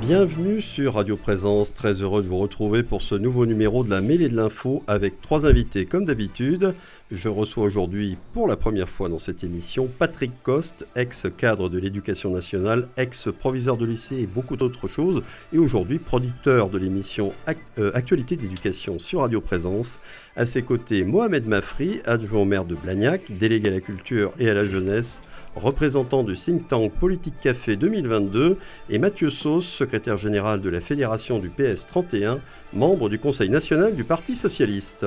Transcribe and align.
Bienvenue 0.00 0.60
sur 0.60 0.94
Radio 0.94 1.16
Présence, 1.16 1.74
très 1.74 2.02
heureux 2.02 2.22
de 2.22 2.28
vous 2.28 2.38
retrouver 2.38 2.82
pour 2.82 3.02
ce 3.02 3.14
nouveau 3.14 3.46
numéro 3.46 3.84
de 3.84 3.90
la 3.90 4.00
mêlée 4.00 4.28
de 4.28 4.34
l'info 4.36 4.82
avec 4.86 5.20
trois 5.20 5.46
invités 5.46 5.86
comme 5.86 6.04
d'habitude. 6.04 6.74
Je 7.12 7.28
reçois 7.28 7.64
aujourd'hui 7.64 8.16
pour 8.32 8.48
la 8.48 8.56
première 8.56 8.88
fois 8.88 9.08
dans 9.08 9.18
cette 9.18 9.44
émission 9.44 9.88
Patrick 9.98 10.32
Coste, 10.42 10.86
ex-cadre 10.96 11.68
de 11.68 11.78
l'éducation 11.78 12.30
nationale, 12.30 12.88
ex-proviseur 12.96 13.76
de 13.76 13.84
lycée 13.84 14.16
et 14.16 14.26
beaucoup 14.26 14.56
d'autres 14.56 14.88
choses, 14.88 15.22
et 15.52 15.58
aujourd'hui 15.58 15.98
producteur 15.98 16.68
de 16.68 16.78
l'émission 16.78 17.32
euh, 17.78 17.92
Actualité 17.94 18.36
de 18.36 18.42
l'éducation 18.42 18.98
sur 18.98 19.20
Radio 19.20 19.40
Présence. 19.40 19.98
À 20.36 20.46
ses 20.46 20.62
côtés, 20.62 21.04
Mohamed 21.04 21.46
Mafri, 21.46 22.00
adjoint 22.06 22.40
au 22.40 22.44
maire 22.46 22.64
de 22.64 22.74
Blagnac, 22.74 23.30
délégué 23.30 23.68
à 23.68 23.72
la 23.72 23.80
culture 23.80 24.32
et 24.38 24.48
à 24.48 24.54
la 24.54 24.66
jeunesse, 24.66 25.22
représentant 25.56 26.24
du 26.24 26.34
think 26.34 26.68
tank 26.68 26.92
Politique 26.92 27.38
Café 27.40 27.76
2022, 27.76 28.56
et 28.90 28.98
Mathieu 28.98 29.30
Sauce, 29.30 29.66
secrétaire 29.66 30.18
général 30.18 30.60
de 30.60 30.68
la 30.68 30.80
Fédération 30.80 31.38
du 31.38 31.50
PS 31.50 31.86
31, 31.86 32.40
membre 32.72 33.08
du 33.08 33.18
Conseil 33.18 33.48
national 33.48 33.94
du 33.94 34.04
Parti 34.04 34.36
socialiste. 34.36 35.06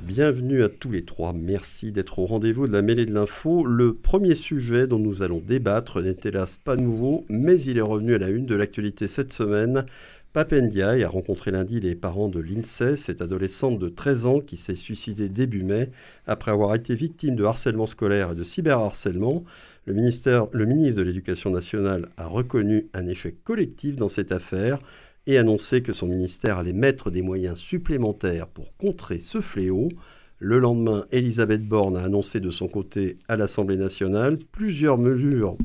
Bienvenue 0.00 0.62
à 0.62 0.68
tous 0.68 0.90
les 0.90 1.02
trois. 1.02 1.32
Merci 1.32 1.90
d'être 1.90 2.18
au 2.18 2.26
rendez-vous 2.26 2.66
de 2.66 2.72
la 2.72 2.82
mêlée 2.82 3.06
de 3.06 3.14
l'info. 3.14 3.64
Le 3.64 3.94
premier 3.94 4.34
sujet 4.34 4.86
dont 4.86 4.98
nous 4.98 5.22
allons 5.22 5.40
débattre 5.40 6.02
n'est 6.02 6.16
hélas 6.24 6.56
pas 6.56 6.76
nouveau, 6.76 7.24
mais 7.30 7.58
il 7.62 7.78
est 7.78 7.80
revenu 7.80 8.14
à 8.14 8.18
la 8.18 8.28
une 8.28 8.44
de 8.44 8.54
l'actualité 8.54 9.08
cette 9.08 9.32
semaine. 9.32 9.86
Papendiaï 10.32 11.04
a 11.04 11.10
rencontré 11.10 11.50
lundi 11.50 11.78
les 11.78 11.94
parents 11.94 12.28
de 12.28 12.40
l'INSEE, 12.40 12.96
cette 12.96 13.20
adolescente 13.20 13.78
de 13.78 13.90
13 13.90 14.24
ans 14.24 14.40
qui 14.40 14.56
s'est 14.56 14.76
suicidée 14.76 15.28
début 15.28 15.62
mai 15.62 15.90
après 16.26 16.50
avoir 16.50 16.74
été 16.74 16.94
victime 16.94 17.36
de 17.36 17.44
harcèlement 17.44 17.86
scolaire 17.86 18.32
et 18.32 18.34
de 18.34 18.42
cyberharcèlement. 18.42 19.42
Le, 19.84 19.92
ministre 19.92 20.40
de 20.54 21.02
l'Éducation 21.02 21.50
nationale 21.50 22.08
a 22.16 22.26
reconnu 22.26 22.86
un 22.94 23.06
échec 23.08 23.44
collectif 23.44 23.96
dans 23.96 24.08
cette 24.08 24.32
affaire 24.32 24.78
et 25.26 25.36
annoncé 25.36 25.82
que 25.82 25.92
son 25.92 26.06
ministère 26.06 26.56
allait 26.56 26.72
mettre 26.72 27.10
des 27.10 27.20
moyens 27.20 27.58
supplémentaires 27.58 28.48
pour 28.48 28.74
contrer 28.78 29.20
ce 29.20 29.42
fléau. 29.42 29.90
Le 30.38 30.58
lendemain, 30.58 31.04
Elisabeth 31.12 31.64
Borne 31.64 31.96
a 31.96 32.02
annoncé 32.02 32.40
de 32.40 32.50
son 32.50 32.66
côté 32.66 33.16
à 33.28 33.36
l'Assemblée 33.36 33.76
nationale 33.76 34.38
plusieurs 34.50 34.98
mesures 34.98 35.56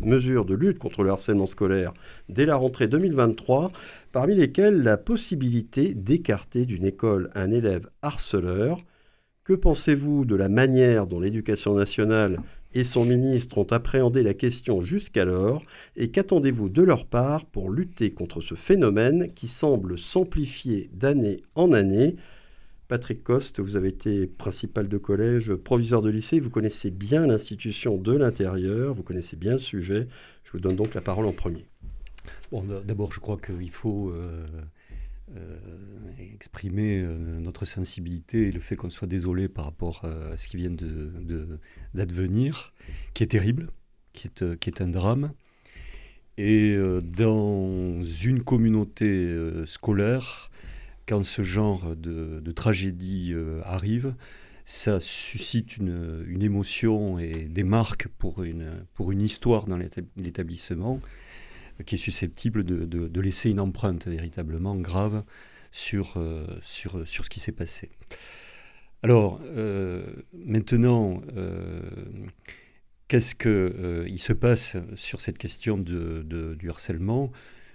de 0.45 0.53
lutte 0.53 0.77
contre 0.77 1.01
le 1.03 1.09
harcèlement 1.09 1.47
scolaire 1.47 1.93
dès 2.29 2.45
la 2.45 2.57
rentrée 2.57 2.85
2023, 2.85 3.71
parmi 4.17 4.33
lesquelles 4.33 4.81
la 4.81 4.97
possibilité 4.97 5.93
d'écarter 5.93 6.65
d'une 6.65 6.85
école 6.85 7.29
un 7.35 7.51
élève 7.51 7.87
harceleur. 8.01 8.79
Que 9.43 9.53
pensez-vous 9.53 10.25
de 10.25 10.35
la 10.35 10.49
manière 10.49 11.05
dont 11.05 11.19
l'éducation 11.19 11.75
nationale 11.75 12.39
et 12.73 12.83
son 12.83 13.05
ministre 13.05 13.59
ont 13.59 13.71
appréhendé 13.71 14.23
la 14.23 14.33
question 14.33 14.81
jusqu'alors 14.81 15.61
et 15.95 16.09
qu'attendez-vous 16.09 16.67
de 16.67 16.81
leur 16.81 17.05
part 17.05 17.45
pour 17.45 17.69
lutter 17.69 18.09
contre 18.09 18.41
ce 18.41 18.55
phénomène 18.55 19.31
qui 19.35 19.47
semble 19.47 19.99
s'amplifier 19.99 20.89
d'année 20.95 21.37
en 21.53 21.71
année? 21.71 22.15
Patrick 22.87 23.23
Coste, 23.23 23.59
vous 23.59 23.75
avez 23.75 23.89
été 23.89 24.25
principal 24.25 24.87
de 24.87 24.97
collège, 24.97 25.53
proviseur 25.53 26.01
de 26.01 26.09
lycée, 26.09 26.39
vous 26.39 26.49
connaissez 26.49 26.89
bien 26.89 27.27
l'institution 27.27 27.97
de 27.97 28.13
l'intérieur, 28.13 28.95
vous 28.95 29.03
connaissez 29.03 29.35
bien 29.35 29.53
le 29.53 29.59
sujet. 29.59 30.07
Je 30.43 30.53
vous 30.53 30.59
donne 30.59 30.75
donc 30.75 30.95
la 30.95 31.01
parole 31.01 31.27
en 31.27 31.33
premier. 31.33 31.67
D'abord, 32.51 33.11
je 33.11 33.19
crois 33.19 33.37
qu'il 33.37 33.69
faut 33.69 34.09
euh, 34.09 34.45
euh, 35.35 35.57
exprimer 36.33 37.01
euh, 37.01 37.39
notre 37.39 37.65
sensibilité 37.65 38.47
et 38.47 38.51
le 38.51 38.59
fait 38.59 38.75
qu'on 38.75 38.89
soit 38.89 39.07
désolé 39.07 39.49
par 39.49 39.65
rapport 39.65 40.05
à 40.05 40.37
ce 40.37 40.47
qui 40.47 40.57
vient 40.57 40.75
d'advenir, 41.93 42.73
qui 43.13 43.23
est 43.23 43.27
terrible, 43.27 43.69
qui 44.13 44.27
est, 44.27 44.81
un 44.81 44.87
drame. 44.87 45.31
Et 46.37 46.77
dans 47.01 48.03
une 48.03 48.43
communauté 48.43 49.35
scolaire, 49.65 50.51
quand 51.07 51.25
ce 51.25 51.41
genre 51.41 51.95
de, 51.95 52.51
tragédie 52.51 53.33
arrive, 53.63 54.13
ça 54.65 54.99
suscite 54.99 55.77
une, 55.77 56.41
émotion 56.41 57.17
et 57.17 57.45
des 57.45 57.63
marques 57.63 58.07
pour 58.19 58.43
une 58.43 59.21
histoire 59.21 59.65
dans 59.65 59.79
l'établissement 60.15 60.99
qui 61.85 61.95
est 61.95 61.99
susceptible 61.99 62.63
de, 62.63 63.21
laisser 63.21 63.49
une 63.49 63.59
empreinte 63.59 64.07
véritablement 64.07 64.75
grave 64.75 65.23
sur, 65.71 66.15
euh, 66.17 66.45
sur 66.63 67.05
ce 67.05 67.29
qui 67.29 67.39
s'est 67.39 67.51
passé. 67.51 67.91
Alors, 69.03 69.39
euh, 69.43 70.05
maintenant, 70.33 71.21
euh, 71.35 71.81
qu'est-ce 73.07 73.35
qu'il 73.35 74.19
se 74.19 74.33
passe 74.33 74.77
sur 74.95 75.21
cette 75.21 75.37
question 75.37 75.77
du 75.77 76.69
harcèlement? 76.69 77.31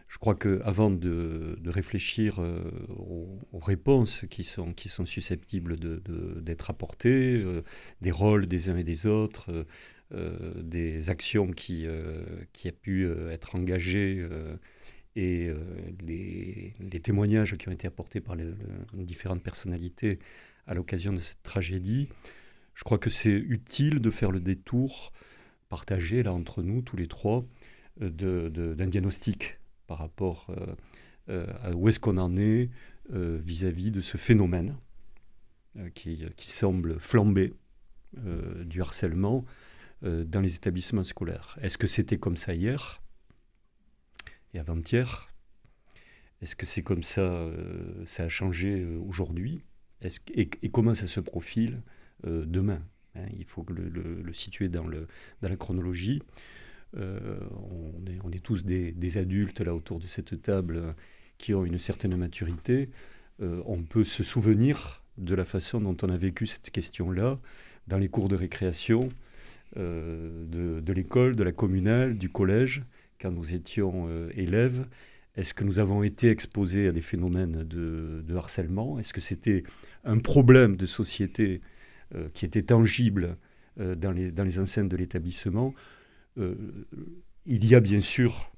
Je 0.09 0.19
crois 0.19 0.35
qu'avant 0.35 0.91
de, 0.91 1.57
de 1.59 1.71
réfléchir 1.71 2.39
aux, 2.39 3.59
réponses 3.61 4.27
qui 4.29 4.45
sont, 4.45 4.75
susceptibles 5.07 5.79
d'être 6.43 6.69
apportées, 6.69 7.43
des 8.03 8.11
rôles 8.11 8.47
des 8.47 8.69
uns 8.69 8.77
et 8.77 8.85
des 8.85 9.07
autres, 9.07 9.51
euh, 9.51 9.65
des 10.13 11.09
actions 11.09 11.51
qui, 11.53 11.87
euh, 11.87 12.25
qui 12.53 12.69
a 12.69 12.73
pu 12.73 13.05
euh, 13.05 13.31
être 13.31 13.55
engagées 13.55 14.27
et 15.17 15.51
les, 16.01 17.01
témoignages 17.03 17.57
qui 17.57 17.69
ont 17.69 17.73
été 17.73 17.87
apportés 17.87 18.21
par 18.21 18.35
les, 18.35 18.47
différentes 18.95 19.43
personnalités 19.43 20.19
à 20.67 20.75
l'occasion 20.75 21.13
de 21.13 21.21
cette 21.21 21.43
tragédie, 21.43 22.09
je 22.75 22.85
crois 22.85 22.99
que 22.99 23.11
c'est 23.11 23.37
utile 23.37 24.01
de 24.01 24.11
faire 24.11 24.31
le 24.31 24.41
détour 24.41 25.13
partagé 25.69 26.23
là 26.23 26.33
entre 26.33 26.63
nous, 26.63 26.81
tous 26.81 26.97
les 26.97 27.09
trois, 27.09 27.45
d'un 28.01 28.87
diagnostic 28.87 29.59
par 29.87 29.99
rapport 29.99 30.47
à 31.29 31.73
où 31.75 31.91
est-ce 31.91 32.01
qu'on 32.01 32.17
en 32.17 32.37
est 32.39 32.71
vis-à-vis 33.11 33.91
-vis 33.91 33.93
de 33.93 34.01
ce 34.01 34.17
phénomène 34.17 34.77
qui, 35.95 36.25
qui, 36.37 36.51
semble 36.51 36.99
flamber 37.01 37.53
du 38.65 38.81
harcèlement. 38.81 39.45
euh, 39.45 39.72
dans 40.03 40.41
les 40.41 40.57
établissements 40.57 41.05
scolaires. 41.05 41.57
Est-ce 41.63 41.79
que 41.79 41.87
c'était 41.87 42.19
comme 42.19 42.37
ça 42.37 42.55
hier 42.55 43.01
et 44.53 44.59
avant-hier? 44.59 45.33
Est-ce 46.43 46.57
que 46.57 46.67
c'est 46.67 46.83
comme 46.83 47.05
ça, 47.05 47.21
euh, 47.21 48.05
ça 48.05 48.25
a 48.25 48.29
changé 48.29 48.81
euh, 48.81 48.99
aujourd'hui? 48.99 49.63
Et, 50.35 50.49
comment 50.73 50.97
ça 50.97 51.07
se 51.07 51.21
profile 51.21 51.81
demain 52.25 52.83
hein? 53.15 53.27
Il 53.39 53.45
faut 53.45 53.65
le, 53.69 54.33
situer 54.33 54.69
dans, 54.69 54.89
la 54.89 55.57
chronologie. 55.57 56.21
On 56.97 58.33
est, 58.33 58.43
tous 58.43 58.65
des, 58.65 59.17
adultes 59.17 59.61
là 59.61 59.77
autour 59.77 60.01
de 60.01 60.09
cette 60.09 60.43
table 60.43 60.97
qui 61.39 61.55
ont 61.55 61.65
une 61.65 61.79
certaine 61.79 62.17
maturité. 62.17 62.91
on 63.39 63.85
peut 63.85 64.03
se 64.03 64.25
souvenir 64.25 65.05
de 65.19 65.37
la 65.37 65.45
façon 65.45 65.81
dont 65.81 65.97
on 66.03 66.09
a 66.09 66.17
vécu 66.17 66.49
cette 66.49 66.71
question-là 66.71 67.39
dans 67.87 67.99
les 67.99 68.09
cours 68.09 68.29
de 68.29 68.35
récréation, 68.35 69.09
euh, 69.79 70.45
de, 70.83 70.93
l'école, 70.93 71.35
de 71.35 71.43
la 71.43 71.53
communale, 71.53 72.19
du 72.19 72.29
collège, 72.29 72.83
quand 73.19 73.31
nous 73.31 73.55
étions 73.55 74.07
euh, 74.09 74.31
élèves 74.35 74.87
Est-ce 75.35 75.55
que 75.55 75.65
nous 75.65 75.79
avons 75.79 76.03
été 76.03 76.29
exposés 76.29 76.89
à 76.89 76.93
des 76.93 77.01
phénomènes 77.01 77.65
de, 77.65 78.37
harcèlement? 78.37 78.99
Est-ce 78.99 79.15
que 79.15 79.23
c'était 79.23 79.63
un 80.05 80.19
problème 80.19 80.77
de 80.77 80.85
société 80.85 81.63
euh, 82.15 82.29
qui 82.35 82.45
était 82.45 82.65
tangible 82.65 83.39
dans, 83.79 84.13
les, 84.13 84.31
dans 84.31 84.47
enceintes 84.59 84.91
de 84.91 84.97
l'établissement? 84.99 85.73
Il 86.37 87.65
y 87.65 87.75
a 87.75 87.81
bien 87.81 88.01
sûr 88.03 88.53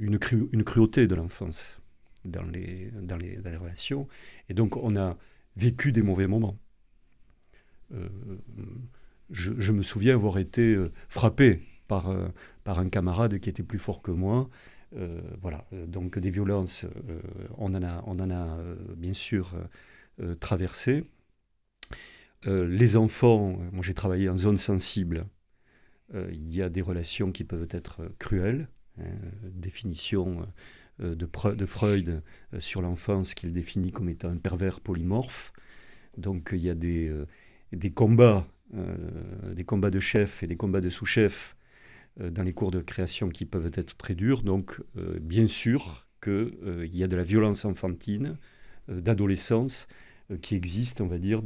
une, 0.00 0.18
cruauté 0.18 1.06
de 1.06 1.14
l'enfance 1.14 1.80
dans 2.24 2.42
les 2.42 2.90
relations. 3.60 4.08
Et 4.48 4.54
donc 4.54 4.76
on 4.76 4.96
a 4.96 5.16
vécu 5.56 5.92
des 5.92 6.02
mauvais 6.02 6.26
moments 6.26 6.58
je, 9.30 9.72
me 9.72 9.82
souviens 9.82 10.14
avoir 10.14 10.38
été 10.38 10.74
euh, 10.74 10.84
frappé 11.08 11.62
par, 11.88 12.10
euh, 12.10 12.28
par 12.64 12.78
un 12.78 12.88
camarade 12.88 13.38
qui 13.38 13.48
était 13.48 13.62
plus 13.62 13.78
fort 13.78 14.02
que 14.02 14.10
moi. 14.10 14.48
Euh, 14.96 15.20
voilà, 15.40 15.66
donc 15.86 16.18
des 16.18 16.30
violences, 16.30 16.84
on 17.58 17.72
en 17.74 17.82
a, 17.82 18.02
on 18.06 18.18
en 18.18 18.28
a 18.28 18.58
bien 18.96 19.12
sûr 19.12 19.54
traversé. 20.40 21.04
les 22.44 22.96
enfants, 22.96 23.56
moi 23.70 23.84
j'ai 23.84 23.94
travaillé 23.94 24.28
en 24.28 24.36
zone 24.36 24.56
sensible, 24.56 25.26
il 26.12 26.52
y 26.52 26.60
a 26.60 26.68
des 26.68 26.82
relations 26.82 27.30
qui 27.30 27.44
peuvent 27.44 27.68
être 27.70 28.02
cruelles. 28.18 28.68
Hein, 28.98 29.04
définition 29.44 30.44
de, 30.98 31.14
de, 31.14 31.66
Freud 31.66 32.24
sur 32.58 32.82
l'enfance 32.82 33.34
qu'il 33.34 33.52
définit 33.52 33.92
comme 33.92 34.08
étant 34.08 34.28
un 34.28 34.38
pervers 34.38 34.80
polymorphe. 34.80 35.52
Donc 36.16 36.50
il 36.52 36.58
y 36.58 36.68
a 36.68 36.74
des, 36.74 37.14
des 37.72 37.92
combats 37.92 38.44
des 38.72 39.64
combats 39.64 39.90
de 39.90 40.00
chefs 40.00 40.42
et 40.42 40.46
des 40.46 40.56
combats 40.56 40.80
de 40.80 40.90
sous-chefs 40.90 41.56
euh, 42.20 42.30
dans 42.30 42.42
les 42.42 42.52
cours 42.52 42.70
de 42.70 42.80
création 42.80 43.28
qui 43.28 43.44
peuvent 43.44 43.70
être 43.74 43.96
très 43.96 44.14
durs. 44.14 44.42
Donc, 44.42 44.80
euh, 44.96 45.18
bien 45.20 45.46
sûr 45.46 46.08
qu'il 46.22 46.90
y 46.92 47.02
a 47.02 47.08
de 47.08 47.16
la 47.16 47.22
violence 47.22 47.64
enfantine, 47.64 48.36
d'adolescence, 48.88 49.86
qui 50.42 50.54
existe, 50.54 51.00
on 51.00 51.06
va 51.06 51.18
dire, 51.18 51.42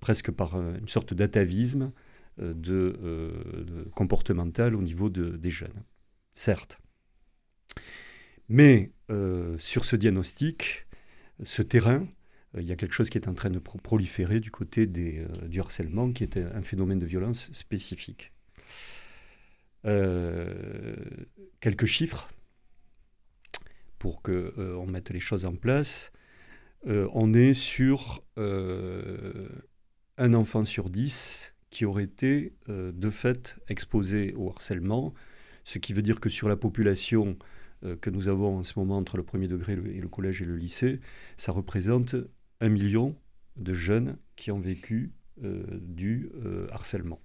presque 0.00 0.30
par 0.30 0.54
une 0.56 0.88
sorte 0.88 1.14
d'atavisme 1.14 1.92
de, 2.38 3.90
comportemental 3.94 4.76
au 4.76 4.82
niveau 4.82 5.10
des 5.10 5.50
jeunes. 5.50 5.82
Certes. 6.30 6.78
Mais 8.48 8.92
sur 9.58 9.84
ce 9.84 9.96
diagnostic, 9.96 10.86
ce 11.42 11.62
terrain, 11.62 12.06
il 12.58 12.64
y 12.64 12.72
a 12.72 12.76
quelque 12.76 12.92
chose 12.92 13.08
qui 13.08 13.18
est 13.18 13.28
en 13.28 13.34
train 13.34 13.50
de 13.50 13.58
proliférer 13.58 14.40
du 14.40 14.50
côté 14.50 14.86
des, 14.86 15.24
du 15.46 15.60
harcèlement, 15.60 16.12
qui 16.12 16.24
est 16.24 16.36
un 16.36 16.62
phénomène 16.62 16.98
de 16.98 17.06
violence 17.06 17.50
spécifique. 17.52 18.32
Euh, 19.84 20.94
quelques 21.60 21.86
chiffres 21.86 22.30
pour 23.98 24.22
qu'on 24.22 24.32
euh, 24.32 24.76
on 24.76 24.86
mette 24.86 25.10
les 25.10 25.20
choses 25.20 25.44
en 25.44 25.56
place. 25.56 26.12
Euh, 26.86 27.08
on 27.12 27.34
est 27.34 27.54
sur 27.54 28.24
un 30.18 30.34
enfant 30.34 30.64
sur 30.64 30.90
dix 30.90 31.54
qui 31.70 31.84
aurait 31.84 32.04
été 32.04 32.54
de 32.68 33.10
fait 33.10 33.56
exposé 33.68 34.34
au 34.34 34.50
harcèlement, 34.50 35.14
ce 35.64 35.78
qui 35.78 35.94
veut 35.94 36.02
dire 36.02 36.20
que 36.20 36.28
sur 36.28 36.48
la 36.48 36.56
population 36.56 37.38
que 38.00 38.10
nous 38.10 38.28
avons 38.28 38.58
en 38.58 38.64
ce 38.64 38.78
moment 38.78 38.98
entre 38.98 39.16
le 39.16 39.22
premier 39.22 39.48
degré 39.48 39.72
et 39.72 40.00
le 40.00 40.08
collège 40.08 40.42
et 40.42 40.44
le 40.44 40.56
lycée, 40.56 41.00
ça 41.36 41.50
représente 41.50 42.14
un 42.62 42.68
million 42.70 43.14
de 43.56 43.74
jeunes 43.74 44.16
qui 44.36 44.50
ont 44.50 44.60
vécu 44.60 45.12
du 45.36 46.30
harcèlement. 46.70 47.20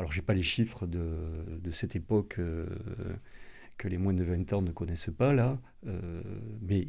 Alors, 0.00 0.12
je 0.12 0.18
n'ai 0.18 0.24
pas 0.24 0.32
les 0.32 0.42
chiffres 0.42 0.86
de, 0.86 1.70
cette 1.72 1.94
époque 1.94 2.36
euh, 2.38 2.64
que 3.76 3.86
les 3.86 3.98
moins 3.98 4.14
de 4.14 4.24
20 4.24 4.54
ans 4.54 4.62
ne 4.62 4.72
connaissent 4.72 5.10
pas, 5.14 5.34
là, 5.34 5.60
euh, 5.86 6.22
mais 6.62 6.88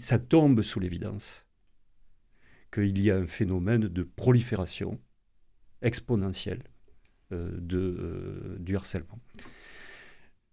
ça 0.00 0.20
tombe 0.20 0.62
sous 0.62 0.78
l'évidence 0.78 1.48
qu'il 2.72 3.02
y 3.02 3.10
a 3.10 3.16
un 3.16 3.26
phénomène 3.26 3.88
de 3.88 4.02
prolifération 4.04 5.00
exponentielle 5.82 6.62
euh, 7.32 8.56
du 8.60 8.76
harcèlement. 8.76 9.18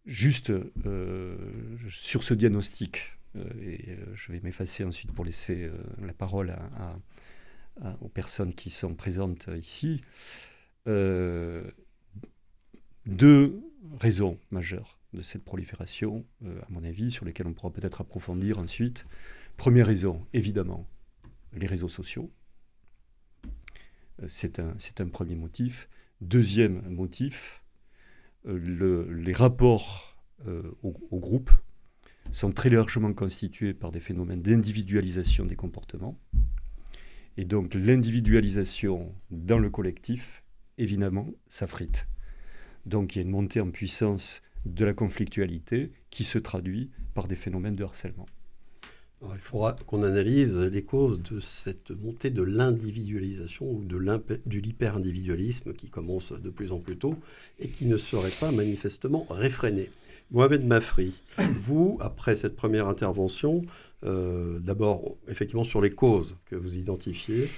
Juste 0.08 0.52
sur 1.88 2.24
ce 2.24 2.34
diagnostic, 2.34 3.20
et 3.36 3.98
je 4.14 4.32
vais 4.32 4.40
m'effacer 4.42 4.84
ensuite 4.84 5.12
pour 5.12 5.26
laisser 5.26 5.70
la 6.02 6.14
parole 6.14 6.56
aux 8.02 8.10
personnes 8.10 8.54
qui 8.54 8.70
sont 8.70 8.94
présentes 8.94 9.50
ici 9.58 10.02
deux 13.06 13.62
raisons 14.00 14.38
majeures 14.52 15.00
de 15.14 15.22
cette 15.22 15.44
prolifération, 15.44 16.26
euh, 16.46 16.62
à 16.62 16.68
mon 16.70 16.84
avis, 16.84 17.12
sur 17.12 17.26
lesquelles 17.26 17.48
on 17.48 17.54
pourra 17.54 17.72
peut-être 17.72 18.02
approfondir 18.02 18.60
ensuite. 18.60 19.06
Première 19.58 19.88
raison, 19.88 20.26
évidemment, 20.34 20.88
les 21.54 21.68
réseaux 21.68 21.90
sociaux. 21.90 22.32
Euh, 24.22 24.28
c'est 24.28 24.60
un, 24.60 25.08
premier 25.10 25.36
motif. 25.36 25.90
Deuxième 26.22 26.82
motif, 26.88 27.64
euh, 28.46 29.06
les 29.12 29.34
rapports 29.34 30.08
au, 30.82 31.20
groupe 31.20 31.52
sont 32.30 32.52
très 32.52 32.70
largement 32.70 33.14
constitués 33.14 33.74
par 33.74 33.92
des 33.92 34.00
phénomènes 34.00 34.42
d'individualisation 34.42 35.46
des 35.46 35.56
comportements. 35.56 36.18
Et 37.38 37.46
donc 37.46 37.74
l'individualisation 37.74 39.14
dans 39.32 39.58
le 39.58 39.70
collectif, 39.70 40.44
évidemment, 40.78 41.28
s'affrite. 41.48 42.08
Donc 42.86 43.16
il 43.16 43.20
y 43.20 43.22
a 43.22 43.24
une 43.24 43.32
montée 43.32 43.62
en 43.62 43.72
puissance 43.72 44.42
de 44.66 44.86
la 44.86 44.94
conflictualité 44.94 45.92
qui 46.10 46.24
se 46.24 46.38
traduit 46.38 46.90
par 47.14 47.28
des 47.28 47.36
phénomènes 47.36 47.76
de 47.76 47.84
harcèlement. 47.84 48.26
il 49.34 49.40
faudra 49.40 49.74
qu'on 49.74 50.04
analyse 50.04 50.58
les 50.58 50.84
causes 50.84 51.22
de 51.22 51.40
cette 51.40 51.92
montée 51.92 52.30
de 52.30 52.44
l'individualisation 52.44 53.70
ou 53.70 53.84
de 53.84 54.58
l'hyper-individualisme 54.58 55.74
qui 55.74 55.90
commence 55.90 56.32
de 56.32 56.50
plus 56.50 56.72
en 56.72 56.80
plus 56.80 56.98
tôt 56.98 57.16
et 57.60 57.70
qui 57.70 57.86
ne 57.86 57.98
serait 57.98 58.34
pas 58.40 58.52
manifestement 58.52 59.26
réfréné. 59.30 59.90
Mohamed 60.32 60.66
Mafri, 60.66 61.20
vous, 61.62 61.98
après 62.00 62.36
cette 62.36 62.56
première 62.56 62.88
intervention, 62.88 63.64
euh, 64.04 64.60
d'abord, 64.60 65.18
effectivement, 65.28 65.66
sur 65.66 65.82
les 65.82 65.92
causes 65.92 66.38
que 66.46 66.56
vous 66.56 66.78
identifiez. 66.78 67.50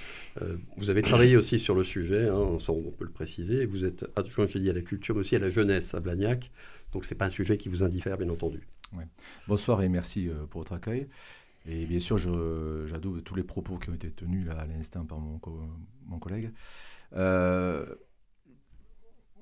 Euh, 0.42 0.56
vous 0.76 0.90
avez 0.90 1.02
travaillé 1.02 1.36
aussi 1.36 1.58
sur 1.58 1.74
le 1.74 1.84
sujet, 1.84 2.28
hein, 2.28 2.58
on 2.68 2.90
peut 2.90 3.04
le 3.04 3.10
préciser. 3.10 3.64
Vous 3.64 3.84
êtes 3.84 4.04
adjoint, 4.16 4.46
j'ai 4.48 4.58
dit, 4.58 4.70
à 4.70 4.72
la 4.72 4.82
culture, 4.82 5.14
mais 5.14 5.20
aussi 5.20 5.36
à 5.36 5.38
la 5.38 5.50
jeunesse 5.50 5.94
à 5.94 6.00
Blagnac. 6.00 6.50
Donc, 6.92 7.04
ce 7.04 7.14
n'est 7.14 7.18
pas 7.18 7.26
un 7.26 7.30
sujet 7.30 7.56
qui 7.56 7.68
vous 7.68 7.82
indiffère, 7.82 8.18
bien 8.18 8.28
entendu. 8.28 8.66
Bonsoir 9.48 9.82
et 9.82 9.88
merci 9.88 10.28
euh, 10.28 10.46
pour 10.50 10.60
votre 10.60 10.72
accueil. 10.72 11.08
Et 11.66 11.86
bien 11.86 11.98
sûr, 11.98 12.18
j'adoube 12.18 13.22
tous 13.22 13.34
les 13.34 13.42
propos 13.42 13.78
qui 13.78 13.88
ont 13.88 13.94
été 13.94 14.10
tenus 14.10 14.50
à 14.50 14.66
l'instant 14.66 15.06
par 15.06 15.18
mon, 15.18 15.40
mon 16.06 16.18
collègue 16.18 16.52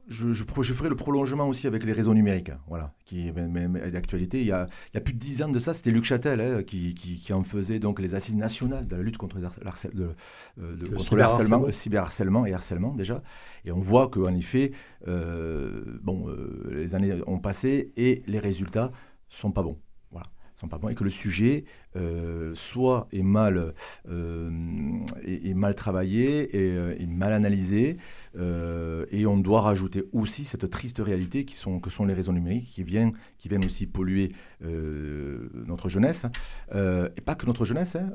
je, 0.08 0.32
je, 0.32 0.44
ferai 0.44 0.88
le 0.88 0.96
prolongement 0.96 1.48
aussi 1.48 1.66
avec 1.66 1.84
les 1.84 1.92
réseaux 1.92 2.14
numériques, 2.14 2.50
voilà, 2.68 2.92
qui 3.04 3.28
est 3.28 3.32
d'actualité. 3.90 4.40
Il, 4.40 4.46
y 4.46 4.52
a, 4.52 4.66
il 4.92 4.96
y 4.96 4.98
a 4.98 5.00
plus 5.00 5.14
de 5.14 5.18
dix 5.18 5.42
ans 5.42 5.48
de 5.48 5.58
ça, 5.58 5.74
c'était 5.74 5.90
Luc 5.90 6.04
Châtel 6.04 6.40
hein, 6.40 6.62
qui, 6.62 6.94
qui, 6.94 7.32
en 7.32 7.42
faisait 7.42 7.78
donc 7.78 8.00
les 8.00 8.14
assises 8.14 8.36
nationales 8.36 8.86
de 8.86 8.96
la 8.96 9.02
lutte 9.02 9.16
contre, 9.16 9.38
le, 9.38 9.46
euh, 10.58 10.76
le, 10.76 10.98
cyberharcèlement, 10.98 11.70
cyberharcèlement 11.70 12.46
et 12.46 12.52
harcèlement 12.52 12.94
déjà. 12.94 13.22
Et 13.64 13.72
on 13.72 13.80
voit 13.80 14.08
qu'en 14.08 14.34
effet, 14.34 14.72
euh, 15.08 15.82
bon, 16.02 16.28
euh, 16.28 16.68
les 16.72 16.94
années 16.94 17.20
ont 17.26 17.38
passé 17.38 17.92
et 17.96 18.22
les 18.26 18.38
résultats 18.38 18.92
sont 19.28 19.52
pas 19.52 19.62
bons 19.62 19.78
et 20.90 20.94
que 20.94 21.04
le 21.04 21.10
sujet 21.10 21.64
euh, 21.96 22.54
soit 22.54 23.08
est 23.12 23.22
mal, 23.22 23.74
euh, 24.08 24.50
est, 25.24 25.54
mal 25.54 25.74
travaillé 25.74 26.56
et, 26.56 26.70
euh, 26.76 27.06
mal 27.08 27.32
analysé 27.32 27.96
et 28.34 29.26
on 29.26 29.36
doit 29.36 29.60
rajouter 29.60 30.04
aussi 30.12 30.44
cette 30.44 30.70
triste 30.70 31.00
réalité 31.04 31.44
qui 31.44 31.54
sont, 31.54 31.80
que 31.80 31.90
sont 31.90 32.04
les 32.04 32.14
réseaux 32.14 32.32
numériques 32.32 32.70
qui 32.70 32.82
viennent, 32.82 33.12
qui 33.38 33.48
viennent 33.48 33.64
aussi 33.64 33.86
polluer 33.86 34.32
notre 34.60 35.88
jeunesse. 35.88 36.26
Et 36.72 37.20
pas 37.20 37.34
que 37.34 37.46
notre 37.46 37.64
jeunesse 37.64 37.96
hein, 37.96 38.10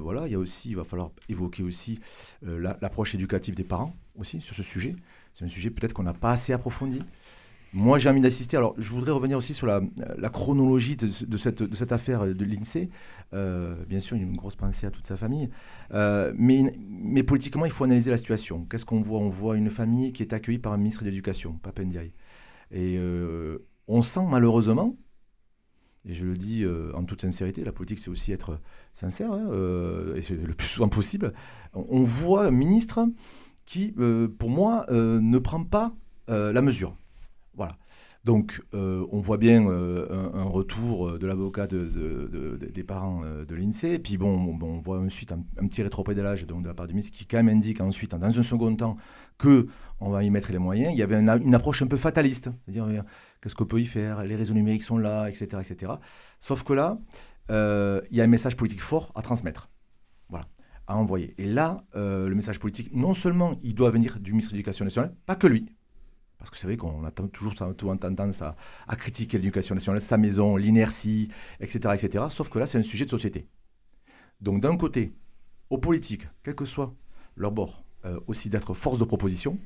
voilà 0.00 0.26
il 0.26 0.32
y 0.32 0.34
a 0.34 0.38
aussi 0.38 0.70
il 0.70 0.76
va 0.76 0.84
falloir 0.84 1.10
évoquer 1.28 1.62
aussi 1.62 2.00
l'approche 2.42 3.14
éducative 3.14 3.54
des 3.54 3.64
parents 3.64 3.94
aussi 4.16 4.40
sur 4.40 4.56
ce 4.56 4.62
sujet. 4.62 4.96
C'est 5.32 5.44
un 5.44 5.48
sujet 5.48 5.70
peut-être 5.70 5.92
qu'on 5.92 6.02
n'a 6.02 6.14
pas 6.14 6.32
assez 6.32 6.52
approfondi 6.52 7.02
moi, 7.72 7.98
j'ai 7.98 8.08
envie 8.08 8.20
d'assister. 8.20 8.56
Alors, 8.56 8.74
je 8.78 8.90
voudrais 8.90 9.12
revenir 9.12 9.38
aussi 9.38 9.54
sur 9.54 9.66
la, 9.66 9.80
chronologie 10.30 10.96
de, 10.96 11.36
cette, 11.36 11.92
affaire 11.92 12.26
de 12.26 12.44
l'INSEE. 12.44 12.90
Euh, 13.32 13.76
bien 13.88 14.00
sûr, 14.00 14.16
une 14.16 14.36
grosse 14.36 14.56
pensée 14.56 14.86
à 14.86 14.90
toute 14.90 15.06
sa 15.06 15.16
famille. 15.16 15.50
Euh, 15.92 16.32
mais, 16.36 17.22
politiquement, 17.22 17.64
il 17.64 17.70
faut 17.70 17.84
analyser 17.84 18.10
la 18.10 18.18
situation. 18.18 18.66
Qu'est-ce 18.68 18.84
qu'on 18.84 19.02
voit? 19.02 19.20
On 19.20 19.28
voit 19.28 19.56
une 19.56 19.70
famille 19.70 20.12
qui 20.12 20.22
est 20.22 20.32
accueillie 20.32 20.58
par 20.58 20.72
un 20.72 20.78
ministre 20.78 21.04
de 21.04 21.10
l'Éducation, 21.10 21.58
Papendiaï. 21.62 22.12
Et 22.72 22.96
euh, 22.98 23.58
on 23.86 24.02
sent 24.02 24.26
malheureusement, 24.28 24.96
et 26.08 26.14
je 26.14 26.24
le 26.24 26.36
dis 26.36 26.64
en 26.94 27.04
toute 27.04 27.20
sincérité, 27.20 27.62
la 27.62 27.72
politique, 27.72 27.98
c'est 28.00 28.10
aussi 28.10 28.32
être 28.32 28.58
sincère, 28.92 29.32
hein, 29.32 29.48
et 30.16 30.22
c'est 30.22 30.34
le 30.34 30.54
plus 30.54 30.66
souvent 30.66 30.88
possible. 30.88 31.34
On, 31.74 32.02
voit 32.04 32.46
un 32.46 32.50
ministre 32.50 33.06
qui, 33.66 33.94
pour 34.38 34.50
moi, 34.50 34.86
ne 34.90 35.38
prend 35.38 35.62
pas 35.62 35.94
la 36.26 36.62
mesure. 36.62 36.96
Voilà. 37.54 37.76
Donc, 38.24 38.60
euh, 38.74 39.06
on 39.12 39.20
voit 39.20 39.38
bien 39.38 39.66
euh, 39.66 40.30
un, 40.34 40.44
retour 40.44 41.08
euh, 41.08 41.18
de 41.18 41.26
l'avocat 41.26 41.66
des 41.66 42.84
parents 42.84 43.22
de 43.22 43.54
l'INSEE. 43.54 43.94
Et 43.94 43.98
puis, 43.98 44.18
bon, 44.18 44.58
on 44.60 44.80
voit 44.80 44.98
ensuite 44.98 45.32
un, 45.32 45.66
petit 45.66 45.82
rétropédalage 45.82 46.46
de 46.46 46.66
la 46.66 46.74
part 46.74 46.86
du 46.86 46.92
ministre 46.92 47.16
qui, 47.16 47.24
quand 47.26 47.38
même, 47.38 47.48
indique 47.48 47.80
ensuite, 47.80 48.14
dans 48.14 48.38
un 48.38 48.42
second 48.42 48.74
temps, 48.76 48.96
qu'on 49.38 50.10
va 50.10 50.22
y 50.22 50.30
mettre 50.30 50.52
les 50.52 50.58
moyens. 50.58 50.92
Il 50.92 50.98
y 50.98 51.02
avait 51.02 51.16
une, 51.18 51.54
approche 51.54 51.80
un 51.80 51.86
peu 51.86 51.96
fataliste. 51.96 52.50
C'est-à-dire, 52.64 53.04
qu'est-ce 53.40 53.54
qu'on 53.54 53.64
peut 53.64 53.80
y 53.80 53.86
faire 53.86 54.22
Les 54.24 54.36
réseaux 54.36 54.54
numériques 54.54 54.82
sont 54.82 54.98
là, 54.98 55.28
etc. 55.28 55.46
etc. 55.60 55.92
Sauf 56.40 56.62
que 56.62 56.74
là, 56.74 56.98
il 57.48 58.16
y 58.16 58.20
a 58.20 58.24
un 58.24 58.28
message 58.28 58.54
politique 58.56 58.82
fort 58.82 59.12
à 59.14 59.22
transmettre. 59.22 59.70
Voilà. 60.28 60.46
À 60.86 60.96
envoyer. 60.96 61.34
Et 61.38 61.46
là, 61.46 61.84
le 61.94 62.34
message 62.34 62.58
politique, 62.58 62.94
non 62.94 63.14
seulement 63.14 63.54
il 63.62 63.74
doit 63.74 63.90
venir 63.90 64.20
du 64.20 64.32
ministre 64.32 64.52
de 64.52 64.56
l'Éducation 64.56 64.84
nationale, 64.84 65.14
pas 65.24 65.36
que 65.36 65.46
lui, 65.46 65.66
parce 66.40 66.50
que 66.50 66.56
c'est 66.56 66.66
vrai 66.66 66.78
qu'on 66.78 67.04
a 67.04 67.10
toujours 67.10 67.54
tendance 67.54 68.42
à, 68.42 68.56
critiquer 68.96 69.36
l'éducation 69.36 69.74
nationale, 69.74 70.00
sa 70.00 70.16
maison, 70.16 70.56
l'inertie, 70.56 71.28
etc., 71.60 71.94
etc. 71.94 72.24
Sauf 72.30 72.48
que 72.48 72.58
là, 72.58 72.66
c'est 72.66 72.78
un 72.78 72.82
sujet 72.82 73.04
de 73.04 73.10
société. 73.10 73.46
Donc 74.40 74.62
d'un 74.62 74.76
côté, 74.78 75.12
aux 75.68 75.76
politiques, 75.76 76.26
quel 76.42 76.54
que 76.54 76.64
soit 76.64 76.94
leur 77.36 77.52
bord, 77.52 77.84
euh, 78.06 78.18
aussi 78.26 78.48
d'être 78.48 78.72
force 78.72 78.98
de 78.98 79.04
proposition 79.04 79.58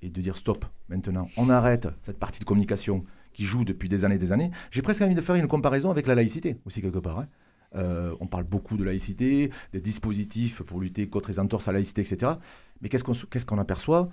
et 0.00 0.08
de 0.08 0.20
dire 0.20 0.36
stop, 0.36 0.64
maintenant, 0.88 1.28
on 1.36 1.50
arrête 1.50 1.88
cette 2.02 2.18
partie 2.18 2.38
de 2.38 2.44
communication 2.44 3.04
qui 3.32 3.44
joue 3.44 3.64
depuis 3.64 3.88
des 3.88 4.04
années 4.04 4.14
et 4.14 4.18
des 4.18 4.30
années. 4.30 4.52
J'ai 4.70 4.82
presque 4.82 5.02
envie 5.02 5.16
de 5.16 5.20
faire 5.20 5.34
une 5.34 5.48
comparaison 5.48 5.90
avec 5.90 6.06
la 6.06 6.14
laïcité 6.14 6.56
aussi 6.64 6.80
quelque 6.80 6.98
part. 6.98 7.18
Hein. 7.18 7.26
Euh, 7.74 8.14
on 8.20 8.28
parle 8.28 8.44
beaucoup 8.44 8.76
de 8.76 8.84
laïcité, 8.84 9.50
des 9.72 9.80
dispositifs 9.80 10.62
pour 10.62 10.80
lutter 10.80 11.08
contre 11.08 11.30
les 11.30 11.40
entorses 11.40 11.66
à 11.66 11.72
la 11.72 11.78
laïcité, 11.78 12.00
etc. 12.02 12.32
Mais 12.80 12.88
qu'est-ce 12.88 13.44
qu'on 13.44 13.58
aperçoit? 13.58 14.08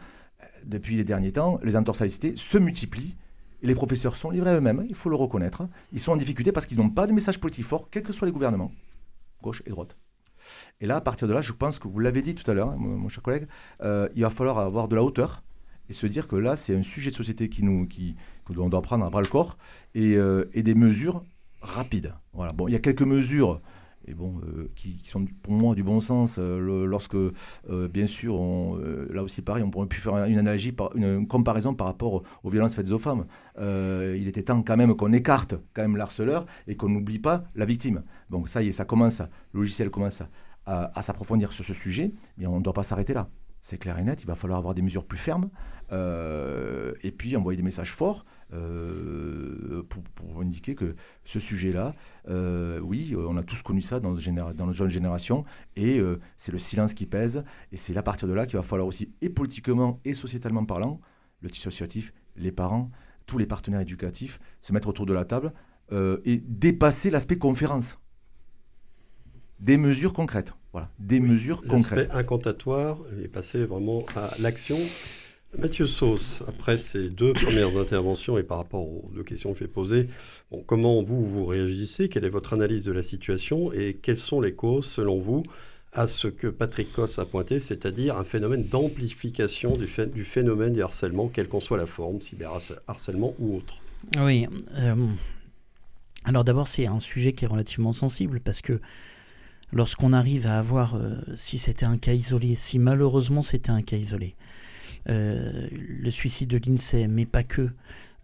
Depuis 0.66 0.96
les 0.96 1.04
derniers 1.04 1.32
temps, 1.32 1.60
les 1.64 1.72
laïcité 1.72 2.34
se 2.36 2.58
multiplient 2.58 3.16
Et 3.62 3.68
les 3.68 3.76
professeurs 3.76 4.16
sont 4.16 4.30
livrés 4.30 4.52
à 4.52 4.56
eux-mêmes, 4.56 4.86
il 4.88 4.96
faut 4.96 5.10
le 5.10 5.16
reconnaître. 5.16 5.68
Ils 5.92 6.00
sont 6.00 6.12
en 6.12 6.18
difficulté 6.18 6.52
parce 6.52 6.66
qu'ils 6.66 6.78
n'ont 6.78 6.90
pas 6.90 7.08
de 7.08 7.14
message 7.14 7.40
politique 7.40 7.66
fort, 7.66 7.90
quels 7.90 8.04
que 8.04 8.14
soient 8.14 8.28
les 8.28 8.34
gouvernements, 8.34 8.72
gauche 9.42 9.64
et 9.66 9.70
droite. 9.70 9.98
Et 10.82 10.86
là, 10.88 10.98
à 10.98 11.02
partir 11.02 11.28
de 11.28 11.34
là, 11.34 11.42
je 11.42 11.54
pense 11.54 11.80
que 11.80 11.88
vous 11.88 12.00
l'avez 12.00 12.22
dit 12.22 12.36
tout 12.36 12.50
à 12.50 12.54
l'heure, 12.54 12.70
hein, 12.70 12.78
mon 12.78 13.08
cher 13.10 13.24
collègue, 13.24 13.48
euh, 13.82 14.10
il 14.16 14.24
va 14.24 14.30
falloir 14.30 14.60
avoir 14.60 14.88
de 14.88 14.96
la 14.96 15.04
hauteur 15.04 15.42
et 15.90 15.94
se 15.94 16.06
dire 16.08 16.28
que 16.28 16.36
là, 16.36 16.56
c'est 16.56 16.76
un 16.76 16.84
sujet 16.84 17.12
de 17.12 17.16
société 17.16 17.50
qui 17.50 17.64
nous, 17.64 17.88
qui, 17.88 18.16
que 18.46 18.54
doit 18.54 18.82
prendre 18.82 19.06
à 19.06 19.10
bras 19.10 19.22
le 19.22 19.28
corps 19.28 19.58
et, 19.96 20.16
euh, 20.16 20.50
et 20.54 20.64
des 20.64 20.76
mesures 20.76 21.24
rapides. 21.62 22.14
Voilà. 22.34 22.54
Bon, 22.54 22.68
il 22.68 22.72
y 22.72 22.76
a 22.76 22.80
quelques 22.80 23.04
mesures 23.04 23.62
et 24.08 24.14
bon, 24.14 24.40
euh, 24.44 24.70
qui, 24.76 25.00
sont 25.04 25.26
pour 25.42 25.54
moi 25.54 25.76
du 25.76 25.84
bon 25.84 26.00
sens 26.00 26.38
euh, 26.40 26.86
lorsque, 26.86 27.18
bien 27.92 28.08
sûr, 28.08 28.36
on, 28.36 28.78
là 29.10 29.24
aussi 29.24 29.42
pareil, 29.42 29.64
on 29.64 29.70
pourrait 29.70 29.88
plus 29.88 30.02
faire 30.02 30.16
une 30.26 30.38
analogie, 30.38 30.72
par, 30.72 30.96
une 30.96 31.28
comparaison 31.28 31.74
par 31.74 31.88
rapport 31.88 32.24
aux 32.44 32.50
violences 32.50 32.76
faites 32.76 32.92
aux 32.92 33.00
femmes. 33.00 33.26
il 33.60 34.28
était 34.28 34.44
temps 34.44 34.62
quand 34.64 34.78
même 34.78 34.96
qu'on 34.96 35.14
écarte 35.14 35.56
quand 35.74 35.82
même 35.82 35.98
l'harceleur 35.98 36.46
et 36.68 36.76
qu'on 36.76 36.90
n'oublie 36.90 37.20
pas 37.20 37.44
la 37.56 37.66
victime. 37.66 38.04
Donc 38.30 38.50
ça 38.50 38.62
y 38.62 38.70
est, 38.70 38.72
ça 38.72 38.86
commence, 38.86 39.22
le 39.54 39.62
logiciel 39.62 39.90
commence 39.90 40.22
à, 40.66 40.98
à 40.98 41.02
s'approfondir 41.02 41.52
sur 41.52 41.66
ce 41.66 41.74
sujet, 41.74 42.12
mais 42.38 42.48
on 42.48 42.60
ne 42.60 42.64
doit 42.64 42.74
pas 42.74 42.84
s'arrêter 42.84 43.14
là 43.14 43.30
c'est 43.64 43.78
clair 43.78 43.98
et 43.98 44.04
net, 44.04 44.22
il 44.22 44.28
va 44.28 44.36
falloir 44.36 44.60
avoir 44.60 44.76
des 44.76 44.82
mesures 44.82 45.06
plus 45.06 45.18
fermes 45.18 45.50
euh, 45.94 46.94
et 47.02 47.12
puis 47.12 47.36
envoyer 47.38 47.56
des 47.56 47.64
messages 47.64 47.94
forts 47.94 48.26
euh, 48.54 49.84
pour, 49.90 50.42
indiquer 50.42 50.76
que 50.76 50.96
ce 51.24 51.40
sujet-là, 51.40 51.94
euh, 52.30 52.80
oui, 52.80 53.16
on 53.18 53.38
a 53.38 53.44
tous 53.44 53.62
connu 53.62 53.82
ça 53.82 54.00
dans 54.00 54.12
notre, 54.12 54.54
dans 54.54 54.66
notre 54.66 54.74
jeune 54.74 54.90
génération 54.90 55.46
et 55.76 56.02
c'est 56.38 56.52
le 56.52 56.58
silence 56.58 56.94
qui 56.94 57.06
pèse 57.06 57.44
et 57.72 57.78
c'est 57.78 57.96
à 57.96 58.04
partir 58.04 58.28
de 58.28 58.34
là 58.34 58.46
qu'il 58.46 58.58
va 58.58 58.64
falloir 58.64 58.88
aussi, 58.88 59.12
et 59.22 59.30
politiquement 59.30 60.00
et 60.06 60.14
sociétalement 60.14 60.66
parlant, 60.66 61.00
le 61.42 61.50
tissu 61.50 61.68
associatif, 61.68 62.14
les 62.36 62.52
parents, 62.52 62.92
tous 63.26 63.38
les 63.38 63.46
partenaires 63.46 63.82
éducatifs, 63.82 64.40
se 64.62 64.74
mettre 64.74 64.90
autour 64.90 65.06
de 65.06 65.14
la 65.14 65.26
table 65.26 65.54
et 66.26 66.38
dépasser 66.38 67.12
l'aspect 67.12 67.38
conférence 67.38 67.98
des 69.64 69.78
mesures 69.78 70.14
concrètes. 70.14 70.54
Voilà, 70.72 70.90
des 71.00 71.20
mesures 71.20 71.62
concrètes. 71.66 72.10
incantatoire 72.14 72.98
est 73.24 73.28
passé 73.28 73.66
vraiment 73.66 74.04
à 74.16 74.32
l'action. 74.40 74.78
Mathieu 75.58 75.86
Sauce, 75.86 76.44
après 76.48 76.78
ces 76.78 77.10
deux 77.10 77.34
premières 77.34 77.78
interventions 77.78 78.38
et 78.38 78.44
par 78.44 78.58
rapport 78.58 78.82
aux 78.82 79.12
deux 79.14 79.24
questions 79.24 79.54
que 79.54 79.60
j'ai 79.60 79.68
posées, 79.68 80.10
comment 80.66 81.04
vous, 81.04 81.24
vous 81.24 81.46
réagissez? 81.46 82.10
Quelle 82.10 82.26
est 82.26 82.30
votre 82.30 82.54
analyse 82.54 82.84
de 82.86 82.92
la 82.92 83.04
situation? 83.04 83.72
Et 83.72 83.94
quelles 83.94 84.18
sont 84.18 84.42
les 84.42 84.54
causes, 84.54 84.86
selon 84.86 85.20
vous, 85.20 85.44
à 85.94 86.08
ce 86.08 86.28
que 86.28 86.48
Patrick 86.48 86.92
Coss 86.92 87.20
a 87.20 87.26
pointé, 87.26 87.60
c'est-à-dire 87.60 88.18
un 88.18 88.24
phénomène 88.24 88.64
d'amplification 88.64 89.78
du, 89.78 89.88
phénomène 89.88 90.74
du 90.74 90.82
harcèlement, 90.82 91.28
quelle 91.28 91.48
qu'en 91.48 91.60
soit 91.60 91.78
la 91.78 91.86
forme, 91.86 92.20
cyberharcèlement 92.20 93.36
ou 93.38 93.58
autre? 93.58 93.76
Oui. 94.18 94.48
Euh, 94.76 94.96
alors 96.26 96.44
d'abord, 96.44 96.68
c'est 96.68 96.88
un 96.88 97.00
sujet 97.00 97.34
qui 97.34 97.46
est 97.46 97.48
relativement 97.48 97.94
sensible 97.94 98.40
parce 98.40 98.62
que 98.62 98.80
lorsqu'on 99.72 100.14
arrive 100.14 100.48
à 100.48 100.58
avoir, 100.58 100.96
euh, 100.96 101.16
si 101.36 101.58
c'était 101.58 101.86
un 101.86 101.98
cas 101.98 102.14
isolé, 102.14 102.56
si 102.56 102.80
malheureusement 102.80 103.44
c'était 103.44 103.72
un 103.72 103.82
cas 103.82 103.98
isolé, 103.98 104.36
le 105.06 106.10
suicide 106.12 106.50
de 106.50 106.58
l'INSEE, 106.58 107.08
mais 107.08 107.26
pas 107.26 107.44
que. 107.44 107.70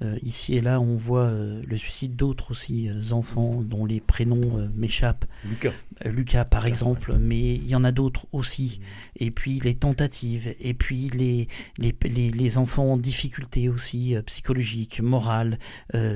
Euh, 0.01 0.17
ici 0.23 0.55
et 0.55 0.61
là, 0.61 0.79
on 0.79 0.95
voit 0.95 1.29
le 1.29 1.77
suicide 1.77 2.15
d'autres 2.15 2.51
aussi 2.51 2.89
enfants 3.11 3.61
dont 3.61 3.85
les 3.85 3.99
prénoms 3.99 4.69
m'échappent. 4.73 5.25
Lucas. 5.43 5.73
Lucas, 6.05 6.45
par 6.45 6.65
exemple, 6.65 7.17
mais 7.19 7.55
il 7.55 7.67
y 7.67 7.75
en 7.75 7.83
a 7.83 7.91
d'autres 7.91 8.25
aussi. 8.31 8.79
Mm. 8.79 9.23
Et 9.23 9.31
puis 9.31 9.59
les 9.59 9.75
tentatives, 9.75 10.55
et 10.61 10.73
puis 10.73 11.09
les, 11.09 11.49
les, 11.77 12.31
les, 12.31 12.57
enfants 12.57 12.93
en 12.93 12.97
difficulté 12.97 13.67
aussi 13.67 14.15
psychologiques, 14.25 15.01
morales, 15.01 15.59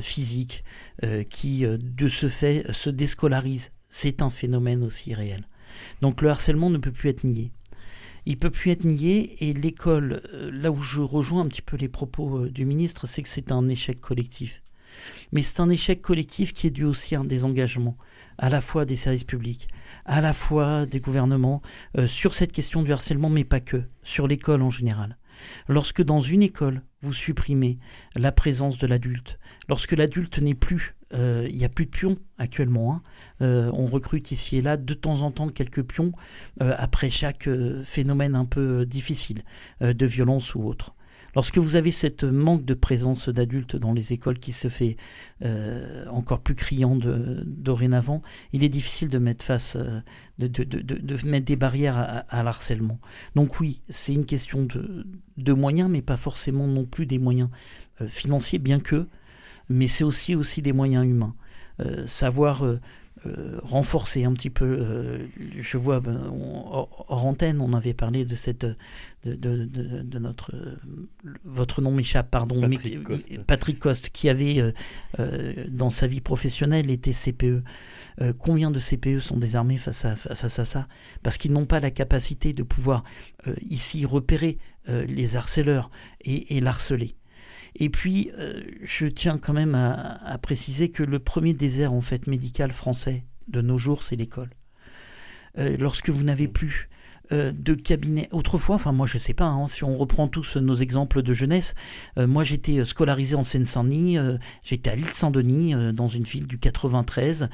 physiques, 0.01 0.63
qui 1.29 1.65
de 1.65 2.07
ce 2.07 2.29
fait 2.29 2.65
se 2.71 2.89
déscolarisent 2.89 3.71
c'est 3.93 4.23
un 4.23 4.31
phénomène 4.31 4.83
aussi 4.83 5.13
réel. 5.13 5.47
Donc 6.01 6.23
le 6.23 6.29
harcèlement 6.29 6.71
ne 6.71 6.79
peut 6.79 6.91
plus 6.91 7.11
être 7.11 7.23
nié. 7.23 7.51
Il 8.25 8.37
peut 8.37 8.49
plus 8.49 8.71
être 8.71 8.85
nié 8.85 9.47
et 9.47 9.53
l'école, 9.53 10.21
euh, 10.33 10.49
là 10.51 10.71
où 10.71 10.81
je 10.81 11.01
rejoins 11.01 11.41
un 11.41 11.47
petit 11.47 11.61
peu 11.61 11.77
les 11.77 11.89
propos 11.89 12.45
euh, 12.45 12.49
du 12.49 12.65
ministre, 12.65 13.05
c'est 13.07 13.21
que 13.21 13.29
c'est 13.29 13.51
un 13.51 13.67
échec 13.67 13.99
collectif. 13.99 14.61
Mais 15.31 15.41
c'est 15.41 15.59
un 15.59 15.69
échec 15.69 16.01
collectif 16.01 16.53
qui 16.53 16.67
est 16.67 16.71
dû 16.71 16.85
aussi 16.85 17.15
à 17.15 17.19
un 17.19 17.25
désengagement, 17.25 17.97
à 18.37 18.49
la 18.49 18.61
fois 18.61 18.85
des 18.85 18.95
services 18.95 19.23
publics, 19.23 19.67
à 20.05 20.21
la 20.21 20.33
fois 20.33 20.85
des 20.85 20.99
gouvernements, 20.99 21.61
euh, 21.97 22.07
sur 22.07 22.33
cette 22.33 22.51
question 22.51 22.81
du 22.81 22.93
harcèlement, 22.93 23.29
mais 23.29 23.43
pas 23.43 23.59
que, 23.59 23.83
sur 24.03 24.27
l'école 24.27 24.61
en 24.61 24.69
général. 24.69 25.17
Lorsque 25.67 26.01
dans 26.01 26.21
une 26.21 26.43
école, 26.43 26.83
vous 27.01 27.13
supprimez 27.13 27.79
la 28.15 28.31
présence 28.31 28.77
de 28.77 28.87
l'adulte, 28.87 29.39
lorsque 29.67 29.91
l'adulte 29.91 30.39
n'est 30.39 30.53
plus 30.53 30.95
euh, 31.13 31.47
il 31.49 31.55
n'y 31.55 31.65
a 31.65 31.69
plus 31.69 31.85
de 31.85 31.91
pions 31.91 32.17
actuellement. 32.37 32.93
Hein. 32.93 33.01
Euh, 33.41 33.69
on 33.73 33.85
recrute 33.85 34.31
ici 34.31 34.57
et 34.57 34.61
là 34.61 34.77
de 34.77 34.93
temps 34.93 35.21
en 35.21 35.31
temps 35.31 35.49
quelques 35.49 35.83
pions 35.83 36.11
euh, 36.61 36.73
après 36.77 37.09
chaque 37.09 37.49
phénomène 37.83 38.35
un 38.35 38.45
peu 38.45 38.85
difficile 38.85 39.43
de 39.81 40.05
violence 40.05 40.55
ou 40.55 40.63
autre. 40.63 40.95
Lorsque 41.35 41.57
vous 41.57 41.75
avez 41.75 41.89
cette 41.89 42.23
manque 42.23 42.63
de 42.63 42.75
présence 42.75 43.27
d'adultes 43.27 43.75
dans 43.75 43.91
les 43.91 44.13
écoles 44.13 44.37
qui 44.37 44.51
se 44.51 44.67
fait 44.67 44.97
encore 46.11 46.41
plus 46.41 46.53
criant 46.53 46.95
dorénavant, 46.95 48.21
il 48.51 48.63
est 48.63 48.69
difficile 48.69 49.09
de 49.09 49.17
mettre 49.17 49.43
face, 49.43 49.75
de, 50.37 51.25
mettre 51.25 51.45
des 51.45 51.55
barrières 51.55 52.23
à, 52.29 52.43
l'harcèlement. 52.43 52.99
Donc 53.33 53.59
oui, 53.59 53.81
c'est 53.89 54.13
une 54.13 54.27
question 54.27 54.67
de, 55.37 55.53
moyens, 55.53 55.89
mais 55.89 56.03
pas 56.03 56.17
forcément 56.17 56.67
non 56.67 56.85
plus 56.85 57.07
des 57.07 57.17
moyens 57.17 57.49
financiers, 58.07 58.59
bien 58.59 58.79
que 58.79 59.07
mais 59.69 59.87
c'est 59.87 60.03
aussi, 60.03 60.35
aussi 60.35 60.61
des 60.61 60.73
moyens 60.73 61.05
humains. 61.05 61.35
Euh, 61.79 62.05
savoir 62.05 62.63
euh, 62.63 62.79
euh, 63.25 63.59
renforcer 63.63 64.25
un 64.25 64.33
petit 64.33 64.51
peu. 64.51 65.27
je 65.59 65.77
vois, 65.77 65.99
ben, 65.99 66.31
hors 66.31 67.25
antenne, 67.25 67.61
on 67.61 67.73
avait 67.73 67.95
parlé 67.95 68.25
de 68.25 68.35
cette. 68.35 68.65
de, 69.25 69.33
de, 69.33 69.65
de, 69.65 70.19
notre. 70.19 70.53
votre 71.43 71.81
nom 71.81 71.91
m'échappe, 71.91 72.29
pardon. 72.29 72.61
Patrick, 72.61 72.97
mais, 72.97 73.03
Coste. 73.03 73.43
Patrick 73.45 73.79
Coste, 73.79 74.09
qui 74.09 74.29
avait, 74.29 74.73
dans 75.69 75.89
sa 75.89 76.05
vie 76.05 76.21
professionnelle, 76.21 76.91
été 76.91 77.11
CPE. 77.11 77.63
combien 78.37 78.69
de 78.69 78.79
CPE 78.79 79.19
sont 79.19 79.37
désarmés 79.37 79.77
face 79.77 80.05
à, 80.05 80.15
face 80.15 80.59
à 80.59 80.65
ça? 80.65 80.87
Parce 81.23 81.37
qu'ils 81.37 81.53
n'ont 81.53 81.65
pas 81.65 81.79
la 81.79 81.91
capacité 81.91 82.53
de 82.53 82.61
pouvoir 82.61 83.03
ici 83.61 84.05
repérer 84.05 84.57
les 84.87 85.37
harceleurs 85.37 85.89
et, 86.21 86.57
et 86.57 86.61
l'harceler. 86.61 87.15
Et 87.75 87.89
puis, 87.89 88.31
euh, 88.37 88.61
je 88.83 89.07
tiens 89.07 89.37
quand 89.37 89.53
même 89.53 89.75
à, 89.75 90.37
préciser 90.41 90.89
que 90.89 91.03
le 91.03 91.19
premier 91.19 91.53
désert 91.53 91.93
en 91.93 92.01
fait 92.01 92.27
médical 92.27 92.71
français 92.71 93.25
de 93.47 93.61
nos 93.61 93.77
jours, 93.77 94.03
c'est 94.03 94.15
l'école. 94.15 94.51
Euh, 95.57 95.77
lorsque 95.77 96.09
vous 96.09 96.23
n'avez 96.23 96.47
plus 96.47 96.89
euh, 97.31 97.53
de 97.55 97.73
cabinets. 97.73 98.27
Autrefois, 98.31 98.75
enfin 98.75 98.91
moi 98.91 99.07
je 99.07 99.17
sais 99.17 99.33
pas, 99.33 99.45
hein, 99.45 99.67
si 99.67 99.85
on 99.85 99.95
reprend 99.95 100.27
tous 100.27 100.57
nos 100.57 100.73
exemples 100.73 101.21
de 101.21 101.33
jeunesse, 101.33 101.73
euh, 102.17 102.27
moi 102.27 102.43
j'étais 102.43 102.79
euh, 102.79 102.85
scolarisé 102.85 103.37
en 103.37 103.43
Seine-Saint-Denis, 103.43 104.17
j'étais 104.65 104.89
à 104.89 104.95
l'île 104.95 105.07
Saint-Denis, 105.07 105.73
dans 105.93 106.09
une 106.09 106.23
ville 106.23 106.47
du 106.47 106.59
93, 106.59 107.47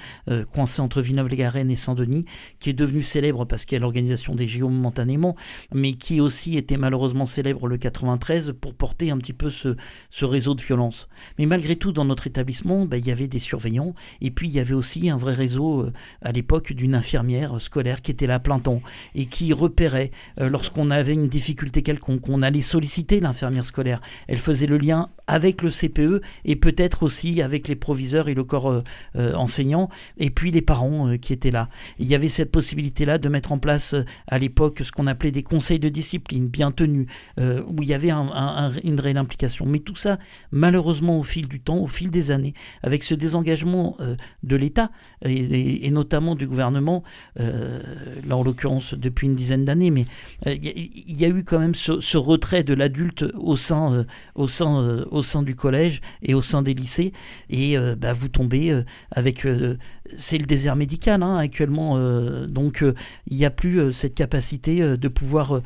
coincée 0.51 0.81
entre 0.81 1.01
Villeneuve-les-Garennes 1.01 1.69
et 1.69 1.75
Saint-Denis, 1.75 2.25
qui 2.59 2.71
est 2.71 2.73
devenue 2.73 3.03
célèbre 3.03 3.45
parce 3.45 3.65
qu'il 3.65 3.75
y 3.75 3.77
a 3.77 3.81
l'organisation 3.81 4.33
des 4.33 4.47
JO 4.47 4.69
momentanément, 4.69 5.35
mais 5.71 5.93
qui 5.93 6.19
aussi 6.19 6.57
était 6.57 6.77
malheureusement 6.77 7.27
célèbre 7.27 7.67
le 7.67 7.77
93 7.77 8.55
pour 8.59 8.73
porter 8.73 9.11
un 9.11 9.17
petit 9.19 9.33
peu 9.33 9.51
ce, 9.51 9.75
réseau 10.25 10.55
de 10.55 10.61
violence. 10.61 11.07
Mais 11.37 11.45
malgré 11.45 11.75
tout, 11.75 11.91
dans 11.91 12.05
notre 12.05 12.25
établissement, 12.25 12.85
ben, 12.85 12.97
il 12.97 13.05
y 13.05 13.11
avait 13.11 13.27
des 13.27 13.39
surveillants, 13.39 13.93
et 14.21 14.31
puis 14.31 14.47
il 14.47 14.53
y 14.53 14.59
avait 14.59 14.73
aussi 14.73 15.09
un 15.09 15.17
vrai 15.17 15.33
réseau 15.33 15.89
à 16.21 16.31
l'époque 16.31 16.73
d'une 16.73 16.95
infirmière 16.95 17.61
scolaire 17.61 18.01
qui 18.01 18.11
était 18.11 18.27
là 18.27 18.35
à 18.35 18.39
plein 18.39 18.59
temps, 18.59 18.81
et 19.13 19.27
qui 19.27 19.53
repérait 19.59 20.11
euh, 20.39 20.49
lorsqu'on 20.49 20.89
avait 20.89 21.13
une 21.13 21.27
difficulté 21.27 21.83
quelconque. 21.83 22.27
On 22.29 22.41
allait 22.41 22.61
solliciter 22.61 23.19
l'infirmière 23.19 23.65
scolaire. 23.65 24.01
Elle 24.27 24.37
faisait 24.37 24.65
le 24.65 24.77
lien 24.77 25.09
avec 25.27 25.61
le 25.61 25.69
CPE 25.69 26.21
et 26.45 26.55
peut-être 26.55 27.03
aussi 27.03 27.41
avec 27.41 27.67
les 27.67 27.75
proviseurs 27.75 28.29
et 28.29 28.33
le 28.33 28.43
corps 28.43 28.71
euh, 28.71 28.83
euh, 29.15 29.33
enseignant 29.35 29.89
et 30.17 30.29
puis 30.29 30.51
les 30.51 30.61
parents 30.61 31.17
qui 31.17 31.33
étaient 31.33 31.51
là. 31.51 31.69
Il 31.99 32.07
y 32.07 32.15
avait 32.15 32.29
cette 32.29 32.51
possibilité-là 32.51 33.17
de 33.17 33.29
mettre 33.29 33.51
en 33.51 33.59
place 33.59 33.95
à 34.27 34.39
l'époque 34.39 34.81
ce 34.83 34.91
qu'on 34.91 35.07
appelait 35.07 35.31
des 35.31 35.43
conseils 35.43 35.79
de 35.79 35.89
discipline 35.89 36.47
bien 36.47 36.71
tenus, 36.71 37.07
où 37.37 37.81
il 37.81 37.87
y 37.87 37.93
avait 37.93 38.11
une 38.11 38.99
réelle 38.99 39.17
implication. 39.17 39.65
Mais 39.65 39.79
tout 39.79 39.95
ça, 39.95 40.17
malheureusement, 40.51 41.19
au 41.19 41.23
fil 41.23 41.47
du 41.47 41.59
temps, 41.59 41.77
au 41.77 41.87
fil 41.87 42.09
des 42.09 42.31
années, 42.31 42.53
avec 42.83 43.03
ce 43.03 43.13
désengagement 43.13 43.97
de 44.43 44.55
l'État 44.55 44.91
et, 45.23 45.89
notamment 45.91 46.35
du 46.35 46.47
gouvernement, 46.47 47.03
là 47.35 48.37
en 48.37 48.43
l'occurrence 48.43 48.93
depuis 48.93 49.27
une 49.27 49.35
dizaine 49.35 49.48
d'années, 49.57 49.91
mais 49.91 50.05
il 50.45 50.51
euh, 50.51 50.55
y, 50.63 51.25
a 51.25 51.27
eu 51.27 51.43
quand 51.43 51.59
même 51.59 51.75
ce, 51.75 52.17
retrait 52.17 52.63
de 52.63 52.73
l'adulte 52.73 53.25
au 53.37 53.55
sein, 53.55 53.93
euh, 53.93 54.03
au, 54.35 54.47
sein, 54.47 54.81
euh, 54.81 55.05
au 55.11 55.23
sein 55.23 55.43
du 55.43 55.55
collège 55.55 56.01
et 56.21 56.33
au 56.33 56.41
sein 56.41 56.61
des 56.61 56.73
lycées, 56.73 57.13
et 57.49 57.77
bah, 57.97 58.13
vous 58.13 58.27
tombez 58.27 58.83
avec... 59.11 59.47
c'est 60.15 60.37
le 60.37 60.45
désert 60.45 60.75
médical 60.75 61.23
hein, 61.23 61.37
actuellement, 61.37 61.97
donc 62.47 62.83
il 63.27 63.37
n'y 63.37 63.45
a 63.45 63.49
plus 63.49 63.91
cette 63.93 64.15
capacité 64.15 64.97
de 64.97 65.07
pouvoir 65.07 65.61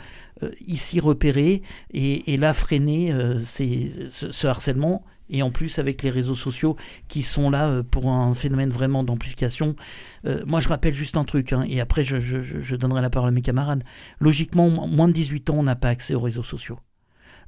ici 0.66 1.00
repérer 1.00 1.62
et, 1.94 2.38
là 2.38 2.54
freiner 2.54 3.14
ce, 3.44 4.30
ce, 4.32 4.48
harcèlement 4.48 5.04
Et 5.34 5.42
en 5.42 5.52
plus, 5.52 5.80
avec 5.80 6.02
les 6.04 6.10
réseaux 6.10 6.36
sociaux 6.36 6.78
qui 7.10 7.24
sont 7.24 7.50
là 7.50 7.84
pour 7.84 8.10
un 8.10 8.34
phénomène 8.34 8.70
vraiment 8.70 9.04
d'amplification. 9.04 9.76
moi, 10.46 10.62
je 10.62 10.70
rappelle 10.70 10.94
juste 10.94 11.18
un 11.18 11.26
truc, 11.26 11.52
hein, 11.52 11.66
et 11.68 11.82
après, 11.82 12.04
je, 12.04 12.76
donnerai 12.76 13.02
la 13.02 13.10
parole 13.10 13.30
à 13.30 13.32
mes 13.32 13.42
camarades. 13.42 13.84
Logiquement, 14.20 14.70
moins 14.70 15.08
de 15.08 15.14
18 15.14 15.50
ans, 15.50 15.56
on 15.58 15.64
n'a 15.64 15.76
pas 15.76 15.90
accès 15.90 16.14
aux 16.14 16.22
réseaux 16.22 16.44
sociaux 16.44 16.80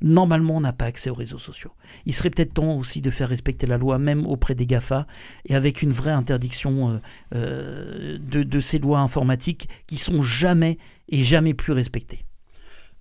normalement 0.02 0.58
on 0.58 0.62
n'a 0.62 0.74
pas 0.74 0.86
accès 0.86 1.10
aux 1.10 1.16
réseaux 1.16 1.40
sociaux. 1.40 1.72
Il 2.06 2.14
serait 2.14 2.30
peut-être 2.30 2.54
temps 2.54 2.78
aussi 2.78 3.02
de 3.02 3.10
faire 3.10 3.30
respecter 3.30 3.68
la 3.68 3.78
loi, 3.78 4.00
même 4.00 4.26
auprès 4.26 4.56
des 4.56 4.66
GAFA, 4.66 5.08
et 5.46 5.56
avec 5.56 5.82
une 5.82 5.92
vraie 5.92 6.12
interdiction 6.12 6.90
euh, 6.90 6.98
euh, 7.34 8.18
de, 8.20 8.60
ces 8.60 8.80
lois 8.80 9.00
informatiques 9.00 9.70
qui 9.88 9.98
sont 9.98 10.22
jamais 10.24 10.78
et 11.10 11.24
jamais 11.24 11.54
plus 11.54 11.74
respectées. 11.74 12.26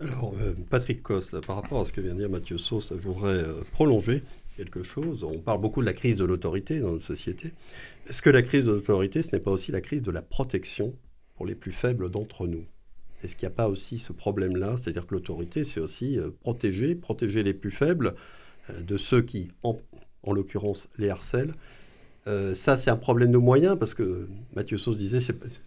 Alors, 0.00 0.34
euh, 0.40 0.54
Patrick 0.70 1.02
Coste, 1.02 1.40
par 1.46 1.56
rapport 1.56 1.82
à 1.82 1.84
ce 1.84 1.92
que 1.92 2.00
vient 2.00 2.14
de 2.14 2.18
dire 2.18 2.30
Mathieu 2.30 2.58
Sauce, 2.58 2.92
je 2.96 3.08
voudrais 3.08 3.42
prolonger 3.72 4.22
quelque 4.56 4.82
chose. 4.82 5.24
On 5.24 5.38
parle 5.38 5.60
beaucoup 5.60 5.80
de 5.80 5.86
la 5.86 5.92
crise 5.92 6.16
de 6.16 6.24
l'autorité 6.24 6.78
dans 6.78 6.92
notre 6.92 7.04
société. 7.04 7.52
Est-ce 8.08 8.22
que 8.22 8.30
la 8.30 8.42
crise 8.42 8.64
de 8.64 8.72
l'autorité, 8.72 9.22
ce 9.22 9.34
n'est 9.34 9.40
pas 9.40 9.50
aussi 9.50 9.72
la 9.72 9.80
crise 9.80 10.02
de 10.02 10.10
la 10.10 10.22
protection 10.22 10.94
pour 11.36 11.46
les 11.46 11.54
plus 11.54 11.72
faibles 11.72 12.10
d'entre 12.10 12.46
nous? 12.46 12.64
Est-ce 13.22 13.36
qu'il 13.36 13.46
n'y 13.48 13.52
a 13.52 13.56
pas 13.56 13.68
aussi 13.68 13.98
ce 13.98 14.12
problème-là? 14.12 14.76
C'est-à-dire 14.78 15.06
que 15.06 15.14
l'autorité, 15.14 15.64
c'est 15.64 15.80
aussi 15.80 16.18
euh, 16.18 16.30
protéger, 16.40 16.94
protéger 16.94 17.42
les 17.42 17.54
plus 17.54 17.70
faibles 17.70 18.14
euh, 18.70 18.82
de 18.82 18.96
ceux 18.96 19.22
qui, 19.22 19.50
en, 19.62 19.78
l'occurrence, 20.26 20.88
les 20.98 21.08
harcèlent. 21.08 21.54
Euh, 22.26 22.54
ça, 22.54 22.78
c'est 22.78 22.90
un 22.90 22.96
problème 22.96 23.32
de 23.32 23.38
moyens, 23.38 23.76
parce 23.78 23.94
que 23.94 24.28
Mathieu 24.56 24.78
Sauce 24.78 24.96
disait 24.96 25.18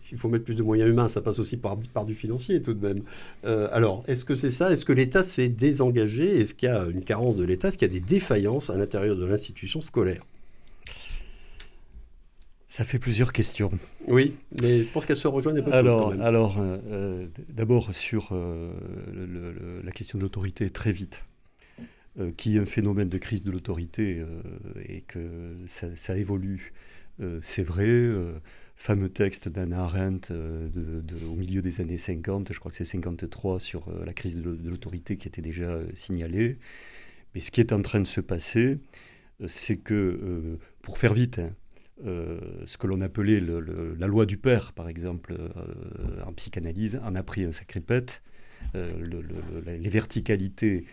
qu'il 0.07 0.17
faut 0.17 0.27
mettre 0.27 0.45
plus 0.45 0.55
de 0.55 0.63
moyens 0.63 0.89
humains, 0.89 1.07
ça 1.07 1.21
passe 1.21 1.39
aussi 1.39 1.57
par, 1.57 1.77
par 1.93 2.05
du 2.05 2.15
financier 2.15 2.61
tout 2.61 2.73
de 2.73 2.87
même. 2.87 3.03
alors, 3.43 4.03
est-ce 4.07 4.25
que 4.25 4.35
c'est 4.35 4.51
ça? 4.51 4.71
Est-ce 4.71 4.85
que 4.85 4.93
l'État 4.93 5.23
s'est 5.23 5.49
désengagé? 5.49 6.41
Est-ce 6.41 6.53
qu'il 6.53 6.69
y 6.69 6.71
a 6.71 6.85
une 6.85 7.03
carence 7.03 7.35
de 7.35 7.43
l'État? 7.43 7.67
Est-ce 7.67 7.77
qu'il 7.77 7.87
y 7.87 7.91
a 7.91 7.99
des 7.99 8.05
défaillances 8.05 8.69
à 8.69 8.77
l'intérieur 8.77 9.15
de 9.15 9.25
l'institution 9.25 9.81
scolaire? 9.81 10.23
Ça 12.69 12.83
fait 12.83 12.99
plusieurs 12.99 13.31
questions. 13.31 13.71
Oui, 14.07 14.35
mais 14.61 14.79
je 14.79 14.91
pense 14.91 15.05
qu'elles 15.05 15.15
se 15.15 15.27
rejoignent 15.27 15.63
pas 15.63 15.71
Alors, 15.71 16.13
alors 16.21 16.59
euh, 16.59 16.77
euh, 16.91 17.27
d'abord 17.49 17.93
sur 17.95 18.29
euh, 18.33 18.71
la 19.83 19.91
question 19.91 20.17
de 20.17 20.23
l'autorité, 20.23 20.69
très 20.69 20.91
vite, 20.91 21.23
qui 22.36 22.57
est 22.57 22.59
un 22.59 22.65
phénomène 22.65 23.09
de 23.09 23.17
crise 23.17 23.43
de 23.43 23.51
l'autorité 23.51 24.24
et 24.88 25.01
que 25.01 25.55
ça, 25.67 26.17
évolue, 26.17 26.74
c'est 27.41 27.63
vrai. 27.63 28.09
fameux 28.75 29.09
texte 29.09 29.50
d'Anna 29.50 29.81
Arendt 29.81 30.33
au 30.33 31.36
milieu 31.36 31.62
des 31.62 31.81
années 31.81 31.97
50, 31.97 32.53
je 32.53 32.59
crois 32.59 32.71
que 32.71 32.77
c'est 32.77 32.86
53, 32.86 33.59
sur 33.59 33.88
la 34.05 34.13
crise 34.13 34.36
de 34.36 34.69
l'autorité 34.69 35.17
qui 35.17 35.27
était 35.27 35.41
déjà 35.41 35.79
signalée. 35.93 36.57
Mais 37.36 37.39
ce 37.39 37.51
qui 37.51 37.62
est 37.62 37.71
en 37.71 37.81
train 37.81 38.00
de 38.00 38.07
se 38.07 38.21
passer, 38.21 38.79
c'est 39.45 39.77
que, 39.77 40.57
pour 40.81 40.97
faire 40.97 41.13
vite, 41.13 41.39
hein, 41.39 41.51
euh, 42.05 42.39
ce 42.65 42.77
que 42.77 42.86
l'on 42.86 43.01
appelait 43.01 43.39
la 43.39 44.07
loi 44.07 44.25
du 44.25 44.38
père, 44.38 44.74
par 44.74 44.88
exemple, 44.88 45.33
euh, 45.33 46.24
en 46.25 46.33
psychanalyse, 46.33 47.00
en 47.03 47.15
a 47.15 47.24
pris 47.24 47.43
un 47.43 47.51
sacré 47.51 47.79
pète. 47.79 48.21
Euh, 48.75 48.91
les 49.65 49.89
verticalités, 49.89 50.85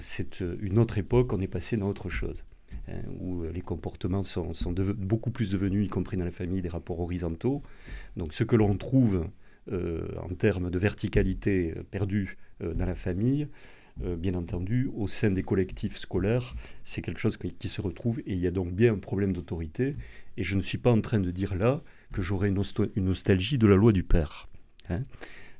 c'est 0.00 0.40
une 0.40 0.78
autre 0.78 0.98
époque, 0.98 1.32
on 1.32 1.40
est 1.40 1.48
passé 1.48 1.76
dans 1.76 1.88
autre 1.88 2.08
chose, 2.08 2.44
hein, 2.88 3.00
où 3.20 3.44
les 3.44 3.60
comportements 3.60 4.22
sont, 4.22 4.52
beaucoup 4.96 5.30
plus 5.30 5.50
devenus, 5.50 5.86
y 5.86 5.88
compris 5.88 6.16
dans 6.16 6.24
la 6.24 6.30
famille, 6.30 6.62
des 6.62 6.68
rapports 6.68 7.00
horizontaux. 7.00 7.62
Donc 8.16 8.32
ce 8.32 8.44
que 8.44 8.56
l'on 8.56 8.76
trouve 8.76 9.26
en 9.70 10.28
termes 10.38 10.70
de 10.70 10.78
verticalité 10.78 11.74
perdue 11.90 12.38
dans 12.60 12.86
la 12.86 12.94
famille, 12.94 13.48
bien 13.98 14.34
entendu, 14.34 14.90
au 14.94 15.08
sein 15.08 15.30
des 15.30 15.42
collectifs 15.42 15.96
scolaires, 15.96 16.54
c'est 16.84 17.02
quelque 17.02 17.18
chose 17.20 17.36
qui, 17.36 17.68
se 17.68 17.80
retrouve 17.80 18.20
et 18.20 18.34
il 18.34 18.38
y 18.38 18.46
a 18.46 18.50
donc 18.50 18.72
bien 18.72 18.94
un 18.94 18.98
problème 18.98 19.32
d'autorité 19.32 19.96
et 20.36 20.44
je 20.44 20.56
ne 20.56 20.62
suis 20.62 20.78
pas 20.78 20.90
en 20.90 21.00
train 21.00 21.20
de 21.20 21.30
dire 21.30 21.54
là 21.54 21.82
que 22.12 22.22
j'aurais 22.22 22.48
une, 22.48 22.62
nostalgie 22.96 23.58
de 23.58 23.66
la 23.66 23.76
loi 23.76 23.92
du 23.92 24.02
père. 24.02 24.48
Hein. 24.90 25.02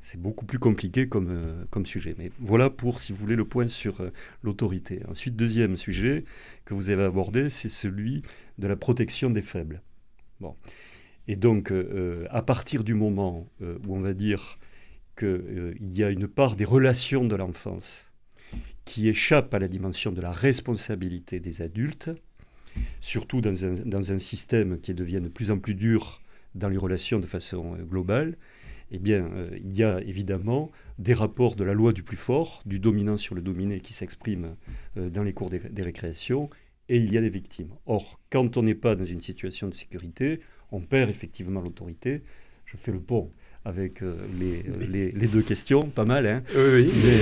C'est 0.06 0.20
beaucoup 0.20 0.46
plus 0.46 0.60
compliqué 0.60 1.08
comme, 1.08 1.30
euh, 1.30 1.64
comme 1.70 1.84
sujet. 1.84 2.14
Mais 2.16 2.30
voilà 2.38 2.70
pour, 2.70 3.00
si 3.00 3.10
vous 3.12 3.18
voulez, 3.18 3.34
le 3.34 3.44
point 3.44 3.66
sur 3.66 4.00
euh, 4.00 4.12
l'autorité. 4.44 5.00
Ensuite, 5.08 5.34
deuxième 5.34 5.76
sujet 5.76 6.22
que 6.64 6.74
vous 6.74 6.90
avez 6.90 7.02
abordé, 7.02 7.50
c'est 7.50 7.68
celui 7.68 8.22
de 8.58 8.68
la 8.68 8.76
protection 8.76 9.30
des 9.30 9.42
faibles. 9.42 9.82
Bon. 10.38 10.54
Et 11.26 11.34
donc, 11.34 11.72
euh, 11.72 12.24
à 12.30 12.40
partir 12.40 12.84
du 12.84 12.94
moment 12.94 13.48
où 13.60 13.96
on 13.96 14.00
va 14.00 14.14
dire 14.14 14.60
qu'il 15.18 15.74
y 15.80 16.04
a 16.04 16.10
une 16.10 16.28
part 16.28 16.54
des 16.54 16.64
relations 16.64 17.24
de 17.24 17.34
l'enfance 17.34 18.12
qui 18.84 19.08
échappe 19.08 19.52
à 19.54 19.58
la 19.58 19.66
dimension 19.66 20.12
de 20.12 20.20
la 20.20 20.30
responsabilité 20.30 21.40
des 21.40 21.62
adultes, 21.62 22.10
surtout 23.00 23.40
dans 23.40 23.64
un, 23.64 23.72
dans 23.84 24.12
un, 24.12 24.20
système 24.20 24.78
qui 24.78 24.94
devient 24.94 25.20
de 25.20 25.28
plus 25.28 25.50
en 25.50 25.58
plus 25.58 25.74
dur 25.74 26.22
dans 26.54 26.68
les 26.68 26.76
relations 26.76 27.18
de 27.18 27.26
façon 27.26 27.74
globale, 27.90 28.36
eh 28.90 28.98
bien, 28.98 29.26
euh, 29.32 29.50
il 29.62 29.74
y 29.74 29.82
a 29.82 30.00
évidemment 30.00 30.70
des 30.98 31.14
rapports 31.14 31.56
de 31.56 31.64
la 31.64 31.74
loi 31.74 31.92
du 31.92 32.02
plus 32.02 32.16
fort, 32.16 32.62
du 32.66 32.78
dominant 32.78 33.16
sur 33.16 33.34
le 33.34 33.42
dominé 33.42 33.80
qui 33.80 33.92
s'expriment 33.92 34.56
euh, 34.96 35.10
dans 35.10 35.22
les 35.22 35.32
cours 35.32 35.50
des, 35.50 35.82
récréations, 35.82 36.50
et 36.88 36.98
il 36.98 37.12
y 37.12 37.18
a 37.18 37.20
des 37.20 37.30
victimes. 37.30 37.70
Or, 37.86 38.20
quand 38.30 38.56
on 38.56 38.62
n'est 38.62 38.74
pas 38.74 38.94
dans 38.94 39.04
une 39.04 39.20
situation 39.20 39.68
de 39.68 39.74
sécurité, 39.74 40.40
on 40.70 40.80
perd 40.80 41.10
effectivement 41.10 41.60
l'autorité. 41.60 42.22
Je 42.64 42.76
fais 42.76 42.92
le 42.92 43.00
pont 43.00 43.32
avec 43.66 44.00
euh, 44.00 44.14
les, 44.38 44.62
les, 44.86 45.10
les, 45.10 45.26
deux 45.26 45.42
questions, 45.42 45.82
pas 45.82 46.04
mal. 46.04 46.26
Hein 46.26 46.42
oui, 46.54 46.84
oui. 46.84 47.12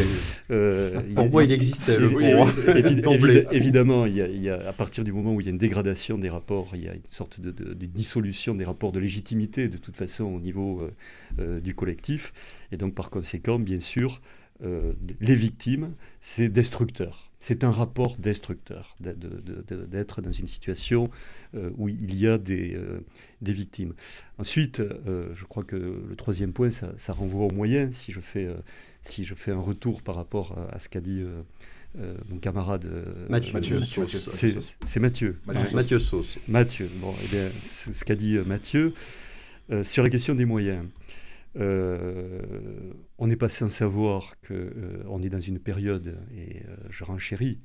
euh, 0.50 1.00
Pour 1.14 1.30
moi, 1.30 1.42
il 1.42 1.52
existe 1.52 1.88
le 1.88 2.10
évi 2.76 3.46
évidemment, 3.50 4.04
il 4.04 4.14
y, 4.14 4.20
a, 4.20 4.28
il 4.28 4.42
y, 4.42 4.50
a, 4.50 4.68
à 4.68 4.72
partir 4.74 5.04
du 5.04 5.12
moment 5.12 5.34
où 5.34 5.40
il 5.40 5.46
y 5.46 5.48
a 5.48 5.52
une 5.52 5.58
dégradation 5.58 6.18
des 6.18 6.28
rapports, 6.28 6.72
il 6.74 6.84
y 6.84 6.88
a 6.88 6.92
une 6.92 7.00
sorte 7.10 7.40
de, 7.40 7.50
de, 7.50 7.72
de 7.72 7.86
dissolution 7.86 8.54
des 8.54 8.64
rapports 8.64 8.92
de 8.92 9.00
légitimité, 9.00 9.68
de 9.68 9.78
toute 9.78 9.96
façon, 9.96 10.24
au 10.24 10.40
niveau 10.40 10.82
euh, 10.82 10.90
euh 11.38 11.60
du 11.60 11.74
collectif. 11.74 12.34
Et 12.72 12.76
donc, 12.76 12.94
par 12.94 13.08
conséquent, 13.08 13.58
bien 13.58 13.80
sûr, 13.80 14.20
euh, 14.62 14.92
les 15.20 15.34
victimes, 15.34 15.94
c'est 16.20 16.50
destructeur. 16.50 17.30
C'est 17.46 17.62
un 17.62 17.70
rapport 17.70 18.16
destructeur 18.16 18.96
d'être 19.00 20.22
dans 20.22 20.32
une 20.32 20.46
situation 20.46 21.10
euh, 21.54 21.68
où 21.76 21.90
il 21.90 22.18
y 22.18 22.26
a 22.26 22.38
des, 22.38 22.74
euh, 22.74 23.04
des 23.42 23.52
victimes. 23.52 23.92
Ensuite, 24.38 24.80
je 25.06 25.44
crois 25.44 25.62
que 25.62 25.76
le 25.76 26.16
troisième 26.16 26.54
point, 26.54 26.70
ça, 26.70 27.12
renvoie 27.12 27.44
aux 27.44 27.52
moyens. 27.52 27.94
Si 27.96 28.12
je, 28.12 28.20
fais, 28.20 28.48
si 29.02 29.24
je 29.24 29.34
fais 29.34 29.50
un 29.50 29.60
retour 29.60 30.00
par 30.00 30.14
rapport 30.14 30.56
à, 30.72 30.78
ce 30.78 30.88
qu'a 30.88 31.02
dit 31.02 31.22
mon 32.30 32.38
camarade 32.38 32.86
Mathieu, 33.28 33.52
c'est 34.86 35.00
Mathieu. 35.00 35.38
Mathieu, 35.74 35.98
Sauce. 35.98 36.38
Mathieu. 36.48 36.88
Bon, 36.96 37.12
eh 37.22 37.28
bien, 37.28 37.50
ce 37.60 38.04
qu'a 38.04 38.16
dit 38.16 38.38
Mathieu 38.46 38.94
sur 39.82 40.02
la 40.02 40.08
question 40.08 40.34
des 40.34 40.46
moyens. 40.46 40.82
Euh, 41.56 42.40
on 43.18 43.26
n'est 43.26 43.36
pas 43.36 43.48
sans 43.48 43.68
savoir 43.68 44.34
qu'on 44.46 44.54
euh, 44.54 45.22
est 45.22 45.28
dans 45.28 45.40
une 45.40 45.58
période, 45.58 46.18
et 46.36 46.62
euh, 46.68 46.76
je 46.90 47.04
renchéris, 47.04 47.58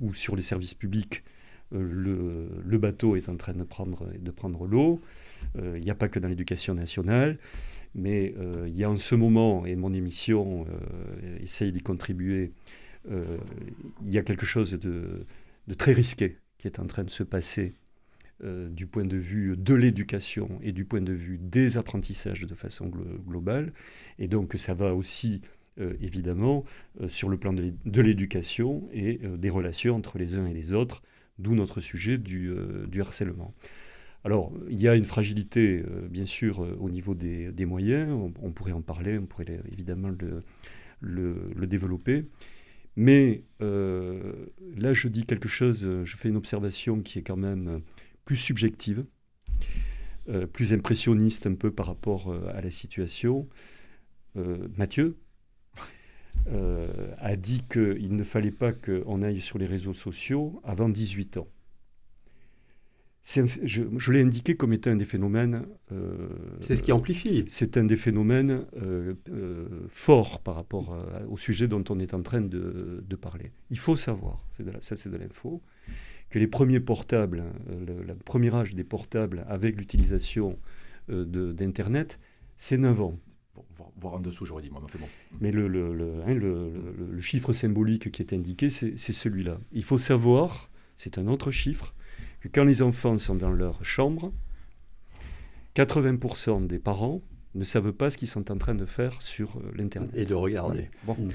où 0.00 0.14
sur 0.14 0.34
les 0.34 0.42
services 0.42 0.74
publics, 0.74 1.22
le, 1.70 2.76
bateau 2.76 3.14
est 3.14 3.28
en 3.28 3.36
train 3.36 3.52
de 3.52 3.62
prendre, 3.62 4.66
l'eau. 4.66 5.00
Il 5.56 5.80
n'y 5.80 5.90
a 5.90 5.94
pas 5.94 6.08
que 6.08 6.18
dans 6.18 6.28
l'éducation 6.28 6.74
nationale, 6.74 7.38
mais 7.94 8.34
il 8.66 8.74
y 8.74 8.82
a 8.82 8.90
en 8.90 8.96
ce 8.96 9.14
moment, 9.14 9.64
et 9.64 9.76
mon 9.76 9.92
émission 9.94 10.66
essaye 11.40 11.70
d'y 11.70 11.82
contribuer, 11.82 12.52
il 13.08 14.10
y 14.10 14.18
a 14.18 14.22
quelque 14.22 14.44
chose 14.44 14.72
de 14.72 15.74
très 15.74 15.92
risqué 15.92 16.38
qui 16.58 16.66
est 16.66 16.80
en 16.80 16.86
train 16.86 17.04
de 17.04 17.10
se 17.10 17.22
passer 17.22 17.74
euh, 18.44 18.68
du 18.68 18.86
point 18.86 19.04
de 19.04 19.16
vue 19.16 19.56
de 19.56 19.74
l'éducation 19.74 20.60
et 20.62 20.70
du 20.70 20.84
point 20.84 21.00
de 21.00 21.12
vue 21.12 21.38
des 21.42 21.76
apprentissages 21.76 22.42
de 22.42 22.54
façon 22.54 22.86
globale. 22.86 23.72
Et 24.20 24.28
donc 24.28 24.54
ça 24.58 24.74
va 24.74 24.94
aussi, 24.94 25.40
euh, 25.80 25.94
évidemment, 26.00 26.64
euh, 27.00 27.08
sur 27.08 27.30
le 27.30 27.36
plan 27.36 27.52
de 27.52 28.00
l'éducation 28.00 28.88
et 28.92 29.18
des 29.36 29.50
relations 29.50 29.96
entre 29.96 30.18
les 30.18 30.36
uns 30.36 30.46
et 30.46 30.54
les 30.54 30.72
autres, 30.72 31.02
d'où 31.40 31.56
notre 31.56 31.80
sujet 31.80 32.16
du, 32.16 32.52
harcèlement. 33.00 33.54
Alors, 34.22 34.52
il 34.70 34.80
y 34.80 34.86
a 34.86 34.94
une 34.94 35.04
fragilité, 35.04 35.82
bien 36.08 36.26
sûr, 36.26 36.60
au 36.80 36.90
niveau 36.90 37.16
des, 37.16 37.64
moyens, 37.64 38.08
on, 38.40 38.52
pourrait 38.52 38.70
en 38.70 38.82
parler, 38.82 39.18
on 39.18 39.26
pourrait 39.26 39.60
évidemment 39.72 40.10
le, 40.10 40.40
le 41.00 41.66
développer. 41.66 42.24
Mais 42.94 43.42
là, 43.60 44.92
je 44.92 45.08
dis 45.08 45.24
quelque 45.24 45.48
chose, 45.48 45.88
je 46.04 46.16
fais 46.16 46.28
une 46.28 46.36
observation 46.36 47.00
qui 47.00 47.18
est 47.18 47.22
quand 47.22 47.36
même 47.36 47.82
plus 48.28 48.36
subjective, 48.36 49.06
euh, 50.28 50.46
plus 50.46 50.74
impressionniste 50.74 51.46
un 51.46 51.54
peu 51.54 51.70
par 51.70 51.86
rapport 51.86 52.30
euh, 52.30 52.52
à 52.52 52.60
la 52.60 52.70
situation. 52.70 53.48
Euh, 54.36 54.68
Mathieu 54.76 55.16
a 57.20 57.36
dit 57.36 57.62
qu'il 57.70 58.14
ne 58.14 58.24
fallait 58.24 58.50
pas 58.50 58.72
qu'on 58.72 59.22
aille 59.22 59.40
sur 59.40 59.58
les 59.58 59.66
réseaux 59.66 59.92
sociaux 59.92 60.60
avant 60.64 60.88
18 60.88 61.38
ans. 61.38 61.48
je, 63.22 64.12
l'ai 64.12 64.22
indiqué 64.22 64.56
comme 64.56 64.72
étant 64.72 64.90
un 64.90 64.96
des 64.96 65.04
phénomènes. 65.04 65.66
c'est 66.60 66.76
ce 66.76 66.82
qui 66.82 66.92
amplifie. 66.92 67.44
C'est 67.48 67.76
un 67.76 67.84
des 67.84 67.96
phénomènes 67.96 68.64
forts 69.90 70.40
par 70.40 70.54
rapport 70.54 70.96
au 71.28 71.36
sujet 71.36 71.68
dont 71.68 71.84
on 71.90 71.98
est 71.98 72.14
en 72.14 72.22
train 72.22 72.40
de, 72.40 73.16
parler. 73.20 73.52
Il 73.70 73.78
faut 73.78 73.96
savoir, 73.96 74.42
ça 74.80 74.96
c'est 74.96 75.10
de 75.10 75.18
l'info, 75.18 75.62
que 76.30 76.38
les 76.38 76.46
premiers 76.46 76.80
portables, 76.80 77.44
le, 77.68 78.14
premier 78.14 78.54
âge 78.54 78.74
des 78.74 78.84
portables 78.84 79.44
avec 79.48 79.76
l'utilisation 79.76 80.58
d'Internet, 81.08 82.18
c'est 82.56 82.76
9 82.76 83.00
ans. 83.00 83.18
Voir 84.00 84.14
en 84.14 84.20
dessous, 84.20 84.44
j'aurais 84.44 84.62
dit, 84.62 84.70
moi, 84.70 84.80
bon. 84.80 85.06
Mais 85.40 85.50
le, 85.50 85.64
hein, 86.26 86.34
le, 86.34 87.20
chiffre 87.20 87.52
symbolique 87.52 88.10
qui 88.10 88.22
est 88.22 88.32
indiqué, 88.32 88.68
c'est 88.70 88.96
celui-là. 88.96 89.58
Il 89.72 89.84
faut 89.84 89.98
savoir, 89.98 90.70
c'est 90.96 91.18
un 91.18 91.26
autre 91.28 91.50
chiffre, 91.50 91.94
que 92.40 92.48
quand 92.48 92.64
les 92.64 92.82
enfants 92.82 93.16
sont 93.16 93.34
dans 93.34 93.50
leur 93.50 93.84
chambre, 93.84 94.32
80% 95.74 96.66
des 96.66 96.78
parents 96.78 97.22
ne 97.54 97.64
savent 97.64 97.92
pas 97.92 98.10
ce 98.10 98.18
qu'ils 98.18 98.28
sont 98.28 98.50
en 98.50 98.58
train 98.58 98.74
de 98.74 98.86
faire 98.86 99.22
sur 99.22 99.56
euh, 99.56 99.72
l'Internet. 99.74 100.10
Et 100.14 100.24
de 100.24 100.34
regarder. 100.34 100.90
Bon. 101.04 101.14
Mm. 101.14 101.30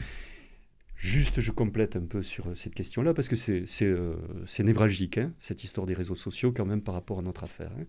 Juste, 1.04 1.42
je 1.42 1.52
complète 1.52 1.98
un 1.98 2.06
peu 2.06 2.24
sur 2.24 2.48
euh, 2.48 2.56
cette 2.56 2.74
question-là, 2.74 3.14
parce 3.14 3.28
que 3.28 3.36
c'est 3.36 3.66
euh, 3.82 4.16
névralgique, 4.60 5.18
hein, 5.18 5.34
cette 5.38 5.66
histoire 5.66 5.86
des 5.86 5.94
réseaux 5.94 6.16
sociaux, 6.16 6.54
quand 6.54 6.66
même, 6.66 6.82
par 6.82 6.96
rapport 6.96 7.20
à 7.20 7.22
notre 7.22 7.44
affaire. 7.44 7.72
Hein. 7.78 7.84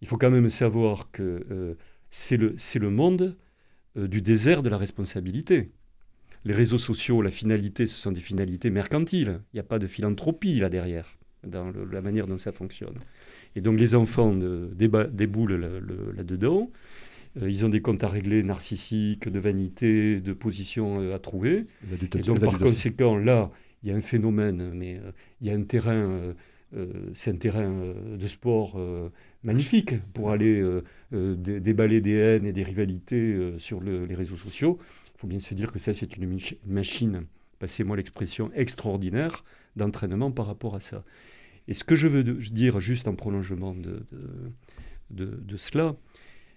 Il 0.00 0.08
faut 0.08 0.16
quand 0.16 0.30
même 0.30 0.48
savoir 0.48 1.10
que 1.10 1.76
c'est 2.08 2.38
le, 2.38 2.90
monde 2.90 3.36
du 3.94 4.22
désert 4.22 4.62
de 4.62 4.70
la 4.70 4.78
responsabilité. 4.78 5.70
Les 6.46 6.54
réseaux 6.54 6.78
sociaux, 6.78 7.20
la 7.20 7.30
finalité, 7.30 7.86
ce 7.86 7.96
sont 7.96 8.12
des 8.12 8.20
finalités 8.20 8.70
mercantiles. 8.70 9.40
Il 9.52 9.56
n'y 9.56 9.60
a 9.60 9.64
pas 9.64 9.78
de 9.78 9.86
philanthropie 9.86 10.58
là 10.58 10.70
derrière, 10.70 11.18
dans 11.46 11.70
la 11.70 12.00
manière 12.00 12.26
dont 12.26 12.38
ça 12.38 12.50
fonctionne. 12.50 12.98
Et 13.54 13.60
donc 13.60 13.78
les 13.78 13.94
enfants 13.94 14.34
déboulent 14.34 15.54
là-dedans. 16.16 16.70
Euh, 16.72 16.76
ils 17.40 17.64
ont 17.64 17.68
des 17.68 17.80
comptes 17.80 18.04
à 18.04 18.08
régler 18.08 18.42
narcissiques, 18.42 19.28
de 19.28 19.38
vanité, 19.38 20.20
de 20.20 20.32
position 20.32 21.00
euh, 21.00 21.14
à 21.14 21.18
trouver. 21.18 21.66
et 21.90 22.18
donc 22.18 22.40
par 22.40 22.58
conséquent, 22.58 23.16
là, 23.16 23.50
il 23.82 23.90
y 23.90 23.92
a 23.92 23.96
un 23.96 24.00
phénomène, 24.00 24.72
mais 24.74 24.96
euh, 24.96 25.12
il 25.40 25.48
y 25.48 25.50
a 25.50 25.54
un 25.54 25.62
terrain, 25.62 26.34
c'est 27.14 27.30
un 27.30 27.36
terrain 27.36 27.94
de 28.18 28.26
sport 28.26 28.80
magnifique 29.42 29.94
pour 30.14 30.30
aller 30.30 30.64
déballer 31.10 32.00
des 32.00 32.14
haines 32.14 32.46
et 32.46 32.52
des 32.54 32.62
rivalités 32.62 33.52
sur 33.58 33.82
les 33.82 34.14
réseaux 34.14 34.38
sociaux. 34.38 34.78
Il 35.14 35.18
faut 35.18 35.26
bien 35.26 35.38
se 35.38 35.52
dire 35.52 35.70
que 35.70 35.78
ça, 35.78 35.92
c'est 35.92 36.16
une 36.16 36.38
machine, 36.66 37.24
passez-moi 37.58 37.98
l'expression, 37.98 38.50
extraordinaire 38.54 39.44
d'entraînement 39.76 40.30
par 40.30 40.46
rapport 40.46 40.74
à 40.74 40.80
ça. 40.80 41.04
Et 41.68 41.74
ce 41.74 41.84
que 41.84 41.94
je 41.94 42.08
veux 42.08 42.24
dire 42.24 42.80
juste 42.80 43.06
en 43.06 43.14
prolongement 43.14 43.74
de, 43.74 44.06
de, 45.10 45.56
cela, 45.56 45.94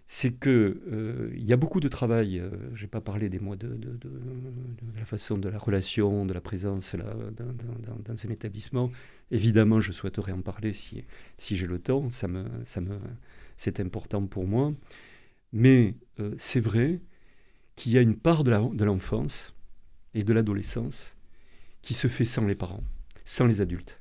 c'est 0.08 0.40
qu'il 0.40 0.52
euh, 0.52 1.32
y 1.36 1.52
a 1.52 1.58
beaucoup 1.58 1.80
de 1.80 1.88
travail, 1.88 2.40
euh, 2.40 2.50
je 2.74 2.84
n'ai 2.84 2.88
pas 2.88 3.02
parlé 3.02 3.28
des 3.30 3.40
mois 3.40 3.56
de, 3.56 3.78
la 4.96 5.06
façon 5.06 5.38
de 5.38 5.50
la 5.50 5.58
relation, 5.58 6.26
de 6.26 6.34
la 6.34 6.42
présence 6.42 6.96
dans, 6.96 7.98
dans, 8.06 8.26
un 8.26 8.30
établissement. 8.30 8.92
Évidemment, 9.32 9.82
je 9.82 9.92
souhaiterais 9.92 10.32
en 10.32 10.42
parler 10.42 10.74
si, 10.74 11.04
si 11.38 11.56
j'ai 11.56 11.68
le 11.68 11.80
temps, 11.80 12.12
ça 12.12 12.28
me, 12.28 12.46
ça 12.66 12.82
me, 12.82 13.00
c'est 13.58 13.80
important 13.80 14.26
pour 14.28 14.46
moi. 14.46 14.74
Mais 15.52 15.96
euh, 16.20 16.36
c'est 16.38 16.60
vrai 16.60 17.02
qu'il 17.76 17.92
y 17.92 17.98
a 17.98 18.02
une 18.02 18.16
part 18.16 18.44
de 18.44 18.84
l'enfance 18.84 19.54
et 20.14 20.24
de 20.24 20.34
l'adolescence 20.34 21.16
qui 21.82 21.94
se 21.94 22.08
fait 22.08 22.26
sans 22.26 22.46
les 22.46 22.56
parents, 22.56 22.84
sans 23.26 23.46
les 23.46 23.62
adultes 23.62 24.00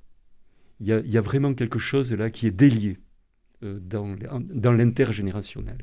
il 0.81 1.13
y, 1.13 1.19
a 1.19 1.21
vraiment 1.21 1.55
quelque 1.55 1.79
chose 1.79 2.13
là 2.13 2.31
qui 2.31 2.47
est 2.47 2.51
délié 2.51 2.99
euh, 3.63 3.79
dans, 3.81 4.17
dans 4.41 4.73
l'intergénérationnel. 4.73 5.79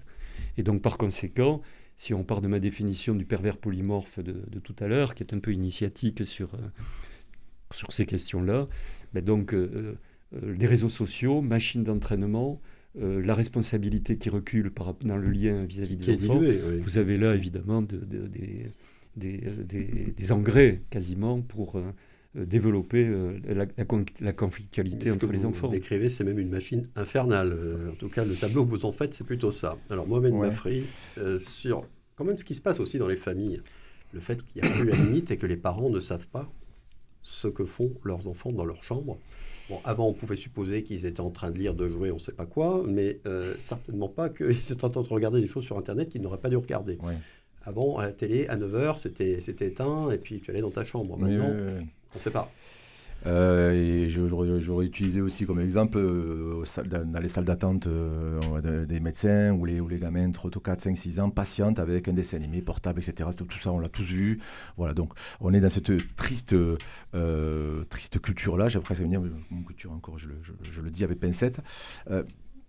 Et 0.57 0.63
donc 0.63 0.81
par 0.81 0.97
conséquent, 0.97 1.61
si 1.95 2.13
on 2.13 2.23
part 2.23 2.41
de 2.41 2.47
ma 2.47 2.59
définition 2.59 3.15
du 3.15 3.25
pervers 3.25 3.57
polymorphe 3.57 4.19
de, 4.19 4.59
tout 4.59 4.75
à 4.79 4.87
l'heure, 4.87 5.15
qui 5.15 5.23
est 5.23 5.33
un 5.33 5.39
peu 5.39 5.53
initiatique 5.53 6.25
sur, 6.25 6.53
euh, 6.55 6.57
sur 7.71 7.91
ces 7.91 8.05
questions-là, 8.05 8.67
ben 9.13 9.23
donc 9.23 9.53
euh, 9.53 9.95
les 10.41 10.65
réseaux 10.65 10.89
sociaux, 10.89 11.41
machines 11.41 11.83
d'entraînement, 11.83 12.61
la 12.99 13.33
responsabilité 13.35 14.17
qui 14.17 14.29
recule 14.29 14.69
par, 14.69 14.95
dans 14.95 15.15
le 15.15 15.29
lien 15.29 15.63
vis-à-vis 15.63 15.95
des 15.95 16.29
enfants, 16.29 16.41
vous 16.81 16.97
avez 16.97 17.15
là 17.15 17.35
évidemment 17.35 17.81
de, 17.81 17.97
des, 17.97 18.69
des, 19.15 20.13
des, 20.15 20.31
engrais 20.31 20.81
quasiment 20.89 21.41
pour 21.41 21.75
euh, 21.75 21.91
développer 22.35 23.05
euh, 23.05 23.39
la, 23.45 23.65
la, 24.19 24.33
conflictualité 24.33 25.11
entre 25.11 25.31
les 25.31 25.45
enfants. 25.45 25.67
Vous 25.67 25.73
décrivez, 25.73 26.07
c'est 26.09 26.23
même 26.23 26.39
une 26.39 26.49
machine 26.49 26.87
infernale. 26.95 27.51
Euh, 27.51 27.91
en 27.91 27.95
tout 27.95 28.09
cas, 28.09 28.23
le 28.23 28.35
tableau 28.35 28.63
que 28.63 28.69
vous 28.69 28.85
en 28.85 28.91
faites, 28.91 29.13
c'est 29.13 29.25
plutôt 29.25 29.51
ça. 29.51 29.77
Alors, 29.89 30.07
Mohamed 30.07 30.33
ouais. 30.33 30.47
Mafri, 30.47 30.83
sur 31.39 31.85
quand 32.15 32.23
même 32.23 32.37
ce 32.37 32.45
qui 32.45 32.55
se 32.55 32.61
passe 32.61 32.79
aussi 32.79 32.97
dans 32.97 33.07
les 33.07 33.15
familles, 33.15 33.61
le 34.13 34.19
fait 34.19 34.43
qu'il 34.43 34.61
n'y 34.61 34.67
a 34.67 34.71
plus 34.71 34.85
la 34.85 34.95
limite 34.95 35.31
et 35.31 35.37
que 35.37 35.45
les 35.45 35.57
parents 35.57 35.89
ne 35.89 35.99
savent 35.99 36.27
pas 36.27 36.51
ce 37.21 37.47
que 37.47 37.65
font 37.65 37.91
leurs 38.03 38.27
enfants 38.27 38.51
dans 38.51 38.65
leur 38.65 38.83
chambre. 38.83 39.17
Bon, 39.69 39.79
avant, 39.85 40.07
on 40.07 40.13
pouvait 40.13 40.35
supposer 40.35 40.83
qu'ils 40.83 41.05
étaient 41.05 41.21
en 41.21 41.31
train 41.31 41.51
de 41.51 41.57
lire, 41.57 41.73
de 41.75 41.87
jouer, 41.87 42.11
on 42.11 42.15
ne 42.15 42.19
sait 42.19 42.31
pas 42.31 42.45
quoi, 42.45 42.83
mais 42.87 43.19
certainement 43.57 44.09
pas 44.09 44.29
qu'ils 44.29 44.71
étaient 44.71 44.85
en 44.85 44.89
train 44.89 45.01
de 45.01 45.07
regarder 45.07 45.41
des 45.41 45.47
choses 45.47 45.65
sur 45.65 45.77
Internet 45.77 46.09
qu'ils 46.09 46.21
n'auraient 46.21 46.39
pas 46.39 46.49
dû 46.49 46.57
regarder. 46.57 46.97
Avant, 47.63 47.97
à 47.97 48.07
la 48.07 48.11
télé, 48.11 48.47
à 48.47 48.57
9h, 48.57 48.97
c'était 48.97 49.65
éteint, 49.65 50.09
et 50.09 50.17
puis 50.17 50.41
tu 50.41 50.49
allais 50.49 50.61
dans 50.61 50.71
ta 50.71 50.85
chambre. 50.85 51.17
Maintenant, 51.17 51.53
on 52.13 52.17
ne 52.17 52.19
sait 52.19 52.31
pas. 52.31 52.51
Euh, 53.27 53.71
et 53.71 54.09
j'aurais 54.09 54.85
utilisé 54.85 55.21
aussi 55.21 55.45
comme 55.45 55.59
exemple 55.59 55.99
euh, 55.99 56.63
dans 56.87 57.19
les 57.19 57.29
salles 57.29 57.45
d'attente 57.45 57.85
euh, 57.85 58.85
des 58.85 58.99
médecins 58.99 59.51
où 59.51 59.65
les, 59.65 59.99
gamins 59.99 60.27
entre 60.27 60.49
4, 60.49 60.81
5, 60.81 60.97
6 60.97 61.19
ans 61.19 61.29
patientent 61.29 61.79
avec 61.79 62.07
un 62.07 62.13
dessin 62.13 62.37
animé 62.37 62.61
portable, 62.61 62.99
etc. 62.99 63.29
Tout 63.37 63.57
ça, 63.57 63.71
on 63.71 63.79
l'a 63.79 63.89
tous 63.89 64.03
vu. 64.03 64.39
Voilà, 64.77 64.93
donc 64.93 65.13
on 65.39 65.53
est 65.53 65.59
dans 65.59 65.69
cette 65.69 65.91
triste, 66.15 66.55
triste 67.89 68.19
culture-là. 68.19 68.69
J'ai 68.69 68.79
presque 68.79 69.01
venir, 69.01 69.21
mon 69.49 69.63
culture 69.63 69.91
encore, 69.91 70.17
je, 70.17 70.29
je, 70.71 70.81
le 70.81 70.89
dis 70.89 71.03
avec 71.03 71.19
pincette. 71.19 71.61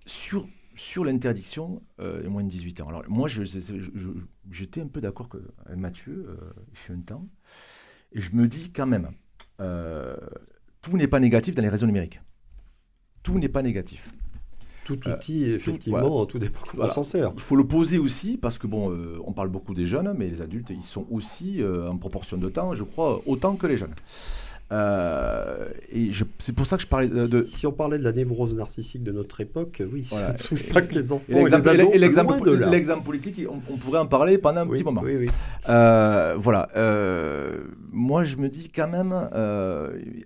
sur 0.04 1.04
l'interdiction 1.04 1.82
euh, 2.00 2.28
moins 2.28 2.44
de 2.44 2.48
18 2.48 2.82
ans. 2.82 2.88
Alors 2.88 3.04
moi, 3.08 3.28
j'étais 4.50 4.82
un 4.82 4.88
peu 4.88 5.00
d'accord 5.00 5.30
avec 5.64 5.78
Mathieu, 5.78 6.36
il 6.70 6.76
fait 6.76 6.92
un 6.92 7.00
temps, 7.00 7.26
et 8.12 8.20
je 8.20 8.32
me 8.32 8.46
dis 8.46 8.70
quand 8.70 8.86
même, 8.86 9.10
euh, 9.60 10.16
tout 10.80 10.96
n'est 10.96 11.06
pas 11.06 11.20
négatif 11.20 11.54
dans 11.54 11.62
les 11.62 11.68
réseaux 11.68 11.86
numériques. 11.86 12.20
Tout 13.22 13.38
n'est 13.38 13.48
pas 13.48 13.62
négatif. 13.62 14.10
Tout 14.84 14.98
euh, 15.06 15.14
outil, 15.14 15.44
effectivement, 15.44 16.26
tout, 16.26 16.40
dépend 16.40 16.60
comment 16.68 16.84
on 16.84 16.88
s'en 16.88 17.04
sert. 17.04 17.32
Il 17.36 17.40
faut 17.40 17.54
le 17.54 17.66
poser 17.66 17.98
aussi, 17.98 18.36
parce 18.36 18.58
que 18.58 18.66
bon, 18.66 18.90
euh, 18.90 19.18
on 19.24 19.32
parle 19.32 19.48
beaucoup 19.48 19.74
des 19.74 19.86
jeunes, 19.86 20.12
mais 20.18 20.28
les 20.28 20.42
adultes, 20.42 20.70
ils 20.70 20.82
sont 20.82 21.06
aussi 21.10 21.62
en 21.64 21.96
proportion 21.96 22.36
de 22.36 22.48
temps, 22.48 22.74
je 22.74 22.82
crois, 22.82 23.22
autant 23.26 23.54
que 23.54 23.66
les 23.66 23.76
jeunes. 23.76 23.94
Euh, 24.72 25.68
et 25.92 26.10
c'est 26.38 26.54
pour 26.54 26.66
ça 26.66 26.76
que 26.76 26.82
je 26.82 26.86
parlais 26.86 27.08
de, 27.08 27.42
Si 27.42 27.66
on 27.66 27.72
parlait 27.72 27.98
de 27.98 28.04
la 28.04 28.12
névrose 28.12 28.54
narcissique 28.54 29.02
de 29.02 29.12
notre 29.12 29.40
époque, 29.40 29.82
oui, 29.92 30.06
ça 30.10 30.32
ne 30.32 30.38
touche 30.38 30.66
pas 30.72 30.80
que 30.80 30.94
les 30.94 31.12
enfants 31.12 31.32
et 31.32 31.98
l'exemple 31.98 33.04
politique, 33.04 33.40
on, 33.48 33.76
pourrait 33.76 33.98
en 33.98 34.06
parler 34.06 34.38
pendant 34.38 34.62
un 34.62 34.66
petit 34.66 34.84
moment. 34.84 35.02
Oui, 35.04 35.28
euh, 35.68 36.34
voilà. 36.38 36.70
Euh, 36.76 37.64
moi, 37.90 38.24
je 38.24 38.36
me 38.36 38.48
dis 38.48 38.70
quand 38.74 38.88
même, 38.88 39.12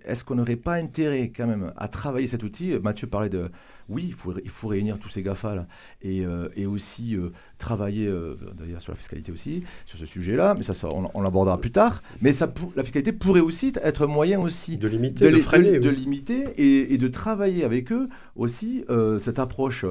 est-ce 0.05 0.23
qu'on 0.23 0.35
n'aurait 0.35 0.55
pas 0.55 0.75
intérêt 0.75 1.31
quand 1.35 1.47
même 1.47 1.73
à 1.75 1.87
travailler 1.87 2.27
cet 2.27 2.43
outil? 2.43 2.73
Mathieu 2.81 3.07
parlait 3.07 3.29
de 3.29 3.49
oui, 3.89 4.05
il 4.07 4.13
faut, 4.13 4.33
il 4.43 4.49
faut 4.49 4.67
réunir 4.67 4.99
tous 4.99 5.09
ces 5.09 5.21
GAFA 5.21 5.65
et, 6.01 6.25
euh, 6.25 6.49
et, 6.55 6.65
aussi 6.65 7.15
euh, 7.15 7.31
travailler 7.57 8.07
euh, 8.07 8.35
d'ailleurs 8.57 8.81
sur 8.81 8.91
la 8.91 8.97
fiscalité 8.97 9.31
aussi, 9.31 9.63
sur 9.85 9.97
ce 9.97 10.05
sujet-là, 10.05 10.55
mais 10.55 10.63
ça, 10.63 10.73
on, 11.13 11.21
l'abordera 11.21 11.57
plus 11.59 11.71
tard. 11.71 12.01
Mais 12.21 12.33
ça, 12.33 12.53
la 12.75 12.83
fiscalité 12.83 13.13
pourrait 13.13 13.41
aussi 13.41 13.73
être 13.81 14.05
moyen 14.05 14.39
aussi 14.39 14.77
de 14.77 14.87
limiter, 14.87 15.31
de, 15.31 15.79
de, 15.79 15.89
limiter 15.89 16.45
et, 16.57 16.97
de 16.97 17.07
travailler 17.07 17.63
avec 17.63 17.91
eux 17.91 18.09
aussi 18.35 18.83
cette 19.19 19.39
approche 19.39 19.85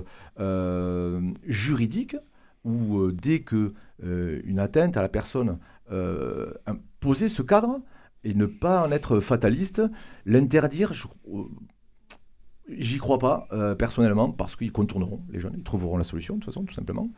juridique 1.47 2.17
où 2.65 3.11
dès 3.13 3.41
que 3.41 3.73
une 4.03 4.59
atteinte 4.59 4.97
à 4.97 5.03
la 5.03 5.09
personne 5.09 5.59
poser 7.01 7.29
ce 7.29 7.43
cadre 7.43 7.81
et 8.25 8.35
ne 8.35 8.47
pas 8.47 8.85
en 8.87 8.91
être 8.91 9.21
fataliste, 9.21 9.83
l'interdire, 10.25 10.93
J'y 12.69 12.99
crois 12.99 13.19
pas, 13.19 13.47
euh, 13.53 13.77
personnellement, 13.77 14.33
parce 14.33 14.57
qu'ils 14.57 14.73
contourneront, 14.73 15.23
les 15.31 15.39
jeunes, 15.39 15.55
ils 15.57 15.63
trouveront 15.63 15.97
la 15.97 16.03
solution, 16.03 16.35
de 16.35 16.41
toute 16.41 16.47
façon, 16.47 16.65
tout 16.65 16.75
simplement. 16.75 17.11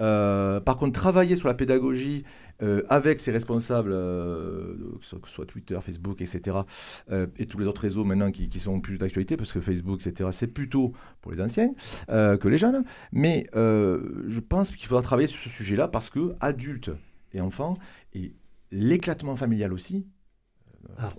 Euh, 0.00 0.60
par 0.60 0.76
contre, 0.76 0.92
travailler 0.92 1.34
sur 1.34 1.48
la 1.48 1.54
pédagogie 1.54 2.22
euh, 2.62 2.82
avec 2.88 3.18
ses 3.18 3.32
responsables, 3.32 3.90
que 3.90 5.00
ce 5.02 5.16
soit 5.26 5.46
Twitter, 5.46 5.76
Facebook, 5.82 6.20
etc., 6.20 6.58
et 7.36 7.46
tous 7.46 7.58
les 7.58 7.66
autres 7.66 7.80
réseaux 7.80 8.04
maintenant 8.04 8.30
qui, 8.30 8.48
qui 8.48 8.60
sont 8.60 8.80
plus 8.80 8.96
d'actualité, 8.96 9.36
parce 9.36 9.52
que 9.52 9.60
Facebook, 9.60 10.06
etc., 10.06 10.30
c'est 10.32 10.46
plutôt 10.46 10.92
pour 11.20 11.32
les 11.32 11.40
anciens 11.40 11.74
que 12.08 12.48
les 12.48 12.58
jeunes. 12.58 12.84
Mais 13.10 13.48
je 13.54 14.40
pense 14.40 14.70
qu'il 14.70 14.86
faudra 14.86 15.02
travailler 15.02 15.28
sur 15.28 15.40
ce 15.40 15.48
sujet-là, 15.48 15.88
parce 15.88 16.10
que 16.10 16.36
adultes 16.38 16.90
et 17.32 17.40
enfants, 17.40 17.76
et 18.14 18.36
l'éclatement 18.70 19.34
familial 19.34 19.72
aussi, 19.72 20.06
ah 20.98 21.12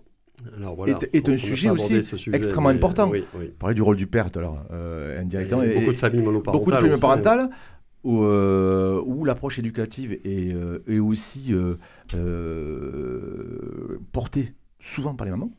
est, 1.13 1.29
un 1.29 1.37
sujet 1.37 1.69
aussi 1.69 2.01
extrêmement 2.33 2.69
important. 2.69 3.09
Oui, 3.09 3.23
Parler 3.59 3.75
du 3.75 3.81
rôle 3.81 3.95
du 3.97 4.07
père 4.07 4.31
tout 4.31 4.39
à 4.39 4.41
l'heure, 4.41 4.65
euh, 4.71 5.21
indirectement. 5.21 5.61
beaucoup 5.63 5.91
de 5.91 5.97
familles 5.97 6.21
monoparentales. 6.21 6.59
Beaucoup 6.59 6.71
de 6.71 6.75
familles 6.75 6.91
monoparentales. 6.91 7.49
Où, 8.05 8.21
euh, 8.25 9.01
où 9.05 9.23
l'approche 9.23 9.59
éducative 9.59 10.11
est, 10.11 10.53
euh, 10.53 10.83
est 10.89 10.99
aussi 10.99 11.53
portée 14.11 14.53
souvent 14.79 15.15
par 15.15 15.25
les 15.25 15.31
mamans. 15.31 15.51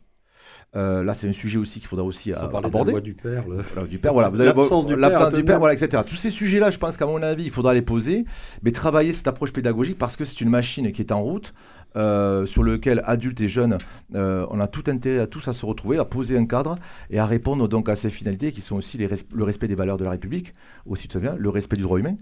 Euh, 0.77 1.05
là, 1.05 1.15
c'est 1.15 1.29
un 1.29 1.33
sujet 1.33 1.59
aussi 1.59 1.79
qu'il 1.79 1.89
faudra 1.89 2.05
aussi 2.05 2.33
Sans 2.33 2.51
la 2.51 2.59
aborder. 2.59 2.91
loi 2.93 3.01
du 3.01 3.15
père. 3.15 3.47
le- 3.49 3.59
Voilà, 3.73 3.89
du 3.89 3.99
père, 3.99 4.13
voilà. 4.13 4.29
Vous 4.29 4.41
avez 4.41 4.49
L'absence 4.49 4.87
du 4.87 4.95
père, 4.95 5.01
l'absence 5.09 5.35
du 5.35 5.45
père, 5.45 5.59
voilà, 5.61 5.75
etc. 5.75 6.03
Tous 6.05 6.17
ces 6.17 6.31
sujets-là, 6.31 6.71
je 6.71 6.79
pense 6.79 6.97
qu'à 6.97 7.07
mon 7.07 7.23
avis, 7.23 7.45
il 7.45 7.51
faudra 7.51 7.73
les 7.75 7.83
poser, 7.83 8.25
mais 8.63 8.73
travailler 8.73 9.13
cette 9.13 9.29
approche 9.29 9.53
pédagogique 9.53 9.99
parce 9.99 10.17
que 10.17 10.25
c'est 10.25 10.41
une 10.41 10.51
machine 10.51 10.91
qui 10.93 11.01
est 11.01 11.13
en 11.13 11.23
route. 11.23 11.55
Euh, 11.97 12.47
sur 12.47 12.63
lequel 12.63 13.03
adultes 13.07 13.41
et 13.41 13.49
jeunes, 13.49 13.79
euh, 14.15 14.47
on 14.51 14.61
a 14.61 14.67
tout 14.69 14.85
intérêt 14.89 15.21
à 15.21 15.27
tous 15.27 15.47
à 15.49 15.53
se 15.53 15.65
retrouver, 15.67 15.99
à 15.99 16.05
poser 16.05 16.37
un 16.37 16.47
cadre 16.47 16.77
et 17.11 17.19
à 17.19 17.27
répondre 17.27 17.69
donc 17.69 17.89
à 17.89 17.97
ces 17.97 18.11
finalités 18.11 18.53
qui 18.53 18.61
sont 18.61 18.77
aussi 18.77 18.99
les 18.99 19.07
res- 19.07 19.27
le 19.33 19.45
respect 19.45 19.69
des 19.69 19.75
valeurs 19.75 19.97
de 19.99 20.05
la 20.05 20.11
République, 20.11 20.53
aussi 20.87 21.09
tu 21.09 21.19
bien, 21.19 21.35
le 21.39 21.49
respect 21.51 21.77
du 21.77 21.83
droit 21.83 21.99
humain. 21.99 22.17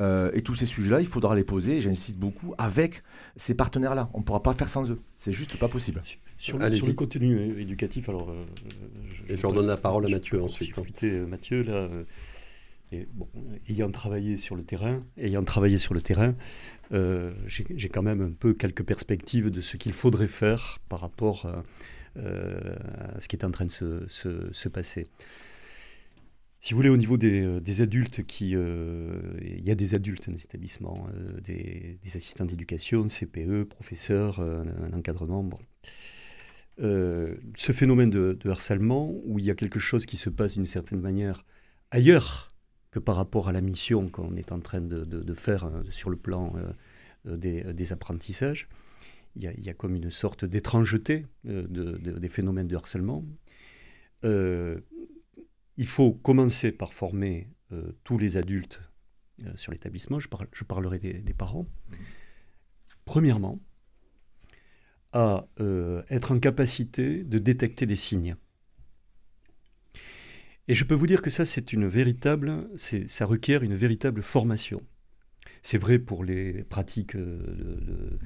Euh, 0.00 0.30
et 0.32 0.42
tous 0.42 0.54
ces 0.54 0.66
sujets-là, 0.66 1.00
il 1.00 1.08
faudra 1.08 1.34
les 1.34 1.42
poser, 1.42 1.80
j'insiste 1.80 2.18
beaucoup, 2.18 2.54
avec 2.56 3.02
ces 3.34 3.54
partenaires-là. 3.54 4.10
On 4.14 4.18
ne 4.18 4.22
pourra 4.22 4.44
pas 4.44 4.52
faire 4.52 4.68
sans 4.68 4.88
eux. 4.92 5.00
C'est 5.16 5.32
juste 5.32 5.58
pas 5.58 5.66
possible. 5.66 6.00
Sur, 6.36 6.56
le, 6.56 6.64
Allez-y. 6.66 6.78
sur 6.78 6.86
le 6.86 6.92
contenu 6.92 7.58
éducatif, 7.60 8.08
alors. 8.08 8.30
euh, 8.30 8.44
Et 9.28 9.36
je 9.36 9.44
redonne 9.44 9.66
la 9.66 9.76
parole 9.76 10.06
à 10.06 10.08
Mathieu 10.08 10.38
je- 10.38 10.44
ensuite, 10.44 10.72
si 11.00 11.06
hein. 11.06 11.26
Mathieu, 11.28 11.64
là, 11.64 11.72
euh, 11.72 12.04
ayant 13.68 13.90
travaillé 13.90 14.36
sur 14.36 14.56
le 14.56 14.62
terrain, 14.62 15.00
ayant 15.16 15.44
travaillé 15.44 15.78
sur 15.78 15.94
le 15.94 16.00
terrain, 16.00 16.34
euh, 16.92 17.32
j'ai 17.46 17.88
quand 17.88 18.02
même 18.02 18.20
un 18.20 18.30
peu 18.30 18.54
quelques 18.54 18.84
perspectives 18.84 19.50
de 19.50 19.60
ce 19.60 19.76
qu'il 19.76 19.92
faudrait 19.92 20.28
faire 20.28 20.78
par 20.88 21.00
rapport 21.00 21.46
euh, 21.46 21.62
euh, 22.16 22.76
à 23.16 23.20
ce 23.20 23.28
qui 23.28 23.36
est 23.36 23.44
en 23.44 23.50
train 23.50 23.66
de 23.66 23.70
se, 23.70 24.06
se- 24.08 24.52
se 24.52 24.68
passer. 24.68 25.06
Si 26.60 26.72
vous 26.72 26.78
voulez, 26.78 26.88
au 26.88 26.96
niveau 26.96 27.16
des, 27.16 27.80
adultes, 27.80 28.24
qui, 28.26 28.50
il 28.50 29.62
y 29.64 29.70
a 29.70 29.76
des 29.76 29.94
adultes 29.94 30.26
dans 30.28 30.34
les 30.34 30.42
établissements, 30.42 31.06
des, 31.44 32.00
assistants 32.16 32.46
d'éducation, 32.46 33.06
CPE, 33.06 33.62
professeurs, 33.62 34.40
un, 34.40 34.92
encadrement. 34.92 35.48
Ce 36.78 37.72
phénomène 37.72 38.10
de 38.10 38.50
harcèlement, 38.50 39.14
où 39.24 39.38
il 39.38 39.44
y 39.44 39.52
a 39.52 39.54
quelque 39.54 39.78
chose 39.78 40.04
qui 40.04 40.16
se 40.16 40.30
passe 40.30 40.54
d'une 40.54 40.66
certaine 40.66 41.00
manière 41.00 41.44
ailleurs 41.92 42.47
que 42.90 42.98
par 42.98 43.16
rapport 43.16 43.48
à 43.48 43.52
la 43.52 43.60
mission 43.60 44.08
qu'on 44.08 44.36
est 44.36 44.52
en 44.52 44.60
train 44.60 44.80
de, 44.80 45.34
faire 45.34 45.64
euh, 45.64 45.82
sur 45.90 46.10
le 46.10 46.16
plan 46.16 46.52
euh, 46.56 46.72
euh, 47.26 47.72
des, 47.72 47.92
apprentissages, 47.92 48.68
il 49.36 49.42
y, 49.42 49.68
a, 49.68 49.74
comme 49.74 49.94
une 49.94 50.10
sorte 50.10 50.44
d'étrangeté 50.44 51.26
de- 51.44 51.62
de- 51.66 52.18
des 52.18 52.28
phénomènes 52.28 52.66
de 52.66 52.74
harcèlement. 52.76 53.24
Il 54.24 55.86
faut 55.86 56.12
commencer 56.12 56.72
par 56.72 56.92
former 56.92 57.48
tous 58.02 58.18
les 58.18 58.36
adultes 58.36 58.80
sur 59.54 59.70
l'établissement. 59.70 60.18
Je, 60.18 60.28
parle- 60.28 60.48
je 60.52 60.64
parlerai 60.64 60.98
des, 60.98 61.34
parents. 61.34 61.66
Premièrement, 63.04 63.60
à 65.12 65.46
être 66.10 66.32
en 66.32 66.40
capacité 66.40 67.22
de 67.22 67.38
détecter 67.38 67.86
des 67.86 67.94
signes. 67.96 68.34
Et 70.68 70.74
je 70.74 70.84
peux 70.84 70.94
vous 70.94 71.06
dire 71.06 71.22
que 71.22 71.30
ça, 71.30 71.46
c'est 71.46 71.72
une 71.72 71.86
véritable, 71.86 72.68
ça 72.76 73.24
requiert 73.24 73.62
une 73.62 73.74
véritable 73.74 74.22
formation. 74.22 74.82
C'est 75.62 75.78
vrai 75.78 75.98
pour 75.98 76.24
les 76.24 76.62
pratiques 76.64 77.16
euh, 77.16 78.18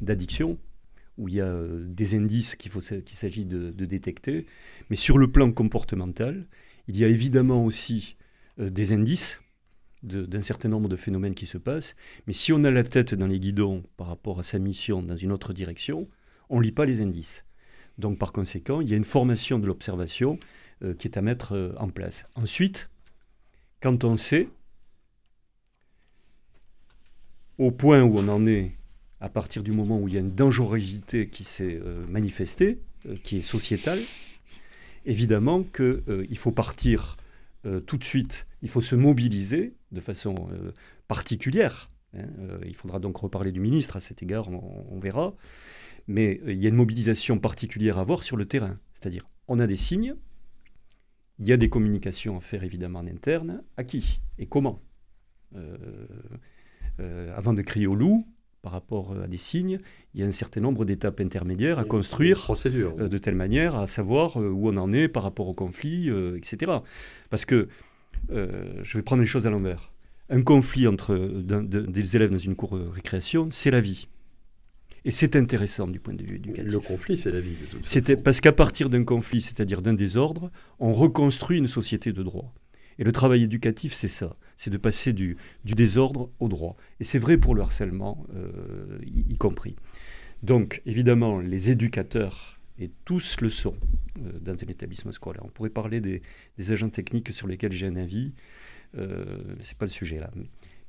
d'addiction, 0.00 0.58
où 1.18 1.28
il 1.28 1.34
y 1.34 1.40
a 1.40 1.46
euh, 1.46 1.84
des 1.86 2.14
indices 2.14 2.56
qu'il 2.56 2.72
s'agit 3.06 3.44
de, 3.44 3.70
de 3.70 3.84
détecter, 3.84 4.46
mais 4.88 4.96
sur 4.96 5.18
le 5.18 5.30
plan 5.30 5.52
comportemental, 5.52 6.46
il 6.88 6.96
y 6.96 7.04
a 7.04 7.08
évidemment 7.08 7.64
aussi 7.64 8.16
euh, 8.58 8.70
des 8.70 8.92
indices 8.92 9.40
d'un 10.02 10.40
certain 10.40 10.70
nombre 10.70 10.88
de 10.88 10.96
phénomènes 10.96 11.34
qui 11.34 11.44
se 11.44 11.58
passent, 11.58 11.94
mais 12.26 12.32
si 12.32 12.54
on 12.54 12.64
a 12.64 12.70
la 12.70 12.82
tête 12.82 13.14
dans 13.14 13.26
les 13.26 13.38
guidons 13.38 13.82
par 13.98 14.06
rapport 14.06 14.38
à 14.38 14.42
sa 14.42 14.58
mission 14.58 15.02
dans 15.02 15.18
une 15.18 15.30
autre 15.30 15.52
direction, 15.52 16.08
on 16.48 16.58
ne 16.58 16.64
lit 16.64 16.72
pas 16.72 16.86
les 16.86 17.02
indices. 17.02 17.44
Donc 17.98 18.18
par 18.18 18.32
conséquent, 18.32 18.80
il 18.80 18.88
y 18.88 18.94
a 18.94 18.96
une 18.96 19.04
formation 19.04 19.58
de 19.58 19.66
l'observation 19.66 20.38
euh, 20.82 20.94
qui 20.94 21.08
est 21.08 21.18
à 21.18 21.20
mettre 21.20 21.54
euh, 21.54 21.74
en 21.76 21.90
place. 21.90 22.24
Ensuite, 22.36 22.88
quand 23.82 24.02
on 24.04 24.16
sait, 24.16 24.48
au 27.58 27.70
point 27.70 28.02
où 28.02 28.18
on 28.18 28.28
en 28.28 28.46
est, 28.46 28.72
à 29.20 29.28
partir 29.28 29.62
du 29.62 29.72
moment 29.72 30.00
où 30.00 30.08
il 30.08 30.14
y 30.14 30.16
a 30.16 30.20
une 30.20 30.34
dangerosité 30.34 31.28
qui 31.28 31.44
s'est 31.44 31.78
euh, 31.84 32.06
manifestée, 32.06 32.78
qui 33.22 33.38
est 33.38 33.42
sociétale, 33.42 33.98
évidemment 35.04 35.64
qu'il 35.64 36.38
faut 36.38 36.52
partir 36.52 37.16
tout 37.86 37.96
de 37.96 38.04
suite, 38.04 38.46
il 38.62 38.68
faut 38.68 38.82
se 38.82 38.94
mobiliser 38.94 39.74
de 39.92 40.00
façon 40.00 40.34
particulière. 41.08 41.90
hein. 42.14 42.26
Il 42.66 42.74
faudra 42.74 42.98
donc 42.98 43.16
reparler 43.16 43.52
du 43.52 43.60
ministre 43.60 43.96
à 43.96 44.00
cet 44.00 44.22
égard, 44.22 44.48
on, 44.50 44.98
verra. 45.00 45.34
Mais 46.08 46.42
il 46.46 46.58
y 46.62 46.66
a 46.66 46.68
une 46.68 46.74
mobilisation 46.74 47.38
particulière 47.38 47.96
à 47.96 48.02
avoir 48.02 48.22
sur 48.22 48.36
le 48.36 48.44
terrain. 48.44 48.78
C'est-à-dire, 48.92 49.26
on 49.48 49.58
a 49.58 49.66
des 49.66 49.76
signes, 49.76 50.14
il 51.40 51.46
y 51.48 51.52
a 51.52 51.56
des 51.56 51.68
communications 51.68 52.36
à 52.36 52.40
faire 52.40 52.62
évidemment 52.64 53.00
en 53.00 53.06
interne. 53.06 53.62
À 53.76 53.84
qui 53.84 54.20
et 54.38 54.46
comment 54.46 54.80
Euh, 55.56 55.76
euh, 57.00 57.36
Avant 57.36 57.52
de 57.54 57.62
crier 57.62 57.86
au 57.86 57.94
loup, 57.96 58.24
par 58.62 58.72
rapport 58.72 59.14
à 59.20 59.26
des 59.26 59.38
signes, 59.38 59.78
il 60.14 60.20
y 60.20 60.22
a 60.22 60.26
un 60.26 60.32
certain 60.32 60.60
nombre 60.60 60.84
d'étapes 60.84 61.20
intermédiaires 61.20 61.78
à 61.78 61.84
construire 61.84 62.38
Procédure. 62.40 62.94
euh, 62.98 63.08
de 63.08 63.18
telle 63.18 63.34
manière 63.34 63.74
à 63.74 63.86
savoir 63.86 64.38
euh, 64.40 64.48
où 64.50 64.68
on 64.68 64.76
en 64.76 64.92
est 64.92 65.08
par 65.08 65.22
rapport 65.22 65.48
au 65.48 65.54
conflit, 65.54 66.10
euh, 66.10 66.36
etc. 66.36 66.70
Parce 67.30 67.44
que, 67.46 67.68
euh, 68.30 68.74
je 68.82 68.98
vais 68.98 69.02
prendre 69.02 69.22
les 69.22 69.26
choses 69.26 69.46
à 69.46 69.50
l'envers. 69.50 69.90
Un 70.28 70.42
conflit 70.42 70.86
entre 70.86 71.14
euh, 71.14 71.62
des 71.88 72.16
élèves 72.16 72.30
dans 72.30 72.38
une 72.38 72.54
cour 72.54 72.78
de 72.78 72.84
récréation, 72.86 73.48
c'est 73.50 73.70
la 73.70 73.80
vie. 73.80 74.08
Et 75.04 75.10
c'est 75.10 75.36
intéressant 75.36 75.86
du 75.88 75.98
point 75.98 76.14
de 76.14 76.22
vue 76.22 76.36
éducatif. 76.36 76.70
Le 76.72 76.80
conflit, 76.80 77.16
c'est 77.16 77.30
la 77.30 77.40
vie. 77.40 77.52
de 77.52 77.66
toute 77.66 77.84
C'était 77.84 78.12
façon. 78.14 78.22
parce 78.22 78.40
qu'à 78.40 78.52
partir 78.52 78.90
d'un 78.90 79.04
conflit, 79.04 79.40
c'est-à-dire 79.40 79.80
d'un 79.82 79.94
désordre, 79.94 80.50
on 80.78 80.92
reconstruit 80.92 81.58
une 81.58 81.68
société 81.68 82.12
de 82.12 82.22
droit. 82.22 82.54
Et 82.98 83.04
le 83.04 83.12
travail 83.12 83.42
éducatif, 83.44 83.94
c'est 83.94 84.08
ça, 84.08 84.34
c'est 84.58 84.70
de 84.70 84.76
passer 84.76 85.14
du, 85.14 85.38
du 85.64 85.72
désordre 85.72 86.30
au 86.38 86.48
droit. 86.48 86.76
Et 87.00 87.04
c'est 87.04 87.18
vrai 87.18 87.38
pour 87.38 87.54
le 87.54 87.62
harcèlement, 87.62 88.26
euh, 88.34 88.98
y, 89.02 89.32
y 89.32 89.36
compris. 89.38 89.74
Donc, 90.42 90.82
évidemment, 90.84 91.38
les 91.40 91.70
éducateurs, 91.70 92.58
et 92.78 92.90
tous 93.04 93.36
le 93.40 93.48
sont 93.48 93.76
euh, 94.18 94.38
dans 94.40 94.52
un 94.52 94.68
établissement 94.68 95.12
scolaire. 95.12 95.42
On 95.44 95.48
pourrait 95.48 95.70
parler 95.70 96.00
des, 96.00 96.20
des 96.58 96.72
agents 96.72 96.90
techniques 96.90 97.32
sur 97.32 97.46
lesquels 97.46 97.72
j'ai 97.72 97.86
un 97.86 97.96
avis, 97.96 98.32
euh, 98.98 99.24
c'est 99.60 99.76
pas 99.76 99.84
le 99.86 99.90
sujet 99.90 100.18
là. 100.18 100.30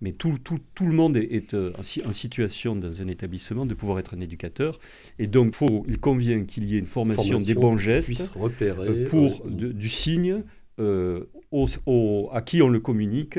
Mais 0.01 0.13
tout, 0.13 0.37
tout, 0.43 0.59
tout 0.73 0.85
le 0.87 0.93
monde 0.93 1.15
est, 1.15 1.31
est, 1.31 1.53
euh, 1.53 1.71
en, 1.77 1.83
si- 1.83 2.03
en 2.05 2.11
situation 2.11 2.75
dans 2.75 3.01
un 3.01 3.07
établissement 3.07 3.65
de 3.67 3.73
pouvoir 3.75 3.99
être 3.99 4.15
un 4.15 4.19
éducateur. 4.19 4.79
Et 5.19 5.27
donc, 5.27 5.53
faut, 5.53 5.85
il 5.87 5.99
convient 5.99 6.43
qu'il 6.45 6.63
y 6.65 6.75
ait 6.75 6.79
une 6.79 6.87
formation, 6.87 7.23
Formation 7.23 7.45
des 7.45 7.53
bons 7.59 7.77
gestes 7.77 8.31
repérer 8.35 8.87
euh, 8.87 9.09
pour 9.09 9.43
euh, 9.45 9.49
de- 9.51 9.71
du 9.71 9.89
signe 9.89 10.43
euh, 10.79 11.25
au- 11.51 11.67
au- 11.85 12.29
à 12.33 12.41
qui 12.41 12.61
on 12.63 12.69
le 12.69 12.79
communique 12.79 13.37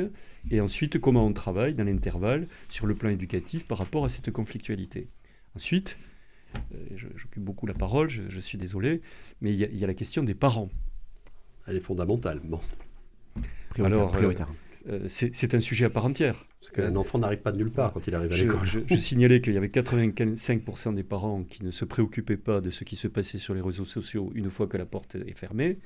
et 0.50 0.60
ensuite 0.60 0.98
comment 1.00 1.26
on 1.26 1.32
travaille 1.32 1.74
dans 1.74 1.84
l'intervalle 1.84 2.46
sur 2.68 2.86
le 2.86 2.94
plan 2.94 3.10
éducatif 3.10 3.66
par 3.66 3.78
rapport 3.78 4.04
à 4.04 4.08
cette 4.08 4.30
conflictualité. 4.30 5.08
Ensuite, 5.56 5.96
euh, 6.74 6.78
j'occupe 7.16 7.42
beaucoup 7.42 7.66
la 7.66 7.74
parole, 7.74 8.08
je, 8.08 8.22
je 8.28 8.38
suis 8.40 8.58
désolé, 8.58 9.00
mais 9.40 9.50
il 9.50 9.56
y, 9.56 9.64
a- 9.64 9.68
il 9.68 9.76
y 9.78 9.84
a 9.84 9.86
la 9.88 9.94
question 9.94 10.22
des 10.22 10.34
parents. 10.34 10.68
Elle 11.66 11.76
est 11.76 11.80
fondamentale. 11.80 12.40
Bon. 12.44 12.60
Prioritaire, 13.70 13.98
Alors, 14.00 14.10
prioritaire. 14.12 14.46
Euh, 14.48 14.71
c'est 15.08 15.34
c'est 15.34 15.54
un 15.54 15.60
sujet 15.60 15.84
à 15.84 15.90
part 15.90 16.04
entière. 16.04 16.46
Parce 16.60 16.72
qu'un 16.72 16.96
enfant 16.96 17.18
n'arrive 17.18 17.40
pas 17.42 17.52
de 17.52 17.58
nulle 17.58 17.70
part 17.70 17.92
quand 17.92 18.06
il 18.06 18.14
arrive 18.14 18.32
à 18.32 18.34
Je, 18.34 18.44
l'école. 18.44 18.64
je- 18.64 18.80
je 18.86 18.96
signalais 18.96 19.40
qu'il 19.40 19.52
y 19.54 19.56
avait 19.56 19.68
85% 19.68 20.92
des 20.94 21.02
parents 21.02 21.42
qui 21.44 21.64
ne 21.64 21.70
se 21.70 21.84
préoccupaient 21.84 22.36
pas 22.36 22.60
de 22.60 22.70
ce 22.70 22.84
qui 22.84 22.96
se 22.96 23.08
passait 23.08 23.38
sur 23.38 23.54
les 23.54 23.60
réseaux 23.60 23.84
sociaux 23.84 24.30
une 24.34 24.50
fois 24.50 24.66
que 24.66 24.76
la 24.76 24.86
porte 24.86 25.16
est 25.26 25.36
fermée. 25.36 25.78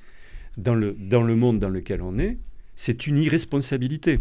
Dans 0.57 0.73
le, 0.75 0.93
dans 0.99 1.21
le 1.21 1.35
monde 1.35 1.59
dans 1.59 1.69
lequel 1.69 2.01
on 2.01 2.17
est, 2.17 2.37
c'est 2.75 3.05
une 3.07 3.17
irresponsabilité. 3.19 4.19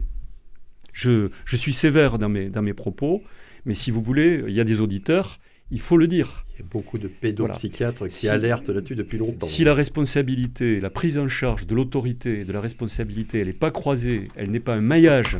Je, 0.92 1.30
je 1.44 1.56
suis 1.56 1.72
sévère 1.72 2.18
dans 2.18 2.28
mes, 2.28 2.48
dans 2.50 2.62
mes 2.62 2.74
propos, 2.74 3.22
mais 3.64 3.74
si 3.74 3.90
vous 3.90 4.00
voulez, 4.02 4.42
il 4.46 4.54
y 4.54 4.60
a 4.60 4.64
des 4.64 4.80
auditeurs, 4.80 5.38
il 5.70 5.80
faut 5.80 5.96
le 5.96 6.06
dire. 6.06 6.44
Il 6.54 6.62
y 6.62 6.62
a 6.62 6.68
beaucoup 6.70 6.98
de 6.98 7.08
pédopsychiatres 7.08 8.04
qui 8.06 8.14
Si- 8.14 8.28
alertent 8.28 8.68
là-dessus 8.70 8.94
depuis 8.96 9.18
longtemps. 9.18 9.46
Si 9.46 9.64
la 9.64 9.74
responsabilité, 9.74 10.80
la 10.80 10.90
prise 10.90 11.18
en 11.18 11.28
charge 11.28 11.66
de 11.66 11.74
l'autorité, 11.74 12.44
de 12.44 12.52
la 12.52 12.60
responsabilité, 12.60 13.40
elle 13.40 13.48
n'est 13.48 13.52
pas 13.52 13.70
croisée, 13.70 14.28
elle 14.36 14.50
n'est 14.50 14.60
pas 14.60 14.74
un 14.74 14.80
maillage 14.80 15.38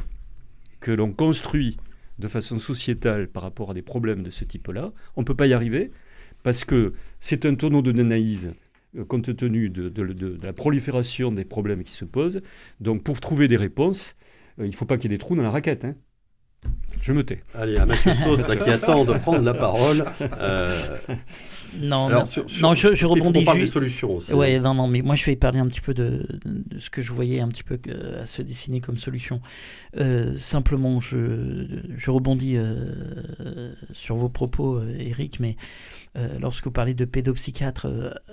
que 0.80 0.90
l'on 0.90 1.12
construit 1.12 1.76
de 2.18 2.28
façon 2.28 2.58
sociétale 2.58 3.28
par 3.28 3.42
rapport 3.42 3.70
à 3.70 3.74
des 3.74 3.82
problèmes 3.82 4.22
de 4.22 4.30
ce 4.30 4.44
type-là, 4.44 4.92
on 5.16 5.20
ne 5.20 5.26
peut 5.26 5.34
pas 5.34 5.46
y 5.46 5.52
arriver 5.52 5.90
parce 6.42 6.64
que 6.64 6.92
c'est 7.20 7.44
un 7.46 7.54
tonneau 7.54 7.82
de 7.82 7.92
Danaïse 7.92 8.52
euh, 8.96 9.04
compte 9.04 9.34
tenu 9.36 9.68
de, 9.68 9.88
de- 9.88 10.06
de- 10.06 10.36
de 10.36 10.46
la 10.46 10.52
prolifération 10.52 11.30
des 11.32 11.44
problèmes 11.44 11.82
qui 11.84 11.92
se 11.92 12.04
posent. 12.04 12.40
Donc 12.80 13.02
pour 13.02 13.20
trouver 13.20 13.48
des 13.48 13.56
réponses, 13.56 14.16
euh, 14.58 14.64
il 14.66 14.70
ne 14.70 14.74
faut 14.76 14.86
pas 14.86 14.96
qu'il 14.96 15.10
y 15.10 15.14
ait 15.14 15.16
des 15.16 15.20
trous 15.20 15.34
dans 15.36 15.42
la 15.42 15.50
raquette. 15.50 15.84
hein. 15.84 15.94
Je 17.00 17.12
me 17.12 17.24
tais. 17.24 17.42
Allez, 17.54 17.76
à 17.76 17.86
Mathieu 17.86 18.14
Sauce, 18.24 18.42
qui 18.42 18.70
attend 18.70 19.04
de 19.04 19.14
prendre 19.14 19.44
la 19.44 19.54
parole. 19.54 20.04
Non, 21.80 22.08
non, 22.08 22.74
je, 22.74 22.94
je 22.94 23.06
rebondis. 23.06 23.40
On 23.40 23.44
parle 23.44 23.58
des 23.58 23.66
solutions 23.66 24.16
aussi. 24.16 24.32
Ouais, 24.32 24.58
non, 24.60 24.74
non, 24.74 24.88
mais 24.88 25.02
moi 25.02 25.14
je 25.14 25.24
vais 25.24 25.36
parler 25.36 25.58
un 25.58 25.66
petit 25.66 25.80
peu 25.80 25.94
de, 25.94 26.26
ce 26.78 26.90
que 26.90 27.02
je 27.02 27.12
voyais 27.12 27.40
un 27.40 27.48
petit 27.48 27.62
peu 27.62 27.78
à 28.20 28.26
se 28.26 28.42
dessiner 28.42 28.80
comme 28.80 28.98
solution. 28.98 29.40
Euh, 29.98 30.34
simplement, 30.38 31.00
je, 31.00 31.66
je 31.96 32.10
rebondis 32.10 32.56
euh, 32.56 33.72
sur 33.92 34.16
vos 34.16 34.28
propos, 34.28 34.80
Eric, 34.98 35.40
mais 35.40 35.56
euh, 36.16 36.28
lorsque 36.40 36.64
vous 36.64 36.70
parlez 36.70 36.94
de 36.94 37.04
pédopsychiatre, 37.04 37.86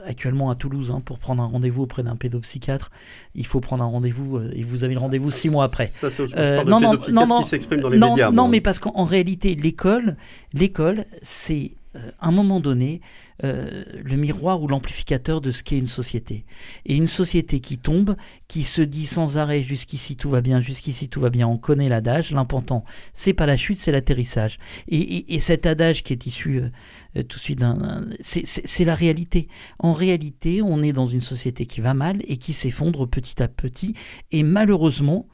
actuellement 0.06 0.50
à 0.50 0.56
Toulouse, 0.56 0.92
hein, 0.92 1.02
pour 1.04 1.20
prendre 1.20 1.44
un 1.44 1.48
rendez-vous 1.48 1.84
auprès 1.84 2.04
d'un 2.04 2.16
pédopsychiatre, 2.16 2.92
il 3.36 3.46
faut 3.46 3.60
prendre 3.60 3.84
un 3.84 3.88
rendez-vous 3.88 4.40
et 4.54 4.64
vous 4.64 4.84
avez 4.84 4.94
le 4.94 5.00
rendez-vous 5.00 5.32
six 5.32 5.50
mois 5.50 5.66
après. 5.66 5.88
Ça, 5.88 6.10
c'est 6.10 6.24
autre 6.24 6.64
non, 6.66 6.80
non, 6.80 6.98
non, 7.12 7.28
non, 7.28 7.42
qui 7.42 7.50
s'exprime 7.50 7.82
dans 7.82 7.90
les 7.90 7.98
non, 7.98 8.12
médias. 8.12 8.32
Non, 8.32 8.48
mais 8.54 8.62
parce 8.62 8.80
qu'en 8.80 9.04
réalité, 9.04 9.56
l'école, 9.56 10.16
l'école, 10.54 11.06
c'est 11.22 11.72
à 12.20 12.28
un 12.28 12.32
moment 12.32 12.60
donné, 12.60 13.02
euh, 13.44 13.84
le 14.04 14.16
miroir 14.16 14.62
ou 14.62 14.68
l'amplificateur 14.68 15.42
de 15.42 15.52
ce 15.52 15.64
qu'est 15.64 15.78
une 15.78 15.88
société. 15.88 16.46
Et 16.86 16.96
une 16.96 17.08
société 17.08 17.60
qui 17.60 17.78
tombe, 17.78 18.16
qui 18.48 18.64
se 18.64 18.82
dit 18.82 19.06
sans 19.06 19.38
arrêt 19.38 19.62
jusqu'ici 19.62 20.16
tout 20.16 20.30
va 20.30 20.42
bien, 20.42 20.60
jusqu'ici 20.60 21.08
tout 21.08 21.20
va 21.20 21.30
bien, 21.30 21.48
on 21.48 21.58
connaît 21.58 21.90
l'adage, 21.90 22.32
l'important 22.32 22.84
c'est 23.14 23.34
pas 23.34 23.46
la 23.46 23.58
chute, 23.58 23.80
c'est 23.80 23.92
l'atterrissage. 23.92 24.58
Et, 24.88 25.40
cet 25.40 25.66
adage 25.66 26.04
qui 26.04 26.14
est 26.14 26.26
issu 26.26 26.58
euh, 26.58 26.70
euh, 27.18 27.24
tout 27.24 27.38
de 27.38 27.44
suite 27.44 27.60
d'un... 27.60 28.06
C'est 28.22 28.86
la 28.86 28.96
réalité. 28.96 29.48
En 29.78 29.94
réalité, 29.94 30.62
on 30.62 30.82
est 30.82 30.94
dans 30.94 31.08
une 31.08 31.22
société 31.22 31.66
qui 31.66 31.82
va 31.82 31.94
mal 31.94 32.22
et 32.28 32.38
qui 32.38 32.54
s'effondre 32.54 33.08
petit 33.08 33.42
à 33.44 33.48
petit. 33.48 33.94
Et 34.32 34.44
malheureusement, 34.44 35.28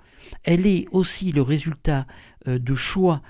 elle 0.44 0.66
est 0.66 0.86
aussi 0.92 1.32
le 1.32 1.42
résultat 1.42 2.06
de 2.46 2.76
choix 2.76 3.22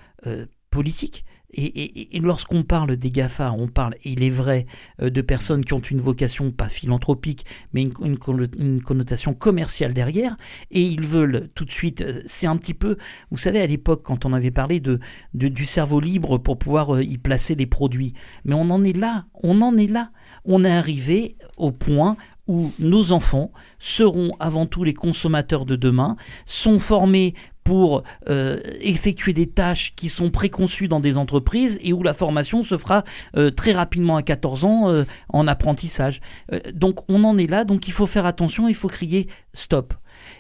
politiques. 0.70 1.26
Et, 1.52 2.20
lorsqu'on 2.22 2.62
parle 2.62 2.96
des 2.96 3.10
GAFA, 3.10 3.52
on 3.52 3.68
parle, 3.68 3.96
il 4.06 4.22
est 4.22 4.30
vrai, 4.30 4.68
euh, 5.02 5.10
de 5.10 5.22
personnes 5.22 5.66
qui 5.66 5.74
ont 5.74 5.80
une 5.80 6.00
vocation 6.00 6.52
pas 6.52 6.70
philanthropique, 6.70 7.44
mais 7.74 7.88
une, 8.04 8.82
connotation 8.82 9.34
commerciale 9.34 9.94
derrière, 9.96 10.38
et 10.70 10.82
ils 10.82 11.02
veulent 11.02 11.50
tout 11.56 11.66
de 11.66 11.72
suite, 11.72 12.02
euh, 12.02 12.22
c'est 12.28 12.46
un 12.46 12.56
petit 12.56 12.76
peu, 12.76 12.98
vous 13.32 13.40
savez, 13.40 13.62
à 13.62 13.66
l'époque, 13.66 14.04
quand 14.04 14.26
on 14.26 14.34
avait 14.34 14.52
parlé 14.52 14.80
de, 14.80 15.00
du 15.34 15.66
cerveau 15.66 16.00
libre 16.00 16.38
pour 16.38 16.60
pouvoir 16.60 16.96
euh, 16.96 17.04
y 17.04 17.18
placer 17.18 17.56
des 17.56 17.66
produits, 17.66 18.14
mais 18.46 18.54
on 18.54 18.70
en 18.70 18.84
est 18.84 18.96
là, 18.96 19.26
on 19.42 19.62
en 19.62 19.76
est 19.76 19.88
là. 19.88 20.12
On 20.46 20.64
est 20.64 20.72
arrivé 20.72 21.36
au 21.58 21.72
point 21.72 22.16
où 22.48 22.72
nos 22.80 23.12
enfants 23.12 23.52
seront 23.78 24.32
avant 24.40 24.66
tout 24.66 24.84
les 24.84 24.94
consommateurs 24.94 25.66
de 25.66 25.76
demain, 25.76 26.16
sont 26.46 26.80
formés 26.80 27.34
pour 27.70 28.02
euh, 28.28 28.60
effectuer 28.82 29.32
des 29.32 29.46
tâches 29.46 29.94
qui 29.96 30.10
sont 30.10 30.32
préconçues 30.32 30.88
dans 30.88 31.00
des 31.00 31.18
entreprises 31.18 31.78
et 31.84 31.94
où 31.94 32.02
la 32.02 32.16
formation 32.16 32.64
se 32.64 32.80
fera 32.80 33.04
euh, 33.38 33.52
très 33.52 33.74
rapidement 33.74 34.16
à 34.16 34.24
14 34.24 34.66
ans 34.66 34.90
euh, 34.90 35.04
en 35.28 35.48
apprentissage. 35.48 36.20
donc 36.74 37.08
on 37.12 37.24
en 37.26 37.38
est 37.38 37.46
là, 37.46 37.66
donc 37.66 37.88
il 37.88 37.92
faut 37.92 38.08
faire 38.08 38.26
attention, 38.26 38.68
il 38.68 38.74
faut 38.74 38.88
crier 38.88 39.28
stop. 39.54 39.94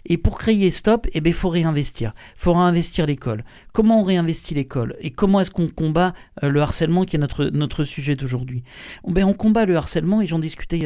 Et 0.07 0.17
pour 0.17 0.39
crier 0.39 0.71
stop, 0.71 1.05
eh 1.13 1.21
ben, 1.21 1.29
il 1.29 1.35
faut 1.35 1.49
réinvestir. 1.49 2.13
Il 2.35 2.41
faut 2.41 2.53
réinvestir 2.53 3.05
l'école. 3.05 3.43
Comment 3.73 4.01
on 4.01 4.03
réinvestit 4.03 4.55
l'école 4.55 4.95
Et 4.99 5.11
comment 5.11 5.39
est-ce 5.39 5.51
qu'on 5.51 5.67
combat 5.67 6.13
le 6.41 6.59
harcèlement 6.61 7.05
qui 7.05 7.15
est 7.15 7.19
notre, 7.19 7.45
notre 7.45 7.83
sujet 7.83 8.15
d'aujourd'hui? 8.15 8.63
Ben, 9.07 9.23
On 9.23 9.33
combat 9.33 9.65
le 9.65 9.77
harcèlement, 9.77 10.21
et 10.21 10.25
j'en 10.25 10.39
discutais 10.39 10.81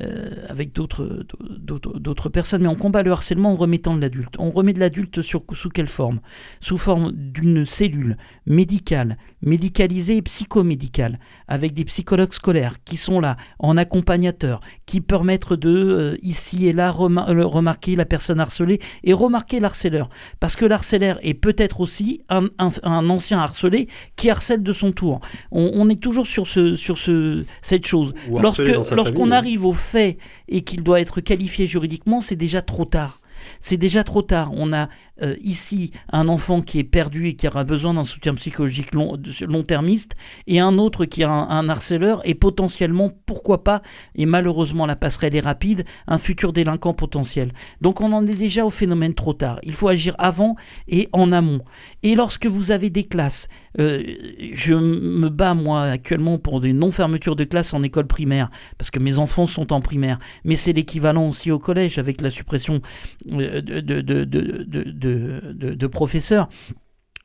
euh, 0.00 0.46
avec 0.48 0.72
d'autres, 0.72 1.26
d'autres 1.38 2.28
personnes, 2.28 2.62
mais 2.62 2.68
on 2.68 2.74
combat 2.74 3.02
le 3.02 3.12
harcèlement 3.12 3.52
en 3.52 3.56
remettant 3.56 3.94
de 3.94 4.00
l'adulte. 4.00 4.34
On 4.38 4.50
remet 4.50 4.72
de 4.72 4.80
l'adulte 4.80 5.20
sous 5.22 5.40
quelle 5.72 5.86
forme? 5.86 6.20
Sous 6.60 6.78
forme 6.78 7.12
d'une 7.12 7.66
cellule 7.66 8.16
médicale, 8.46 9.18
médicalisée 9.42 10.16
et 10.16 10.22
psychomédicale, 10.22 11.18
avec 11.46 11.74
des 11.74 11.84
psychologues 11.84 12.32
scolaires 12.32 12.82
qui 12.84 12.96
sont 12.96 13.20
là 13.20 13.36
en 13.58 13.76
accompagnateur, 13.76 14.60
qui 14.92 15.00
permettent 15.00 15.54
de, 15.54 15.70
euh, 15.70 16.18
ici 16.20 16.68
et 16.68 16.74
là, 16.74 16.90
euh, 16.90 17.46
remarquer 17.46 17.96
la 17.96 18.04
personne 18.04 18.40
harcelée 18.40 18.78
et 19.04 19.14
remarquer 19.14 19.58
l'harceleur. 19.58 20.10
Parce 20.38 20.54
que 20.54 20.66
l'harceleur 20.66 21.18
est 21.22 21.32
peut-être 21.32 21.80
aussi 21.80 22.20
un, 22.28 22.48
ancien 22.84 23.38
harcelé 23.38 23.88
qui 24.16 24.28
harcèle 24.28 24.62
de 24.62 24.72
son 24.74 24.92
tour. 24.92 25.22
On, 25.50 25.88
est 25.88 25.98
toujours 25.98 26.26
sur, 26.26 26.46
ce, 26.46 26.76
sur 26.76 26.98
ce, 26.98 27.46
cette 27.62 27.86
chose. 27.86 28.12
Lorsqu'on 28.28 29.30
arrive 29.30 29.64
au 29.64 29.72
fait 29.72 30.18
et 30.46 30.60
qu'il 30.60 30.82
doit 30.82 31.00
être 31.00 31.22
qualifié 31.22 31.66
juridiquement, 31.66 32.20
c'est 32.20 32.36
déjà 32.36 32.60
trop 32.60 32.84
tard. 32.84 33.22
C'est 33.60 33.78
déjà 33.78 34.04
trop 34.04 34.20
tard. 34.20 34.50
On 34.52 34.74
a 34.74 34.90
euh, 35.20 35.36
ici 35.42 35.90
un 36.10 36.26
enfant 36.28 36.62
qui 36.62 36.78
est 36.78 36.84
perdu 36.84 37.28
et 37.28 37.34
qui 37.34 37.46
aura 37.46 37.64
besoin 37.64 37.92
d'un 37.92 38.02
soutien 38.02 38.34
psychologique 38.34 38.94
long, 38.94 39.18
long-termiste, 39.46 40.16
et 40.46 40.58
un 40.58 40.78
autre 40.78 41.04
qui 41.04 41.22
a 41.22 41.30
un, 41.30 41.68
harceleur, 41.68 42.20
et 42.24 42.34
potentiellement, 42.34 43.10
pourquoi 43.26 43.62
pas, 43.62 43.82
et 44.14 44.24
malheureusement 44.24 44.86
la 44.86 44.96
passerelle 44.96 45.36
est 45.36 45.40
rapide, 45.40 45.84
un 46.06 46.18
futur 46.18 46.52
délinquant 46.52 46.94
potentiel. 46.94 47.52
Donc 47.80 48.00
on 48.00 48.12
en 48.12 48.26
est 48.26 48.34
déjà 48.34 48.64
au 48.64 48.70
phénomène 48.70 49.14
trop 49.14 49.34
tard. 49.34 49.58
Il 49.64 49.74
faut 49.74 49.88
agir 49.88 50.14
avant 50.18 50.56
et 50.88 51.08
en 51.12 51.30
amont. 51.30 51.60
Et 52.02 52.14
lorsque 52.14 52.46
vous 52.46 52.70
avez 52.70 52.88
des 52.88 53.04
classes, 53.04 53.48
euh, 53.78 54.02
je 54.54 54.74
me 54.74 55.28
bats 55.28 55.54
moi 55.54 55.82
actuellement 55.82 56.38
pour 56.38 56.60
des 56.60 56.72
non-fermetures 56.72 57.36
de 57.36 57.44
classes 57.44 57.74
en 57.74 57.82
école 57.82 58.06
primaire, 58.06 58.50
parce 58.78 58.90
que 58.90 58.98
mes 58.98 59.18
enfants 59.18 59.46
sont 59.46 59.72
en 59.72 59.80
primaire, 59.80 60.18
mais 60.44 60.56
c'est 60.56 60.72
l'équivalent 60.72 61.28
aussi 61.28 61.50
au 61.50 61.58
collège 61.58 61.98
avec 61.98 62.20
la 62.20 62.30
suppression 62.30 62.80
euh, 63.30 63.60
de 63.60 65.01
de, 65.02 65.86
professeurs. 65.86 66.48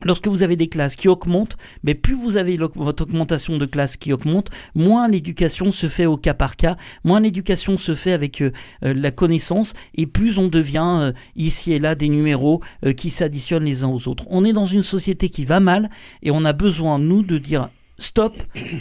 Lorsque 0.04 0.28
vous 0.28 0.44
avez 0.44 0.54
des 0.54 0.68
classes 0.68 0.94
qui 0.94 1.08
augmentent, 1.08 1.56
mais 1.82 1.94
plus 1.94 2.14
vous 2.14 2.36
avez 2.36 2.56
votre 2.56 3.02
augmentation 3.02 3.58
de 3.58 3.66
classe 3.66 3.96
qui 3.96 4.12
augmente, 4.12 4.48
moins 4.76 5.08
l'éducation 5.08 5.72
se 5.72 5.88
fait 5.88 6.06
au 6.06 6.16
cas 6.16 6.34
par 6.34 6.54
cas, 6.54 6.76
moins 7.02 7.18
l'éducation 7.18 7.76
se 7.76 7.96
fait 7.96 8.12
avec 8.12 8.40
euh, 8.40 8.52
euh, 8.84 8.94
la 8.94 9.10
connaissance, 9.10 9.72
et 9.96 10.06
plus 10.06 10.38
on 10.38 10.46
devient 10.46 10.98
euh, 11.00 11.12
ici 11.34 11.72
et 11.72 11.80
là 11.80 11.96
des 11.96 12.08
numéros 12.08 12.62
qui 12.96 13.10
s'additionnent 13.10 13.64
les 13.64 13.82
uns 13.82 13.88
aux 13.88 14.06
autres. 14.06 14.24
On 14.28 14.44
est 14.44 14.52
dans 14.52 14.66
une 14.66 14.84
société 14.84 15.30
qui 15.30 15.44
va 15.44 15.58
mal, 15.58 15.90
et 16.22 16.30
on 16.30 16.44
a 16.44 16.52
besoin, 16.52 17.00
nous, 17.00 17.24
de 17.24 17.38
dire 17.38 17.68
stop, 17.98 18.36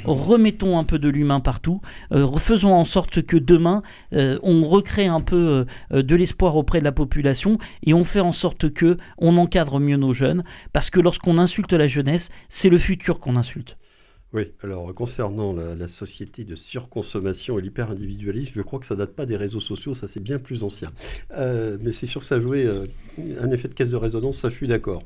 remettons 0.06 0.78
un 0.78 0.84
peu 0.84 1.00
de 1.00 1.10
l'humain 1.10 1.40
partout, 1.40 1.82
euh, 2.12 2.32
faisons 2.38 2.74
en 2.74 2.86
sorte 2.86 3.24
que 3.24 3.38
demain, 3.38 3.82
euh, 4.14 4.40
on 4.44 4.68
recrée 4.68 5.08
un 5.08 5.22
peu 5.22 5.66
euh, 5.92 6.04
de 6.04 6.16
l'espoir 6.16 6.56
auprès 6.56 6.80
de 6.80 6.84
la 6.84 6.92
population 6.92 7.58
et 7.84 7.94
on 7.94 8.04
fait 8.04 8.20
en 8.20 8.32
sorte 8.32 8.72
que 8.72 8.98
on 9.18 9.38
encadre 9.38 9.80
mieux 9.80 9.98
nos 9.98 10.14
jeunes, 10.14 10.44
parce 10.72 10.90
que 10.90 11.00
lorsqu'on 11.00 11.38
insulte 11.38 11.74
la 11.74 11.88
jeunesse, 11.88 12.30
c'est 12.50 12.70
le 12.70 12.78
futur 12.78 13.20
qu'on 13.20 13.36
insulte. 13.36 13.78
Oui, 14.34 14.44
alors 14.62 14.94
concernant 14.94 15.54
la, 15.54 15.88
société 15.88 16.44
de 16.44 16.56
surconsommation 16.56 17.58
et 17.58 17.62
l'hyper-individualisme, 17.62 18.52
je 18.56 18.62
crois 18.62 18.78
que 18.78 18.86
ça 18.86 18.96
date 18.96 19.16
pas 19.16 19.26
des 19.26 19.38
réseaux 19.38 19.62
sociaux, 19.62 19.96
ça 19.96 20.10
c'est 20.10 20.20
bien 20.20 20.38
plus 20.38 20.64
ancien. 20.64 20.92
mais 21.32 21.94
c'est 21.94 22.08
sûr 22.08 22.22
que 22.22 22.28
ça 22.28 22.40
jouait 22.40 22.68
un 23.40 23.52
effet 23.52 23.70
de 23.70 23.74
caisse 23.74 23.90
de 23.90 23.96
résonance, 23.96 24.38
ça 24.40 24.50
je 24.50 24.56
suis 24.56 24.68
d'accord. 24.68 25.04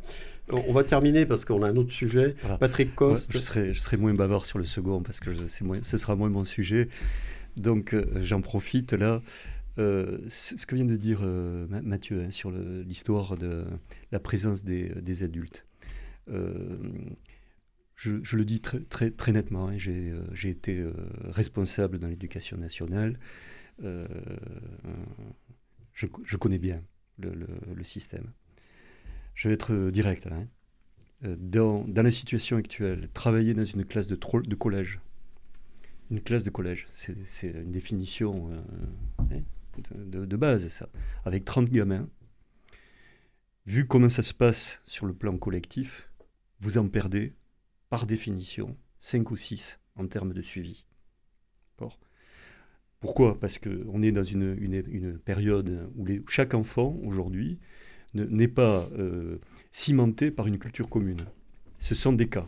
On 0.52 0.74
va 0.74 0.84
terminer 0.84 1.26
parce 1.26 1.46
qu'on 1.46 1.64
a 1.64 1.70
un 1.70 1.76
autre 1.78 1.94
sujet. 1.94 2.36
Patrick 2.60 2.96
Coste. 2.96 3.32
je, 3.32 3.38
serai, 3.38 3.74
je 3.74 3.80
serai 3.80 3.98
moins 3.98 4.14
bavard 4.14 4.46
sur 4.46 4.60
le 4.60 4.66
second 4.66 5.02
parce 5.02 5.20
que 5.20 5.30
moins, 5.64 5.80
ce 5.82 5.98
sera 5.98 6.16
moins 6.16 6.30
mon 6.30 6.44
sujet. 6.44 6.90
Donc 7.58 7.94
euh, 7.94 8.06
j'en 8.22 8.42
profite 8.42 8.94
là. 8.94 9.22
Euh, 9.78 10.18
ce 10.28 10.66
que 10.66 10.76
vient 10.76 10.86
de 10.86 10.98
dire 10.98 11.22
euh, 11.24 11.66
Mathieu 11.82 12.24
hein, 12.24 12.32
sur 12.32 12.52
l'histoire 12.52 13.38
de 13.38 13.66
la 14.12 14.20
présence 14.20 14.64
des, 14.64 15.24
adultes. 15.24 15.66
Je, 17.96 18.36
le 18.36 18.46
dis 18.46 18.60
très, 18.60 18.82
très, 18.82 19.12
très 19.12 19.32
nettement, 19.32 19.70
hein, 19.70 19.78
j'ai 19.78 20.50
été 20.50 20.86
responsable 21.24 22.00
dans 22.00 22.08
l'éducation 22.08 22.58
nationale. 22.58 23.18
Je, 23.80 24.08
je, 26.24 26.38
connais 26.38 26.60
bien 26.60 26.82
le, 27.18 27.34
le 27.74 27.84
système 27.84 28.32
je 29.42 29.48
vais 29.48 29.56
être 29.56 29.74
euh, 29.74 29.90
direct 29.90 30.26
là. 30.26 30.38
Euh, 31.24 31.36
dans, 31.36 31.84
la 31.88 32.12
situation 32.12 32.58
actuelle, 32.58 33.10
travailler 33.12 33.56
dans 33.56 33.66
une 33.66 33.86
classe 33.86 34.06
de, 34.06 34.16
de 34.16 34.56
collège, 34.56 35.00
une 36.12 36.22
classe 36.22 36.44
de 36.44 36.52
collège, 36.52 36.88
c'est 36.94 37.48
une 37.48 37.72
définition 37.72 38.52
euh, 38.52 38.62
hein, 39.18 39.42
de, 39.96 40.36
base, 40.36 40.68
ça, 40.68 40.90
avec 41.26 41.44
30 41.44 41.72
gamins, 41.72 42.08
vu 43.66 43.88
comment 43.88 44.10
ça 44.10 44.22
se 44.22 44.36
passe 44.36 44.80
sur 44.86 45.08
le 45.08 45.14
plan 45.16 45.36
collectif, 45.40 46.12
vous 46.60 46.78
en 46.78 46.88
perdez, 46.88 47.34
par 47.90 48.06
définition, 48.06 48.78
5 49.00 49.32
ou 49.32 49.38
6 49.38 49.80
en 49.96 50.06
termes 50.06 50.34
de 50.34 50.42
suivi. 50.44 50.86
Pourquoi? 53.00 53.40
Parce 53.40 53.58
qu'on 53.58 54.04
est 54.04 54.12
dans 54.12 54.24
une, 54.24 55.18
période 55.26 55.92
où 55.96 56.06
chaque 56.28 56.54
enfant, 56.54 57.00
aujourd'hui, 57.04 57.58
n'est 58.14 58.48
pas 58.48 58.90
euh, 58.98 59.38
cimenté 59.72 60.32
par 60.32 60.48
une 60.48 60.58
culture 60.58 60.90
commune. 60.90 61.22
Ce 61.80 61.96
sont 61.96 62.14
des 62.14 62.28
cas. 62.28 62.48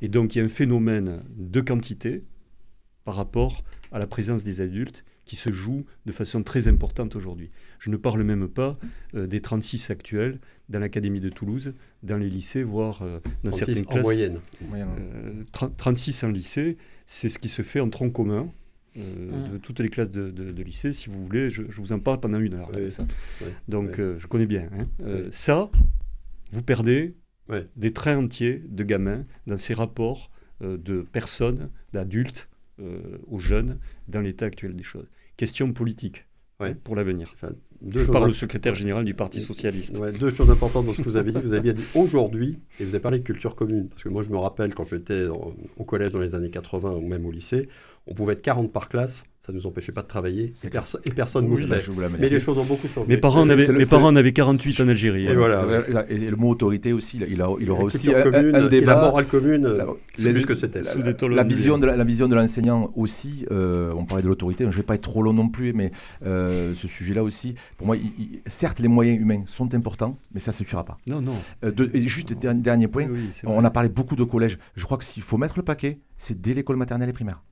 Et 0.00 0.08
donc 0.08 0.34
il 0.34 0.38
y 0.38 0.40
a 0.40 0.44
un 0.44 0.48
phénomène 0.48 1.22
de 1.36 1.60
quantité 1.60 2.24
par 3.04 3.14
rapport 3.14 3.62
à 3.92 3.98
la 3.98 4.06
présence 4.06 4.44
des 4.44 4.60
adultes 4.60 5.04
qui 5.24 5.36
se 5.36 5.52
joue 5.52 5.84
de 6.04 6.12
façon 6.12 6.42
très 6.42 6.66
importante 6.66 7.14
aujourd'hui. 7.14 7.50
Je 7.78 7.90
ne 7.90 7.96
parle 7.96 8.22
même 8.22 8.48
pas 8.48 8.74
euh, 9.14 9.26
des 9.26 9.40
36 9.40 9.90
actuels 9.90 10.40
dans 10.68 10.80
l'Académie 10.80 11.20
de 11.20 11.28
Toulouse, 11.28 11.74
dans 12.02 12.16
les 12.16 12.28
lycées, 12.28 12.62
voire 12.64 13.02
euh, 13.02 13.20
dans 13.44 13.52
certaines 13.52 13.84
classes. 13.84 14.00
En 14.00 14.02
moyenne. 14.02 14.40
36 15.76 16.24
en 16.24 16.28
lycée, 16.28 16.76
c'est 17.06 17.28
ce 17.28 17.38
qui 17.38 17.48
se 17.48 17.62
fait 17.62 17.80
en 17.80 17.88
tronc 17.88 18.10
commun. 18.10 18.50
Mmh. 18.94 19.52
de 19.52 19.56
toutes 19.58 19.80
les 19.80 19.88
classes 19.88 20.10
de, 20.10 20.62
lycée, 20.62 20.92
si 20.92 21.08
vous 21.08 21.24
voulez, 21.24 21.48
je, 21.48 21.62
vous 21.62 21.92
en 21.92 21.98
parle 21.98 22.20
pendant 22.20 22.38
une 22.38 22.54
heure. 22.54 22.70
ça. 22.90 23.06
Donc 23.66 23.96
je 23.96 24.26
connais 24.26 24.46
bien. 24.46 24.68
Hein. 24.72 24.86
ça, 25.30 25.70
vous 26.50 26.62
perdez 26.62 27.14
des 27.76 27.92
trains 27.92 28.18
entiers 28.18 28.62
de 28.68 28.84
gamins 28.84 29.24
dans 29.46 29.56
ces 29.56 29.72
rapports 29.72 30.30
de 30.60 31.02
personnes, 31.10 31.70
d'adultes, 31.94 32.48
euh, 32.82 33.18
aux 33.28 33.38
jeunes 33.38 33.78
dans 34.08 34.20
l'état 34.20 34.46
actuel 34.46 34.74
des 34.74 34.82
choses. 34.82 35.06
Question 35.36 35.74
politique 35.74 36.26
hein, 36.58 36.72
pour 36.82 36.96
l'avenir. 36.96 37.34
Je 37.86 38.04
parle 38.06 38.30
au 38.30 38.32
secrétaire 38.32 38.74
général 38.74 39.04
du 39.04 39.12
Parti 39.12 39.42
Socialiste. 39.42 40.00
deux 40.18 40.30
choses 40.30 40.50
importantes 40.50 40.86
dans 40.86 40.94
ce 40.94 41.02
que 41.02 41.08
vous 41.08 41.16
avez 41.16 41.32
dit. 41.32 41.38
Vous 41.38 41.52
avez 41.52 41.60
bien 41.60 41.74
dit 41.74 41.84
aujourd'hui, 41.94 42.58
et 42.80 42.84
vous 42.84 42.94
avez 42.94 43.02
parlé 43.02 43.18
de 43.18 43.24
culture 43.24 43.54
commune. 43.54 43.88
Parce 43.90 44.02
que 44.02 44.08
moi, 44.08 44.22
je 44.22 44.30
me 44.30 44.38
rappelle 44.38 44.74
quand 44.74 44.86
j'étais 44.88 45.26
au 45.26 45.84
collège 45.84 46.12
dans 46.12 46.18
les 46.18 46.34
années 46.34 46.50
80 46.50 46.94
ou 46.94 47.06
même 47.06 47.26
au 47.26 47.30
lycée, 47.30 47.68
on 48.06 48.14
pouvait 48.14 48.34
être 48.34 48.42
40 48.42 48.72
par 48.72 48.88
classe 48.88 49.24
ça 49.44 49.50
ne 49.50 49.56
nous 49.58 49.66
empêchait 49.66 49.90
pas 49.90 50.02
de 50.02 50.06
travailler 50.06 50.52
et, 50.62 50.66
et 50.68 51.10
personne 51.10 51.48
ne 51.48 51.52
oui, 51.52 51.66
Mais 52.20 52.28
les 52.28 52.38
choses 52.38 52.58
ont 52.58 52.64
beaucoup 52.64 52.86
changé. 52.86 53.08
Mes 53.08 53.16
parents, 53.16 53.50
avaient, 53.50 53.72
mes 53.72 53.86
parents 53.86 54.06
en 54.06 54.14
avaient 54.14 54.32
48 54.32 54.80
en 54.82 54.88
Algérie. 54.88 55.24
Et, 55.24 55.30
hein. 55.30 55.34
voilà. 55.34 56.08
et, 56.08 56.30
le 56.30 56.36
mot 56.36 56.48
autorité 56.48 56.92
aussi, 56.92 57.16
il, 57.16 57.42
a, 57.42 57.48
il 57.58 57.68
aura 57.68 57.82
aussi 57.82 58.14
un, 58.14 58.22
commune, 58.22 58.54
un, 58.54 58.68
débat. 58.68 58.94
la 58.94 59.00
morale 59.00 59.26
commune, 59.26 59.68
c'est 60.16 60.32
plus 60.32 60.46
que 60.46 60.54
c'était. 60.54 60.80
La, 60.80 60.94
la, 60.94 61.42
vision 61.42 61.76
de 61.76 61.86
la, 61.86 62.04
vision 62.04 62.28
de 62.28 62.36
l'enseignant 62.36 62.92
aussi, 62.94 63.44
euh, 63.50 63.92
on 63.96 64.04
parlait 64.04 64.22
de 64.22 64.28
l'autorité, 64.28 64.62
je 64.62 64.68
ne 64.68 64.74
vais 64.74 64.84
pas 64.84 64.94
être 64.94 65.02
trop 65.02 65.22
long 65.22 65.32
non 65.32 65.48
plus, 65.48 65.72
mais 65.72 65.90
euh, 66.24 66.72
ce 66.76 66.86
sujet-là 66.86 67.24
aussi, 67.24 67.56
pour 67.78 67.88
moi, 67.88 67.96
certes, 68.46 68.78
les 68.78 68.86
moyens 68.86 69.20
humains 69.20 69.42
sont 69.46 69.74
importants, 69.74 70.18
mais 70.32 70.38
ça 70.38 70.52
ne 70.52 70.56
suffira 70.56 70.84
pas. 70.84 70.98
Non, 71.08 71.20
non. 71.20 71.34
Euh, 71.64 71.72
et 71.92 72.02
juste, 72.06 72.32
dernier 72.32 72.86
point, 72.86 73.08
on 73.42 73.64
a 73.64 73.70
parlé 73.72 73.88
beaucoup 73.88 74.14
de 74.14 74.22
collèges. 74.22 74.58
Je 74.76 74.84
crois 74.84 74.98
que 74.98 75.04
s'il 75.04 75.24
faut 75.24 75.36
mettre 75.36 75.54
le 75.56 75.64
paquet, 75.64 75.98
c'est 76.16 76.40
dès 76.40 76.54
l'école 76.54 76.76
maternelle 76.76 77.08
et 77.08 77.12
primaire. 77.12 77.42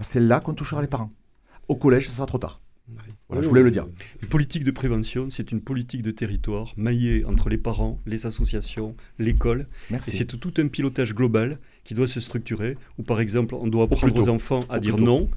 Parce 0.00 0.08
que 0.08 0.12
c'est 0.14 0.20
là 0.20 0.40
qu'on 0.40 0.54
touchera 0.54 0.80
les 0.80 0.88
parents 0.88 1.12
au 1.68 1.76
collège, 1.76 2.08
ça 2.08 2.16
sera 2.16 2.26
trop 2.26 2.38
tard. 2.38 2.62
Voilà, 3.28 3.42
je 3.42 3.48
voulais 3.50 3.62
le 3.62 3.70
dire. 3.70 3.86
Une 4.22 4.28
politique 4.30 4.64
de 4.64 4.70
prévention, 4.70 5.28
c'est 5.28 5.52
une 5.52 5.60
politique 5.60 6.02
de 6.02 6.10
territoire 6.10 6.72
maillée 6.78 7.26
entre 7.26 7.50
les 7.50 7.58
parents, 7.58 8.00
les 8.06 8.24
associations, 8.24 8.96
l'école. 9.18 9.68
Et 9.90 9.98
c'est 10.00 10.24
tout 10.24 10.54
un 10.56 10.68
pilotage 10.68 11.14
global 11.14 11.58
qui 11.84 11.92
doit 11.92 12.08
se 12.08 12.18
structurer, 12.18 12.78
où 12.96 13.02
par 13.02 13.20
exemple 13.20 13.54
on 13.54 13.66
doit 13.66 13.84
apprendre 13.84 14.18
aux 14.18 14.30
enfants 14.30 14.64
à 14.70 14.80
dire 14.80 14.96
non, 14.96 15.28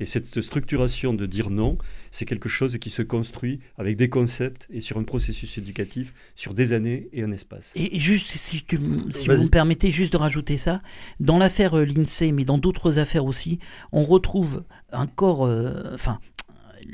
et 0.00 0.04
cette 0.04 0.40
structuration 0.40 1.14
de 1.14 1.26
dire 1.26 1.50
non, 1.50 1.78
c'est 2.10 2.24
quelque 2.24 2.48
chose 2.48 2.78
qui 2.78 2.90
se 2.90 3.02
construit 3.02 3.60
avec 3.78 3.96
des 3.96 4.08
concepts 4.08 4.66
et 4.70 4.80
sur 4.80 4.98
un 4.98 5.04
processus 5.04 5.58
éducatif 5.58 6.12
sur 6.34 6.54
des 6.54 6.72
années 6.72 7.08
et 7.12 7.22
un 7.22 7.32
espace. 7.32 7.72
Et 7.74 7.98
juste, 7.98 8.28
si, 8.28 8.62
tu, 8.62 8.78
si 9.10 9.28
vous 9.28 9.44
me 9.44 9.48
permettez 9.48 9.90
juste 9.90 10.12
de 10.12 10.18
rajouter 10.18 10.56
ça, 10.56 10.82
dans 11.20 11.38
l'affaire 11.38 11.78
euh, 11.78 11.84
l'INSEE, 11.84 12.32
mais 12.32 12.44
dans 12.44 12.58
d'autres 12.58 12.98
affaires 12.98 13.24
aussi, 13.24 13.58
on 13.92 14.04
retrouve 14.04 14.64
un 14.92 15.06
corps, 15.06 15.46
euh, 15.46 15.94
enfin, 15.94 16.18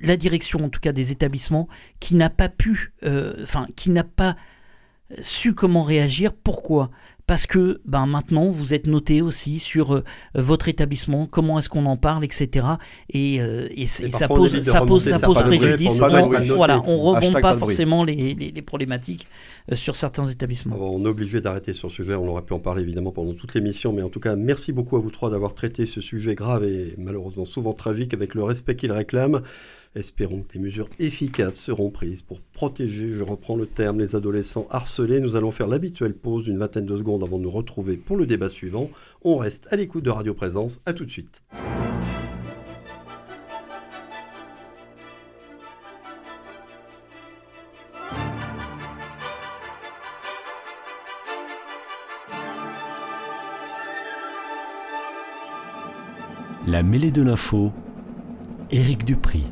la 0.02 0.16
direction 0.16 0.64
en 0.64 0.68
tout 0.68 0.80
cas 0.80 0.92
des 0.92 1.12
établissements 1.12 1.68
qui 2.00 2.14
n'a 2.14 2.30
pas 2.30 2.48
pu, 2.48 2.92
euh, 3.04 3.42
enfin, 3.42 3.66
qui 3.76 3.90
n'a 3.90 4.04
pas 4.04 4.36
su 5.20 5.54
comment 5.54 5.82
réagir. 5.82 6.32
Pourquoi? 6.34 6.90
Parce 7.28 7.46
que 7.46 7.80
ben, 7.84 8.06
maintenant 8.06 8.50
vous 8.50 8.72
êtes 8.72 8.86
noté 8.86 9.20
aussi 9.20 9.58
sur 9.58 9.94
euh, 9.94 10.04
votre 10.34 10.68
établissement, 10.68 11.26
comment 11.26 11.58
est-ce 11.58 11.68
qu'on 11.68 11.84
en 11.84 11.98
parle, 11.98 12.24
etc. 12.24 12.66
Et, 13.10 13.40
euh, 13.40 13.68
et, 13.70 13.86
ça, 13.86 14.26
pose, 14.26 14.62
ça, 14.62 14.80
pose, 14.80 15.04
ça 15.06 15.20
pose 15.20 15.36
préjudice. 15.42 16.00
On, 16.00 16.56
voilà, 16.56 16.82
on 16.86 16.98
rebonde 16.98 17.38
pas 17.40 17.54
forcément 17.54 18.02
les, 18.02 18.34
les, 18.34 18.62
problématiques 18.62 19.26
euh, 19.70 19.76
sur 19.76 19.94
certains 19.94 20.26
établissements. 20.26 20.76
on 20.80 21.04
est 21.04 21.08
obligé 21.08 21.42
d'arrêter 21.42 21.74
sur 21.74 21.90
ce 21.90 21.96
sujet, 21.96 22.14
on 22.14 22.26
aurait 22.28 22.42
pu 22.42 22.54
en 22.54 22.60
parler 22.60 22.82
évidemment 22.82 23.12
pendant 23.12 23.34
toute 23.34 23.52
l'émission, 23.52 23.92
mais 23.92 24.02
en 24.02 24.08
tout 24.08 24.20
cas 24.20 24.34
merci 24.34 24.72
beaucoup 24.72 24.96
à 24.96 25.00
vous 25.00 25.10
trois 25.10 25.28
d'avoir 25.28 25.54
traité 25.54 25.84
ce 25.84 26.00
sujet 26.00 26.34
grave 26.34 26.64
et 26.64 26.94
malheureusement 26.96 27.44
souvent 27.44 27.74
tragique 27.74 28.14
avec 28.14 28.34
le 28.34 28.42
respect 28.42 28.74
qu'il 28.74 28.90
réclame. 28.90 29.42
Espérons 29.94 30.42
que 30.42 30.52
des 30.52 30.58
mesures 30.58 30.88
efficaces 30.98 31.56
seront 31.56 31.90
prises 31.90 32.22
pour 32.22 32.40
protéger, 32.40 33.14
je 33.14 33.22
reprends 33.22 33.56
le 33.56 33.66
terme, 33.66 33.98
les 33.98 34.14
adolescents 34.14 34.66
harcelés. 34.70 35.20
Nous 35.20 35.34
allons 35.34 35.50
faire 35.50 35.66
l'habituelle 35.66 36.14
pause 36.14 36.44
d'une 36.44 36.58
vingtaine 36.58 36.86
de 36.86 36.96
secondes 36.96 37.24
avant 37.24 37.38
de 37.38 37.44
nous 37.44 37.50
retrouver 37.50 37.96
pour 37.96 38.16
le 38.16 38.26
débat 38.26 38.50
suivant. 38.50 38.90
On 39.22 39.36
reste 39.36 39.66
à 39.70 39.76
l'écoute 39.76 40.04
de 40.04 40.10
Radio 40.10 40.34
Présence. 40.34 40.80
À 40.84 40.92
tout 40.92 41.04
de 41.04 41.10
suite. 41.10 41.42
La 56.66 56.82
mêlée 56.82 57.10
de 57.10 57.22
l'info, 57.22 57.72
Éric 58.70 59.06
Dupri. 59.06 59.44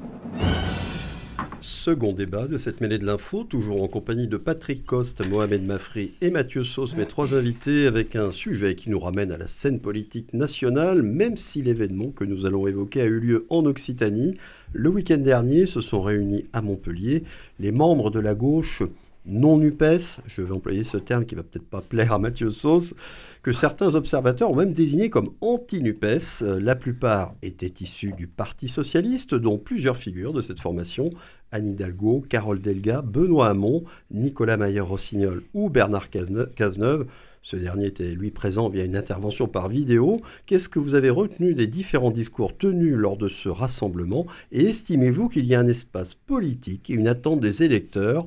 Second 1.87 2.13
débat 2.13 2.49
de 2.49 2.59
cette 2.59 2.81
mêlée 2.81 2.99
de 2.99 3.07
l'info, 3.07 3.45
toujours 3.45 3.81
en 3.81 3.87
compagnie 3.87 4.27
de 4.27 4.37
Patrick 4.37 4.85
Coste, 4.85 5.25
Mohamed 5.25 5.65
Mafri 5.65 6.15
et 6.21 6.33
Mathieu 6.33 6.65
Sauce, 6.65 6.97
mes 6.97 7.07
trois 7.07 7.33
invités, 7.33 7.87
avec 7.87 8.17
un 8.17 8.33
sujet 8.33 8.75
qui 8.75 8.91
nous 8.91 8.99
ramène 8.99 9.31
à 9.31 9.39
la 9.39 9.47
scène 9.47 9.79
politique 9.79 10.35
nationale, 10.35 11.03
même 11.03 11.37
si 11.37 11.63
l'événement 11.63 12.11
que 12.11 12.25
nous 12.25 12.45
allons 12.45 12.67
évoquer 12.67 13.03
a 13.03 13.05
eu 13.05 13.21
lieu 13.21 13.47
en 13.51 13.65
Occitanie. 13.67 14.37
Le 14.73 14.91
week-end 14.91 15.19
dernier 15.19 15.67
se 15.67 15.81
sont 15.81 16.03
réunis 16.03 16.47
à 16.53 16.61
Montpellier 16.61 17.23
les 17.61 17.71
membres 17.71 18.11
de 18.11 18.19
la 18.19 18.35
gauche 18.35 18.83
non 19.27 19.59
NUPES, 19.59 20.21
je 20.27 20.43
vais 20.43 20.53
employer 20.53 20.85
ce 20.85 20.97
terme 20.97 21.25
qui 21.25 21.35
va 21.35 21.43
peut-être 21.43 21.69
pas 21.69 21.81
plaire 21.81 22.13
à 22.13 22.19
Mathieu 22.19 22.51
Sauce, 22.51 22.95
que 23.43 23.53
certains 23.53 23.95
observateurs 23.95 24.51
ont 24.51 24.57
même 24.57 24.73
désigné 24.73 25.11
comme 25.11 25.31
anti-NUPES. 25.41 26.43
La 26.61 26.77
plupart 26.77 27.35
étaient 27.43 27.75
issus 27.81 28.13
du 28.13 28.27
Parti 28.27 28.69
socialiste, 28.69 29.35
dont 29.35 29.59
plusieurs 29.59 29.97
figures 29.97 30.33
de 30.33 30.41
cette 30.41 30.61
formation, 30.61 31.11
Anne 31.53 31.69
Hidalgo, 31.69 32.25
Carole 32.29 32.61
Delga, 32.61 33.03
Benoît 33.03 33.49
Hamon, 33.49 33.85
Nicolas 34.11 34.57
Mayer-Rossignol 34.57 35.43
ou 35.55 35.71
Bernard 35.71 36.09
Cazeneuve. 36.11 37.07
Ce 37.43 37.55
dernier 37.55 37.87
était 37.87 38.13
lui 38.13 38.33
présent 38.33 38.69
via 38.69 38.85
une 38.85 38.97
intervention 38.97 39.47
par 39.47 39.69
vidéo. 39.69 40.21
Qu'est-ce 40.47 40.69
que 40.69 40.81
vous 40.81 40.97
avez 40.97 41.11
retenu 41.11 41.55
des 41.55 41.69
différents 41.69 42.11
discours 42.11 42.57
tenus 42.57 42.95
lors 42.95 43.17
de 43.17 43.29
ce 43.29 43.49
rassemblement? 43.49 44.27
Et 44.51 44.65
estimez-vous 44.65 45.29
qu'il 45.29 45.47
y 45.47 45.55
a 45.55 45.61
un 45.61 45.69
espace 45.69 46.15
politique 46.15 46.91
et 46.91 46.95
une 46.95 47.07
attente 47.07 47.39
des 47.39 47.63
électeurs 47.63 48.27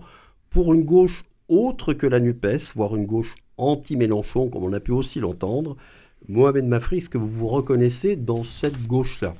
pour 0.49 0.73
une 0.73 0.83
gauche 0.83 1.23
autre 1.47 1.93
que 1.93 2.07
la 2.07 2.19
NUPES, 2.19 2.73
voire 2.75 2.95
une 2.95 3.05
gauche 3.05 3.35
anti-Mélenchon, 3.57 4.49
comme 4.49 4.63
on 4.63 4.73
a 4.73 4.79
pu 4.79 4.91
aussi 4.91 5.19
l'entendre. 5.19 5.77
Mohamed 6.27 6.65
Mafri, 6.65 6.97
est-ce 6.97 7.09
que 7.09 7.17
vous 7.17 7.29
vous 7.29 7.47
reconnaissez 7.47 8.15
dans 8.15 8.43
cette 8.43 8.85
gauche-là? 8.85 9.35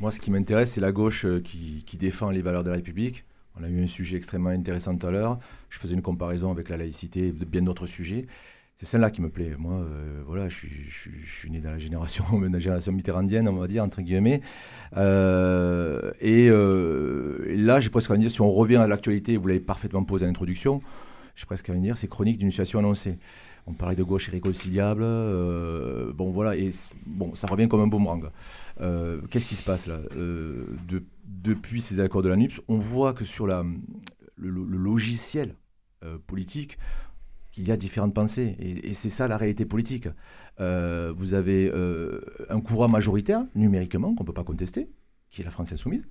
Moi, 0.00 0.10
ce 0.10 0.20
qui 0.20 0.30
m'intéresse, 0.30 0.72
c'est 0.72 0.80
la 0.80 0.92
gauche 0.92 1.24
euh, 1.24 1.40
qui, 1.40 1.96
défend 1.96 2.30
les 2.30 2.42
valeurs 2.42 2.64
de 2.64 2.70
la 2.70 2.76
République. 2.76 3.24
On 3.58 3.62
a 3.62 3.68
eu 3.68 3.82
un 3.82 3.86
sujet 3.86 4.16
extrêmement 4.16 4.50
intéressant 4.50 4.96
tout 4.96 5.06
à 5.06 5.10
l'heure. 5.10 5.38
Je 5.70 5.78
faisais 5.78 5.94
une 5.94 6.02
comparaison 6.02 6.50
avec 6.50 6.68
la 6.70 6.76
laïcité 6.76 7.28
et 7.28 7.32
bien 7.32 7.62
d'autres 7.62 7.86
sujets 7.86 8.26
c'est 8.76 8.86
celle-là 8.86 9.10
qui 9.10 9.20
me 9.20 9.30
plaît. 9.30 9.54
Moi, 9.58 9.74
euh, 9.74 10.22
voilà, 10.26 10.48
je 10.48 10.56
suis, 10.56 10.90
je, 10.90 11.26
suis, 11.30 11.50
né 11.50 11.60
dans 11.60 11.70
la 11.70 11.78
génération, 11.78 12.24
génération 12.58 12.92
mitterrandienne, 12.92 13.48
on 13.48 13.54
va 13.54 13.68
dire, 13.68 13.84
entre 13.84 14.02
guillemets. 14.02 14.40
Euh, 14.96 16.12
euh, 16.22 17.44
et, 17.48 17.56
là, 17.56 17.80
j'ai 17.80 17.90
presque 17.90 18.10
envie 18.10 18.18
de 18.18 18.24
dire, 18.24 18.32
si 18.32 18.40
on 18.40 18.50
revient 18.50 18.76
à 18.76 18.86
l'actualité, 18.86 19.36
vous 19.36 19.46
l'avez 19.46 19.60
parfaitement 19.60 20.02
posé 20.04 20.24
à 20.24 20.28
l'introduction, 20.28 20.82
j'ai 21.36 21.46
presque 21.46 21.68
envie 21.70 21.78
de 21.78 21.84
dire, 21.84 21.96
c'est 21.96 22.08
chronique 22.08 22.38
d'une 22.38 22.50
situation 22.50 22.78
annoncée. 22.78 23.18
On 23.68 23.72
parlait 23.72 23.94
de 23.94 24.02
gauche 24.02 24.26
irréconciliable. 24.26 25.04
bon, 26.14 26.32
voilà, 26.32 26.56
et 26.56 26.70
bon, 27.06 27.36
ça 27.36 27.46
revient 27.46 27.68
comme 27.68 27.82
un 27.82 27.86
boomerang. 27.86 28.30
Qu'est-ce 29.30 29.46
qui 29.46 29.54
se 29.54 29.62
passe 29.62 29.86
là? 29.86 30.00
Depuis 31.24 31.80
ces 31.80 32.00
accords 32.00 32.22
de 32.22 32.28
la 32.28 32.36
NUPS, 32.36 32.60
on 32.66 32.78
voit 32.78 33.12
que 33.12 33.24
sur 33.24 33.46
la, 33.46 33.64
le 34.36 34.76
logiciel 34.76 35.54
politique, 36.26 36.78
qu'il 37.52 37.68
y 37.68 37.70
a 37.70 37.76
différentes 37.76 38.14
pensées. 38.14 38.56
Et, 38.58 38.94
c'est 38.94 39.10
ça 39.10 39.28
la 39.28 39.36
réalité 39.36 39.64
politique. 39.64 40.08
Euh, 40.60 41.12
vous 41.16 41.34
avez 41.34 41.70
euh, 41.72 42.20
un 42.48 42.60
courant 42.60 42.88
majoritaire, 42.88 43.44
numériquement, 43.54 44.14
qu'on 44.14 44.24
ne 44.24 44.26
peut 44.26 44.32
pas 44.32 44.44
contester, 44.44 44.90
qui 45.30 45.42
est 45.42 45.44
la 45.44 45.50
France 45.50 45.72
insoumise. 45.72 46.06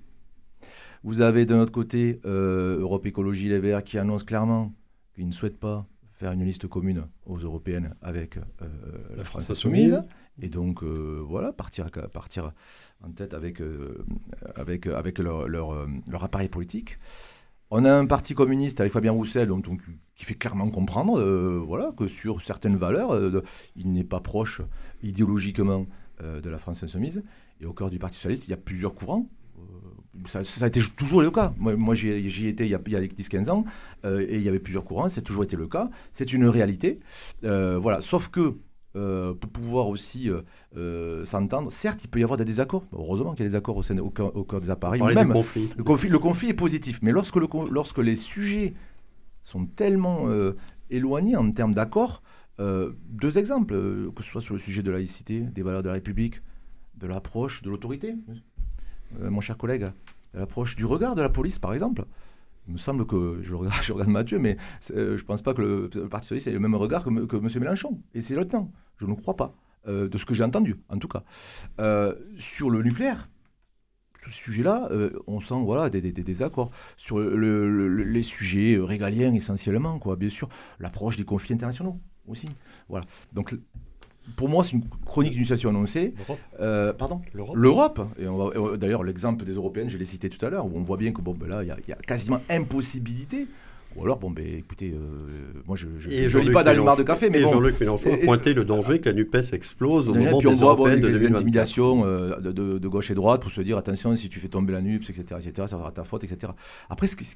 Vous 1.02 1.20
avez 1.20 1.44
de 1.44 1.54
notre 1.54 1.72
côté 1.72 2.20
euh, 2.24 2.80
Europe 2.80 3.04
Écologie 3.06 3.48
Les 3.48 3.58
Verts 3.58 3.82
qui 3.82 3.98
annonce 3.98 4.22
clairement 4.22 4.72
qu'ils 5.14 5.26
ne 5.26 5.32
souhaitent 5.32 5.58
pas 5.58 5.86
faire 6.12 6.32
une 6.32 6.44
liste 6.44 6.68
commune 6.68 7.06
aux 7.26 7.38
européennes 7.38 7.96
avec 8.00 8.38
la 9.16 9.24
France 9.24 9.50
insoumise. 9.50 10.00
Et 10.40 10.48
donc, 10.48 10.84
voilà, 10.84 11.52
partir, 11.52 11.90
partir 11.90 12.52
en 13.02 13.10
tête 13.10 13.34
avec, 13.34 13.60
avec, 14.54 14.86
avec 14.86 15.18
leur, 15.18 15.48
leur, 15.48 15.88
leur 16.06 16.22
appareil 16.22 16.48
politique. 16.48 16.98
On 17.74 17.86
a 17.86 17.90
un 17.90 18.04
parti 18.04 18.34
communiste 18.34 18.80
avec 18.80 18.92
Fabien 18.92 19.12
Roussel 19.12 19.50
qui 20.14 20.26
fait 20.26 20.34
clairement 20.34 20.68
comprendre 20.68 21.18
euh, 21.18 21.58
voilà, 21.66 21.90
que 21.96 22.06
sur 22.06 22.42
certaines 22.42 22.76
valeurs, 22.76 23.14
euh, 23.14 23.42
il 23.76 23.94
n'est 23.94 24.04
pas 24.04 24.20
proche 24.20 24.60
idéologiquement 25.02 25.86
euh, 26.22 26.42
de 26.42 26.50
la 26.50 26.58
France 26.58 26.82
insoumise. 26.82 27.24
Et 27.62 27.64
au 27.64 27.72
cœur 27.72 27.88
du 27.88 27.98
Parti 27.98 28.16
socialiste, 28.16 28.46
il 28.46 28.50
y 28.50 28.52
a 28.52 28.58
plusieurs 28.58 28.94
courants. 28.94 29.26
Ça, 30.26 30.40
a 30.60 30.66
été 30.66 30.80
toujours 30.94 31.22
le 31.22 31.30
cas. 31.30 31.54
Moi, 31.56 31.94
j'y 31.94 32.46
étais 32.46 32.66
il 32.66 32.70
y 32.70 32.74
a, 32.74 32.76
a 32.76 32.80
10-15 32.80 33.48
ans, 33.48 33.64
et 34.04 34.36
il 34.36 34.42
y 34.42 34.50
avait 34.50 34.58
plusieurs 34.58 34.84
courants, 34.84 35.06
a 35.06 35.20
toujours 35.22 35.44
été 35.44 35.56
le 35.56 35.66
cas. 35.66 35.88
C'est 36.12 36.34
une 36.34 36.44
réalité. 36.44 37.00
Voilà. 37.40 38.02
Sauf 38.02 38.28
que 38.28 38.56
euh, 38.94 39.32
pour 39.32 39.50
pouvoir 39.50 39.88
aussi 39.88 40.28
euh, 40.28 40.42
euh, 40.76 41.24
s'entendre. 41.24 41.72
Certes, 41.72 42.00
il 42.04 42.08
peut 42.08 42.20
y 42.20 42.24
avoir 42.24 42.36
des 42.36 42.44
désaccords. 42.44 42.84
Heureusement 42.92 43.32
qu'il 43.32 43.40
y 43.40 43.46
a 43.46 43.48
des 43.48 43.54
accords 43.54 43.78
au, 43.78 43.82
sein, 43.82 43.96
au, 43.96 44.10
cœur, 44.10 44.36
au 44.36 44.44
cœur 44.44 44.60
des 44.60 44.68
appareils. 44.68 45.00
Même, 45.00 45.28
du 45.28 45.32
conflit. 45.32 45.70
Le, 45.78 45.82
conflit. 45.82 46.08
le 46.10 46.18
conflit 46.18 46.48
est 46.50 46.54
positif. 46.54 46.98
Mais 47.00 47.10
lorsque, 47.10 47.36
le, 47.36 47.48
lorsque 47.70 47.98
les 47.98 48.16
sujets 48.16 48.74
sont 49.44 49.64
tellement 49.64 50.26
éloignés 50.90 51.36
en 51.36 51.50
termes 51.50 51.74
d'accords, 51.74 52.22
deux 52.58 53.38
exemples, 53.38 53.74
que 54.14 54.22
ce 54.22 54.30
soit 54.30 54.42
sur 54.42 54.54
le 54.54 54.60
sujet 54.60 54.82
de 54.82 54.90
la 54.90 54.98
laïcité, 54.98 55.40
des 55.40 55.62
valeurs 55.62 55.82
de 55.82 55.88
la 55.88 55.94
République, 55.94 56.42
de 56.96 57.06
l'approche 57.06 57.62
de 57.62 57.70
l'autorité, 57.70 58.14
mon 59.18 59.40
cher 59.40 59.56
collègue, 59.56 59.90
de 60.34 60.38
l'approche 60.38 60.76
du 60.76 60.84
regard 60.84 61.14
de 61.14 61.22
la 61.22 61.30
police, 61.30 61.58
par 61.58 61.72
exemple. 61.72 62.04
Il 62.68 62.74
me 62.74 62.78
semble 62.78 63.06
que, 63.06 63.40
je 63.42 63.54
regarde, 63.54 63.74
je 63.82 63.92
regarde 63.92 64.10
Mathieu, 64.10 64.38
mais 64.38 64.56
je 64.88 65.12
ne 65.12 65.22
pense 65.22 65.42
pas 65.42 65.54
que 65.54 65.62
le, 65.62 65.90
le, 65.94 66.08
Parti 66.08 66.28
Socialiste 66.28 66.48
ait 66.48 66.52
le 66.52 66.60
même 66.60 66.74
regard 66.74 67.04
que, 67.04 67.24
que 67.24 67.36
M. 67.36 67.48
Mélenchon. 67.56 68.00
Et 68.14 68.22
c'est 68.22 68.36
le 68.36 68.46
temps. 68.46 68.70
Je 69.02 69.06
ne 69.06 69.14
crois 69.14 69.36
pas. 69.36 69.54
Euh, 69.88 70.08
de 70.08 70.16
ce 70.16 70.24
que 70.24 70.32
j'ai 70.32 70.44
entendu, 70.44 70.76
en 70.88 70.98
tout 70.98 71.08
cas. 71.08 71.24
Euh, 71.80 72.14
sur 72.38 72.70
le 72.70 72.84
nucléaire, 72.84 73.28
ce 74.24 74.30
sujet-là, 74.30 74.86
euh, 74.92 75.10
on 75.26 75.40
sent 75.40 75.60
voilà, 75.64 75.90
des, 75.90 76.00
des, 76.00 76.12
des 76.12 76.22
désaccords. 76.22 76.70
Sur 76.96 77.18
le, 77.18 77.36
le, 77.68 77.88
les 77.88 78.22
sujets 78.22 78.78
régaliens, 78.80 79.34
essentiellement, 79.34 79.98
quoi, 79.98 80.14
bien 80.14 80.28
sûr. 80.28 80.48
L'approche 80.78 81.16
des 81.16 81.24
conflits 81.24 81.54
internationaux 81.54 81.98
aussi. 82.28 82.48
Voilà. 82.88 83.04
Donc, 83.32 83.56
pour 84.36 84.48
moi, 84.48 84.62
c'est 84.62 84.74
une 84.74 84.88
chronique 85.04 85.32
d'une 85.32 85.42
situation 85.42 85.70
annoncée. 85.70 86.14
Euh, 86.60 86.92
pardon? 86.92 87.20
L'Europe. 87.32 88.00
Et 88.20 88.26
d'ailleurs, 88.78 89.02
l'exemple 89.02 89.44
des 89.44 89.54
Européennes, 89.54 89.88
je 89.88 89.98
l'ai 89.98 90.04
cité 90.04 90.28
tout 90.28 90.46
à 90.46 90.48
l'heure, 90.48 90.66
où 90.66 90.78
on 90.78 90.82
voit 90.82 90.96
bien 90.96 91.10
que 91.10 91.20
bon, 91.20 91.34
ben 91.34 91.48
là, 91.48 91.64
il 91.64 91.66
y, 91.66 91.90
y, 91.90 91.92
a 91.92 91.96
quasiment 91.96 92.40
impossibilité. 92.48 93.48
Ou 93.96 94.04
alors, 94.04 94.18
bon, 94.18 94.30
ben, 94.30 94.46
écoutez, 94.46 94.90
euh, 94.90 95.62
moi, 95.66 95.76
je 95.76 95.86
ne 95.86 96.40
lis 96.40 96.50
pas 96.50 96.64
barre 96.64 96.96
de 96.96 97.02
café, 97.02 97.30
mais 97.30 97.40
et 97.40 97.44
bon. 97.44 97.52
Jean-Luc 97.52 97.78
Mélenchon 97.78 98.14
a 98.14 98.16
pointé 98.18 98.54
le 98.54 98.64
danger 98.64 99.00
que 99.00 99.08
la 99.08 99.14
NUPES 99.14 99.52
explose 99.52 100.08
au 100.08 100.14
moment 100.14 100.38
des 100.38 100.54
voit 100.54 100.76
bon, 100.76 100.84
de 100.88 100.96
2024. 100.96 101.36
intimidations 101.36 102.04
euh, 102.06 102.40
de, 102.40 102.52
de, 102.52 102.78
de, 102.78 102.88
gauche 102.88 103.10
et 103.10 103.14
droite 103.14 103.42
pour 103.42 103.50
se 103.50 103.60
dire, 103.60 103.76
attention, 103.76 104.14
si 104.16 104.28
tu 104.28 104.40
fais 104.40 104.48
tomber 104.48 104.72
la 104.72 104.80
NUPES, 104.80 105.10
etc., 105.10 105.24
etc., 105.40 105.52
ça 105.56 105.68
sera 105.68 105.90
ta 105.90 106.04
faute, 106.04 106.24
etc. 106.24 106.52
Après, 106.88 107.06
ce 107.06 107.16
qui, 107.16 107.26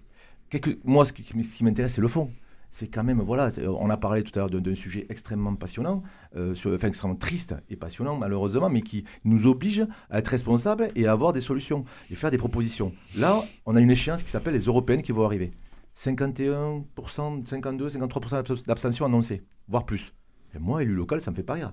quelque, 0.49 0.71
moi, 0.85 1.05
ce 1.05 1.13
qui, 1.13 1.65
m'intéresse, 1.65 1.95
c'est 1.95 2.01
le 2.01 2.09
fond 2.09 2.31
c'est 2.73 2.89
quand 2.89 3.05
même, 3.05 3.23
voilà, 3.23 3.49
on 3.81 3.89
a 3.89 3.97
parlé 3.97 4.23
tout 4.23 4.33
à 4.39 4.41
l'heure 4.41 4.51
d'un 4.51 4.75
sujet 4.75 5.07
extrêmement 5.09 5.55
passionnant, 5.55 6.03
euh, 6.37 6.55
sur, 6.55 6.75
enfin 6.75 6.89
extrêmement 6.89 7.17
triste 7.17 7.55
et 7.71 7.77
passionnant 7.77 8.17
malheureusement, 8.17 8.69
mais 8.69 8.83
qui 8.83 9.05
nous 9.25 9.47
oblige 9.47 9.87
à 10.11 10.19
être 10.19 10.29
responsables 10.29 10.91
et 10.95 11.07
à 11.07 11.13
avoir 11.13 11.33
des 11.33 11.41
solutions 11.41 11.87
et 12.11 12.15
faire 12.17 12.31
des 12.31 12.37
propositions. 12.37 12.93
Là, 13.17 13.43
on 13.65 13.77
a 13.77 13.81
une 13.81 13.91
échéance 13.91 14.23
qui 14.23 14.31
s'appelle 14.31 14.53
les 14.53 14.65
européennes 14.65 15.01
qui 15.01 15.13
vont 15.13 15.25
arriver. 15.25 15.53
51%, 15.97 17.47
52, 17.47 17.89
53% 17.89 18.67
d'abstention 18.67 19.07
annoncée, 19.07 19.43
voire 19.67 19.87
plus. 19.87 20.13
Et 20.55 20.59
moi, 20.59 20.83
élu 20.83 20.95
local, 20.95 21.21
ça 21.21 21.31
me 21.31 21.37
fait 21.37 21.43
pas 21.43 21.55
rire. 21.55 21.73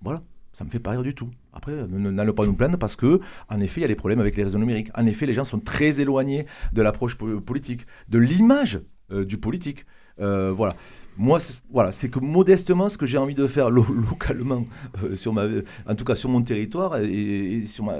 Voilà 0.00 0.22
ça 0.52 0.64
me 0.64 0.70
fait 0.70 0.78
pas 0.78 0.90
rire 0.90 1.02
du 1.02 1.14
tout. 1.14 1.30
Après, 1.52 1.72
n'allons 1.88 2.32
pas 2.34 2.46
nous 2.46 2.54
plaindre 2.54 2.78
parce 2.78 2.96
que, 2.96 3.20
en 3.48 3.60
effet, 3.60 3.80
il 3.80 3.82
y 3.82 3.84
a 3.84 3.88
des 3.88 3.94
problèmes 3.94 4.20
avec 4.20 4.36
les 4.36 4.44
réseaux 4.44 4.58
numériques. 4.58 4.90
En 4.94 5.06
effet, 5.06 5.26
les 5.26 5.34
gens 5.34 5.44
sont 5.44 5.60
très 5.60 6.00
éloignés 6.00 6.46
de 6.72 6.82
l'approche 6.82 7.16
politique, 7.16 7.86
de 8.08 8.18
l'image 8.18 8.80
euh, 9.10 9.24
du 9.24 9.38
politique. 9.38 9.86
Euh, 10.20 10.52
voilà. 10.52 10.74
Moi, 11.18 11.38
voilà, 11.70 11.92
c'est 11.92 12.08
que 12.08 12.18
modestement, 12.18 12.88
ce 12.88 12.96
que 12.96 13.04
j'ai 13.04 13.18
envie 13.18 13.34
de 13.34 13.46
faire 13.46 13.68
lo 13.68 13.84
localement, 14.10 14.64
euh, 15.04 15.62
en 15.86 15.94
tout 15.94 16.04
cas 16.04 16.14
sur 16.14 16.30
mon 16.30 16.40
territoire 16.40 16.96
et, 16.96 17.64
sur, 17.66 17.84
la 17.86 17.98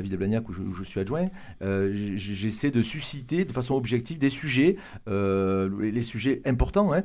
ville 0.00 0.12
de 0.12 0.16
Blagnac 0.16 0.48
où 0.48 0.52
je, 0.52 0.84
suis 0.84 1.00
adjoint, 1.00 1.26
euh, 1.62 2.14
j'essaie 2.16 2.70
de 2.70 2.82
susciter 2.82 3.44
de 3.44 3.52
façon 3.52 3.74
objective 3.74 4.18
des 4.18 4.30
sujets, 4.30 4.76
euh, 5.08 5.68
les, 5.80 6.02
sujets 6.02 6.40
importants, 6.44 6.92
hein, 6.92 7.02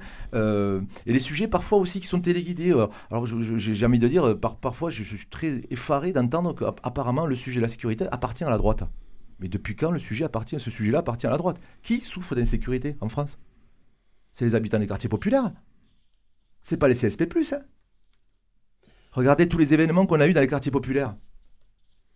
et 1.06 1.14
les 1.14 1.20
sujets 1.20 1.48
parfois 1.48 1.80
aussi 1.80 2.00
qui 2.00 2.08
sont 2.08 2.22
téléguidés. 2.22 2.72
Alors, 3.10 3.26
j'ai 3.26 3.86
envie 3.86 4.00
de 4.00 4.08
dire, 4.08 4.38
par, 4.38 4.58
parfois, 4.58 4.92
je, 4.92 5.04
je 5.04 5.16
suis 5.16 5.28
très 5.28 5.62
effaré 5.72 6.14
d'entendre 6.14 6.54
qu'apparemment 6.54 7.26
le 7.26 7.36
sujet 7.36 7.58
de 7.58 7.64
la 7.64 7.68
sécurité 7.68 8.06
appartient 8.12 8.44
à 8.44 8.50
la 8.52 8.58
droite. 8.58 8.84
Mais 9.40 9.48
depuis 9.48 9.76
quand 9.76 9.92
le 9.92 10.00
sujet 10.00 10.26
appartient, 10.26 10.60
ce 10.60 10.70
sujet-là 10.70 11.00
appartient 11.00 11.28
à 11.28 11.32
la 11.32 11.38
droite? 11.38 11.60
Qui 11.82 12.02
souffre 12.02 12.36
d'insécurité 12.36 12.96
en 13.02 13.10
France? 13.10 13.38
C'est 14.40 14.46
les 14.46 14.56
habitants 14.56 14.80
des 14.80 14.88
quartiers 14.88 15.10
populaires. 15.10 15.52
C'est 16.64 16.78
pas 16.78 16.88
les 16.88 16.96
CSP+. 16.96 17.28
Hein 17.52 17.60
Regardez 19.12 19.50
tous 19.50 19.58
les 19.58 19.74
événements 19.74 20.06
qu'on 20.06 20.22
a 20.22 20.28
eu 20.30 20.32
dans 20.32 20.40
les 20.40 20.48
quartiers 20.48 20.72
populaires. 20.72 21.18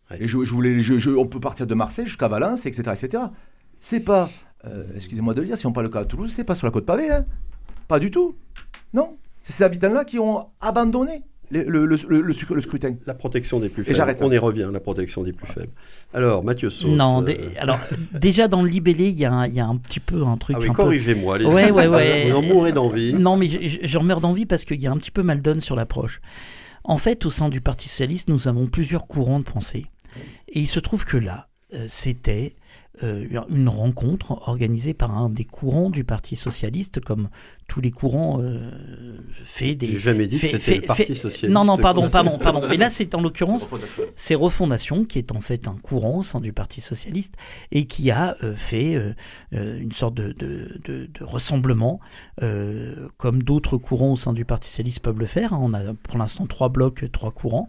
Ouais. 0.09 0.23
Et 0.23 0.27
je, 0.29 0.41
je 0.41 0.53
voulais, 0.53 0.79
je, 0.79 0.97
je, 0.97 1.09
on 1.09 1.27
peut 1.27 1.41
partir 1.41 1.67
de 1.67 1.75
Marseille 1.75 2.05
jusqu'à 2.05 2.29
Valence, 2.29 2.65
etc., 2.65 2.93
etc. 2.95 3.23
C'est 3.81 3.99
pas, 3.99 4.29
euh, 4.63 4.85
excusez-moi 4.95 5.33
de 5.33 5.41
le 5.41 5.47
dire, 5.47 5.57
si 5.57 5.65
on 5.65 5.73
parle 5.73 5.87
le 5.87 5.91
cas 5.91 5.99
à 5.99 6.05
Toulouse, 6.05 6.31
c'est 6.31 6.45
pas 6.45 6.55
sur 6.55 6.65
la 6.65 6.71
côte 6.71 6.85
pavée, 6.85 7.11
hein 7.11 7.25
Pas 7.89 7.99
du 7.99 8.09
tout. 8.09 8.37
Non. 8.93 9.17
C'est 9.41 9.51
ces 9.51 9.63
habitants-là 9.65 10.05
qui 10.05 10.17
ont 10.17 10.47
abandonné 10.61 11.25
le, 11.53 11.85
le, 11.85 11.85
le, 11.85 12.21
le, 12.21 12.61
scrutin. 12.61 12.95
La 13.05 13.13
protection 13.13 13.59
des 13.59 13.69
plus 13.69 13.83
faibles. 13.83 14.17
On 14.21 14.31
y 14.31 14.37
revient, 14.37 14.69
la 14.71 14.79
protection 14.79 15.23
des 15.23 15.33
plus 15.33 15.47
faibles. 15.47 15.71
Alors, 16.13 16.43
Mathieu 16.43 16.69
Sauce. 16.69 16.89
Non, 16.89 17.23
euh... 17.27 17.33
alors 17.59 17.79
déjà 18.13 18.47
dans 18.47 18.63
le 18.63 18.69
libellé, 18.69 19.09
il 19.09 19.15
y, 19.15 19.19
y, 19.19 19.25
a 19.25 19.65
un 19.65 19.77
petit 19.77 19.99
peu 19.99 20.23
un 20.23 20.37
truc. 20.37 20.55
Ah 20.57 20.61
oui, 20.61 20.69
un 20.69 20.73
corrigez-moi. 20.73 21.37
Peu... 21.37 21.45
Ouais, 21.45 21.71
ouais, 21.71 21.87
ouais. 21.87 22.31
On 22.33 22.37
en 22.37 22.41
mourrait 22.41 22.71
d'envie. 22.71 23.13
Non, 23.13 23.37
mais 23.37 23.47
j'en 23.83 24.03
meurs 24.03 24.21
d'envie 24.21 24.45
parce 24.45 24.63
qu'il 24.65 24.81
y 24.81 24.87
a 24.87 24.91
un 24.91 24.97
petit 24.97 25.11
peu 25.11 25.23
mal 25.23 25.41
donne 25.41 25.61
sur 25.61 25.75
l'approche. 25.75 26.21
En 26.83 26.97
fait, 26.97 27.25
au 27.25 27.29
sein 27.29 27.49
du 27.49 27.61
Parti 27.61 27.87
Socialiste, 27.87 28.27
nous 28.29 28.47
avons 28.47 28.67
plusieurs 28.67 29.07
courants 29.07 29.39
de 29.39 29.45
pensée. 29.45 29.85
Et 30.49 30.59
il 30.59 30.67
se 30.67 30.79
trouve 30.79 31.05
que 31.05 31.17
là, 31.17 31.47
euh, 31.73 31.85
c'était 31.87 32.53
euh, 33.01 33.25
une 33.49 33.69
rencontre 33.69 34.47
organisée 34.47 34.93
par 34.93 35.17
un 35.17 35.27
des 35.27 35.45
courants 35.45 35.89
du 35.89 36.03
Parti 36.03 36.35
socialiste, 36.35 36.99
comme 36.99 37.29
tous 37.67 37.81
les 37.81 37.89
courants 37.89 38.39
euh, 38.39 38.69
fait 39.45 39.73
des. 39.73 39.87
J'ai 39.87 39.99
jamais 39.99 40.27
dit 40.27 40.37
fait, 40.37 40.51
que 40.51 40.57
c'était 40.59 40.81
le 40.81 40.85
Parti 40.85 41.15
socialiste. 41.15 41.49
Non, 41.49 41.65
non, 41.65 41.75
pardon, 41.77 42.07
pardon, 42.07 42.37
pardon. 42.37 42.61
Mais 42.69 42.77
là, 42.77 42.91
c'est 42.91 43.15
en 43.15 43.21
l'occurrence, 43.23 43.67
c'est 44.15 44.35
Refondation 44.35 45.05
qui 45.05 45.17
est 45.17 45.31
en 45.31 45.41
fait 45.41 45.67
un 45.67 45.75
courant 45.81 46.19
au 46.19 46.23
sein 46.23 46.39
du 46.39 46.53
Parti 46.53 46.81
socialiste 46.81 47.35
et 47.71 47.85
qui 47.85 48.11
a 48.11 48.37
euh, 48.43 48.55
fait 48.55 48.95
euh, 48.95 49.13
une 49.51 49.91
sorte 49.91 50.13
de, 50.13 50.31
de, 50.33 50.79
de, 50.85 51.09
de 51.11 51.23
ressemblement, 51.23 51.99
comme 53.17 53.41
d'autres 53.41 53.77
courants 53.77 54.13
au 54.13 54.17
sein 54.17 54.33
du 54.33 54.45
Parti 54.45 54.69
socialiste 54.69 54.99
peuvent 54.99 55.19
le 55.19 55.25
faire. 55.25 55.53
On 55.53 55.73
a 55.73 55.93
pour 55.93 56.19
l'instant 56.19 56.45
trois 56.45 56.69
blocs, 56.69 57.05
trois 57.11 57.31
courants, 57.31 57.67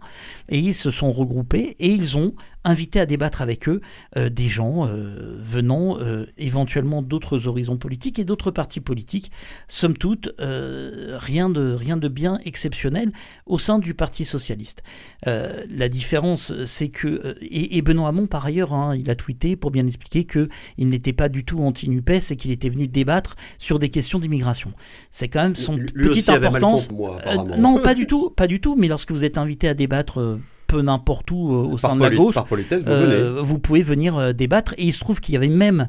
et 0.49 0.59
ils 0.59 0.75
se 0.75 0.91
sont 0.91 1.11
regroupés 1.11 1.75
et 1.79 1.87
ils 1.87 2.15
ont 2.15 2.35
invité 2.65 2.99
à 2.99 3.05
débattre 3.05 3.41
avec 3.41 3.69
eux 3.69 3.79
euh, 4.17 4.29
des 4.29 4.49
gens 4.49 4.87
euh, 4.87 5.37
venant 5.39 5.99
euh, 5.99 6.25
éventuellement 6.37 7.01
d'autres 7.01 7.47
horizons 7.47 7.77
politiques 7.77 8.19
et 8.19 8.25
d'autres 8.25 8.51
partis 8.51 8.81
politiques. 8.81 9.31
Somme 9.67 9.95
toute, 9.95 10.33
rien, 10.39 11.49
de, 11.49 11.73
rien 11.73 11.97
de 11.97 12.07
bien 12.07 12.39
exceptionnel 12.43 13.11
au 13.45 13.59
sein 13.59 13.79
du 13.79 13.93
Parti 13.93 14.25
socialiste. 14.25 14.83
la 15.25 15.89
différence, 15.89 16.51
c'est 16.65 16.89
que... 16.89 17.35
Et, 17.41 17.77
et, 17.77 17.81
Benoît 17.81 18.09
Hamon, 18.09 18.27
par 18.27 18.45
ailleurs, 18.45 18.73
hein, 18.73 18.95
il 18.95 19.09
a 19.09 19.15
tweeté 19.15 19.55
pour 19.55 19.69
bien 19.69 19.85
expliquer 19.85 20.25
qu'il 20.25 20.89
n'était 20.89 21.13
pas 21.13 21.29
du 21.29 21.45
tout 21.45 21.59
anti-NUPES 21.59 22.31
et 22.31 22.35
qu'il 22.35 22.51
était 22.51 22.69
venu 22.69 22.87
débattre 22.87 23.35
sur 23.59 23.77
des 23.77 23.89
questions 23.89 24.17
d'immigration. 24.19 24.73
C'est 25.11 25.27
quand 25.27 25.43
même 25.43 25.55
son 25.55 25.77
petite 25.77 26.29
importance. 26.29 26.89
Moi, 26.89 27.21
non, 27.57 27.79
pas 27.79 27.93
du 27.93 28.07
tout, 28.07 28.31
pas 28.31 28.47
du 28.47 28.59
tout, 28.59 28.75
mais 28.75 28.87
lorsque 28.87 29.11
vous 29.11 29.23
êtes 29.23 29.37
invité 29.37 29.67
à 29.67 29.73
débattre 29.73 30.39
peu 30.75 30.81
n'importe 30.81 31.31
où 31.31 31.53
euh, 31.53 31.63
au 31.63 31.77
par 31.77 31.79
sein 31.79 31.95
de 31.95 32.01
la 32.01 32.09
gauche, 32.09 32.35
vous, 32.35 32.89
euh, 32.89 33.39
vous, 33.41 33.59
pouvez 33.59 33.81
venir 33.81 34.17
euh, 34.17 34.33
débattre. 34.33 34.73
Et 34.77 34.83
il 34.83 34.91
se 34.91 34.99
trouve 34.99 35.21
qu'il 35.21 35.33
y 35.33 35.37
avait 35.37 35.47
même 35.47 35.87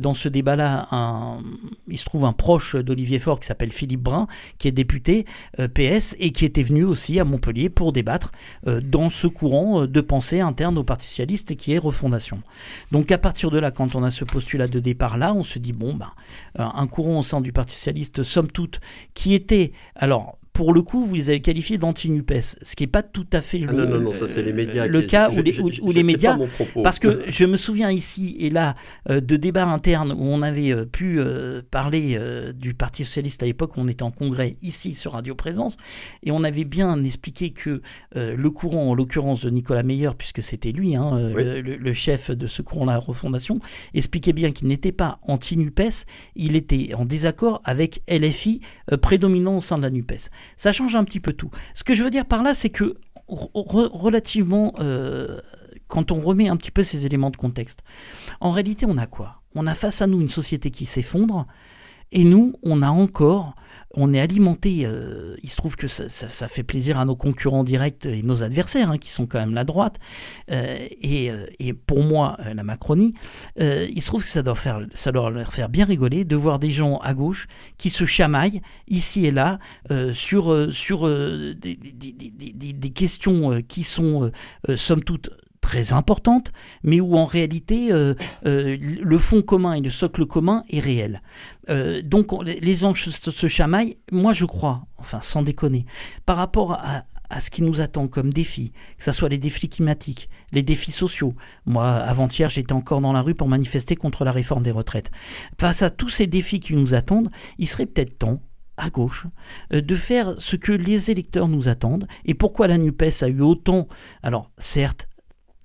dans 0.00 0.14
ce 0.14 0.28
débat-là, 0.28 0.88
un, 0.90 1.38
il 1.88 1.98
se 1.98 2.04
trouve 2.04 2.24
un 2.24 2.32
proche 2.32 2.74
d'Olivier 2.74 3.18
Faure 3.18 3.38
qui 3.38 3.46
s'appelle 3.46 3.70
Philippe 3.70 4.00
Brun, 4.00 4.26
qui 4.58 4.68
est 4.68 4.72
député 4.72 5.26
PS 5.74 6.16
et 6.18 6.30
qui 6.32 6.44
était 6.44 6.62
venu 6.62 6.84
aussi 6.84 7.20
à 7.20 7.24
Montpellier 7.24 7.68
pour 7.68 7.92
débattre 7.92 8.32
dans 8.66 9.10
ce 9.10 9.26
courant 9.26 9.86
de 9.86 10.00
pensée 10.00 10.40
interne 10.40 10.78
au 10.78 10.84
Parti 10.84 11.06
socialiste 11.06 11.56
qui 11.56 11.72
est 11.72 11.78
refondation. 11.78 12.42
Donc 12.92 13.12
à 13.12 13.18
partir 13.18 13.50
de 13.50 13.58
là, 13.58 13.70
quand 13.70 13.94
on 13.94 14.02
a 14.02 14.10
ce 14.10 14.24
postulat 14.24 14.68
de 14.68 14.80
départ-là, 14.80 15.34
on 15.34 15.44
se 15.44 15.58
dit 15.58 15.72
bon, 15.72 15.94
ben, 15.94 16.12
un 16.56 16.86
courant 16.86 17.20
au 17.20 17.22
sein 17.22 17.40
du 17.40 17.52
Parti 17.52 17.74
socialiste, 17.74 18.22
somme 18.22 18.48
toute, 18.48 18.80
qui 19.12 19.34
était 19.34 19.72
alors 19.96 20.38
pour 20.54 20.72
le 20.72 20.82
coup, 20.82 21.04
vous 21.04 21.16
les 21.16 21.30
avez 21.30 21.40
qualifiés 21.40 21.78
d'anti-NUPES, 21.78 22.58
ce 22.62 22.76
qui 22.76 22.84
n'est 22.84 22.88
pas 22.88 23.02
tout 23.02 23.26
à 23.32 23.40
fait 23.40 23.62
ah 23.68 23.72
le, 23.72 23.86
non, 23.86 23.98
non, 23.98 24.12
non, 24.12 24.14
ça, 24.14 24.40
les 24.40 24.52
médias 24.52 24.86
le 24.86 25.00
qui... 25.00 25.08
cas 25.08 25.28
où 25.28 25.42
les, 25.42 25.58
où, 25.58 25.68
où 25.82 25.90
les 25.90 26.04
médias. 26.04 26.38
Parce 26.84 27.00
que 27.00 27.24
je 27.28 27.44
me 27.44 27.56
souviens 27.56 27.90
ici 27.90 28.36
et 28.38 28.50
là 28.50 28.76
euh, 29.10 29.20
de 29.20 29.36
débats 29.36 29.66
internes 29.66 30.12
où 30.12 30.22
on 30.22 30.42
avait 30.42 30.72
euh, 30.72 30.84
pu 30.86 31.18
parler 31.72 32.14
euh, 32.16 32.52
du 32.52 32.72
Parti 32.72 33.04
Socialiste 33.04 33.42
à 33.42 33.46
l'époque 33.46 33.76
où 33.76 33.80
on 33.80 33.88
était 33.88 34.04
en 34.04 34.12
congrès 34.12 34.56
ici 34.62 34.94
sur 34.94 35.12
Radio 35.12 35.34
Présence 35.34 35.76
et 36.22 36.30
on 36.30 36.44
avait 36.44 36.64
bien 36.64 37.02
expliqué 37.02 37.50
que 37.50 37.82
le 38.14 38.50
courant, 38.50 38.90
en 38.90 38.94
l'occurrence 38.94 39.44
de 39.44 39.50
Nicolas 39.50 39.82
Meyer, 39.82 40.10
puisque 40.16 40.42
c'était 40.42 40.70
lui, 40.70 40.94
hein, 40.94 41.32
oui. 41.34 41.42
le, 41.42 41.60
le, 41.60 41.92
chef 41.92 42.30
de 42.30 42.46
ce 42.46 42.62
courant-là, 42.62 42.98
Refondation, 42.98 43.58
expliquait 43.92 44.32
bien 44.32 44.52
qu'il 44.52 44.68
n'était 44.68 44.92
pas 44.92 45.18
anti-NUPES, 45.22 46.06
il 46.36 46.54
était 46.54 46.94
en 46.94 47.04
désaccord 47.04 47.60
avec 47.64 48.02
LFI 48.08 48.60
prédominant 49.02 49.58
au 49.58 49.60
sein 49.60 49.78
de 49.78 49.82
la 49.82 49.90
NUPES 49.90 50.30
ça 50.56 50.72
change 50.72 50.96
un 50.96 51.04
petit 51.04 51.20
peu 51.20 51.32
tout. 51.32 51.50
Ce 51.74 51.84
que 51.84 51.94
je 51.94 52.02
veux 52.02 52.10
dire 52.10 52.26
par 52.26 52.42
là, 52.42 52.54
c'est 52.54 52.70
que 52.70 52.96
relativement, 53.28 54.74
quand 55.88 56.12
on 56.12 56.20
remet 56.20 56.48
un 56.48 56.56
petit 56.56 56.70
peu 56.70 56.82
ces 56.82 57.06
éléments 57.06 57.30
de 57.30 57.36
contexte, 57.36 57.82
en 58.40 58.50
réalité, 58.50 58.86
on 58.86 58.98
a 58.98 59.06
quoi? 59.06 59.42
On 59.54 59.66
a 59.66 59.74
face 59.74 60.02
à 60.02 60.06
nous 60.06 60.20
une 60.20 60.30
société 60.30 60.70
qui 60.70 60.86
s'effondre, 60.86 61.46
et 62.12 62.24
nous, 62.24 62.54
on 62.62 62.82
a 62.82 62.88
encore 62.88 63.54
on 63.96 64.12
est 64.12 64.20
alimenté, 64.20 64.84
euh, 64.84 65.34
il 65.42 65.48
se 65.48 65.56
trouve 65.56 65.76
que 65.76 65.88
ça, 65.88 66.48
fait 66.48 66.62
plaisir 66.62 66.98
à 66.98 67.04
nos 67.04 67.16
concurrents 67.16 67.64
directs 67.64 68.06
et 68.06 68.22
nos 68.22 68.42
adversaires, 68.42 68.90
hein, 68.90 68.98
qui 68.98 69.10
sont 69.10 69.26
quand 69.26 69.38
même 69.38 69.54
la 69.54 69.64
droite, 69.64 69.98
euh, 70.50 70.76
euh, 71.04 71.46
et, 71.58 71.72
pour 71.72 72.02
moi, 72.02 72.36
la 72.54 72.62
Macronie, 72.62 73.14
il 73.58 74.00
se 74.00 74.06
trouve 74.06 74.22
que 74.22 74.28
ça 74.28 74.42
doit, 74.42 74.54
faire, 74.54 74.80
ça 74.94 75.12
doit 75.12 75.30
leur 75.30 75.52
faire 75.52 75.68
bien 75.68 75.84
rigoler 75.84 76.24
de 76.24 76.36
voir 76.36 76.58
des 76.58 76.70
gens 76.70 76.98
à 76.98 77.14
gauche 77.14 77.46
qui 77.78 77.90
se 77.90 78.04
chamaillent 78.04 78.62
ici 78.88 79.26
et 79.26 79.30
là 79.30 79.58
sur, 80.12 80.72
sur 80.72 81.08
des, 81.08 81.76
questions 82.94 83.62
qui 83.62 83.84
sont, 83.84 84.30
somme 84.76 85.02
toute, 85.02 85.30
très 85.60 85.92
importante, 85.92 86.52
mais 86.82 87.00
où 87.00 87.16
en 87.16 87.26
réalité 87.26 87.90
le 88.42 89.18
fond 89.18 89.42
commun 89.42 89.74
et 89.74 89.80
le 89.80 89.90
socle 89.90 90.26
commun 90.26 90.62
est 90.70 90.80
réel. 90.80 91.22
Euh, 91.68 92.02
donc 92.02 92.32
les 92.44 92.84
anges 92.84 93.08
se, 93.08 93.48
chamaillent, 93.48 93.96
moi 94.12 94.32
je 94.32 94.44
crois, 94.44 94.86
enfin 94.98 95.20
sans 95.20 95.42
déconner, 95.42 95.86
par 96.26 96.36
rapport 96.36 96.72
à, 96.72 97.04
ce 97.40 97.50
qui 97.50 97.62
nous 97.62 97.80
attend 97.80 98.06
comme 98.06 98.32
défi, 98.32 98.72
que 98.96 99.04
ce 99.04 99.10
soit 99.10 99.28
les 99.28 99.38
défis 99.38 99.68
climatiques, 99.68 100.28
les 100.52 100.62
défis 100.62 100.92
sociaux. 100.92 101.34
Moi, 101.66 101.90
avant-hier, 101.90 102.48
j'étais 102.48 102.72
encore 102.72 103.00
dans 103.00 103.12
la 103.12 103.22
rue 103.22 103.34
pour 103.34 103.48
manifester 103.48 103.96
contre 103.96 104.24
la 104.24 104.30
réforme 104.30 104.62
des 104.62 104.70
retraites. 104.70 105.10
Face 105.58 105.82
à 105.82 105.90
tous 105.90 106.10
ces 106.10 106.28
défis 106.28 106.60
qui 106.60 106.74
nous 106.74 106.94
attendent, 106.94 107.30
il 107.58 107.66
serait 107.66 107.86
peut-être 107.86 108.18
temps 108.18 108.40
à 108.76 108.90
gauche, 108.90 109.26
de 109.70 109.96
faire 109.96 110.34
ce 110.38 110.56
que 110.56 110.72
les 110.72 111.10
électeurs 111.10 111.48
nous 111.48 111.68
attendent. 111.68 112.06
Et 112.24 112.34
pourquoi 112.34 112.66
la 112.66 112.78
NUPES 112.78 113.22
a 113.22 113.28
eu 113.28 113.40
autant, 113.40 113.88
alors 114.22 114.50
certes, 114.58 115.08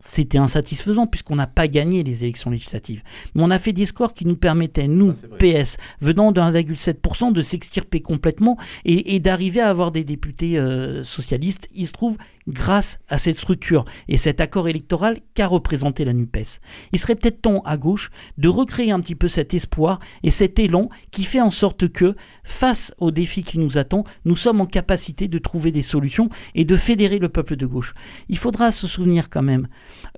c'était 0.10 0.39
insatisfaisant 0.39 1.05
puisqu'on 1.05 1.36
n'a 1.36 1.47
pas 1.47 1.68
gagné 1.68 2.03
les 2.03 2.24
élections 2.24 2.49
législatives. 2.49 3.03
Mais 3.36 3.43
on 3.43 3.51
a 3.51 3.60
fait 3.60 3.74
des 3.74 3.86
scores 3.86 4.14
qui 4.14 4.26
nous 4.26 4.36
permettaient, 4.36 4.88
nous, 4.88 5.14
PS, 5.38 5.78
venant 6.01 6.32
de 6.32 6.41
1,7%, 6.41 7.32
de 7.32 7.41
s'extirper 7.41 8.01
complètement 8.01 8.57
et, 8.86 9.20
d'arriver 9.20 9.62
à 9.62 9.70
avoir 9.70 9.91
des 9.91 10.03
députés 10.03 10.57
euh, 10.57 11.03
socialistes. 11.03 11.68
Il 11.76 11.86
se 11.86 11.93
trouve 11.93 12.18
grâce 12.50 13.00
à 13.08 13.18
cette 13.18 13.39
structure 13.39 13.86
et 14.08 14.18
cet 14.18 14.41
accord 14.41 14.68
électoral 14.68 15.20
qu'a 15.34 15.47
représenté 15.47 16.06
la 16.06 16.14
NUPES. 16.14 16.60
Il 16.91 17.00
serait 17.00 17.16
peut-être 17.16 17.41
temps 17.41 17.62
à 17.66 17.78
gauche 17.78 18.12
de 18.38 18.50
recréer 18.50 18.91
un 18.91 19.00
petit 19.00 19.16
peu 19.16 19.28
cet 19.28 19.54
espoir 19.54 20.00
et 20.24 20.32
cet 20.32 20.60
élan 20.60 20.89
qui 21.12 21.24
fait 21.24 21.41
en 21.41 21.52
sorte 21.52 21.89
que, 21.89 22.16
face 22.43 22.93
aux 22.97 23.12
défis 23.12 23.43
qui 23.43 23.60
nous 23.60 23.78
attendent, 23.78 24.08
nous 24.26 24.36
sommes 24.36 24.62
en 24.62 24.66
capacité 24.66 25.28
de 25.28 25.38
trouver 25.38 25.72
des 25.72 25.82
solutions 25.82 26.30
et 26.56 26.66
de 26.66 26.76
fédérer 26.76 27.20
le 27.20 27.30
peuple 27.30 27.56
de 27.56 27.66
gauche. 27.66 27.93
Il 28.28 28.38
faudra 28.38 28.72
se 28.72 28.88
souvenir 28.88 29.30
quand 29.30 29.41
même 29.41 29.68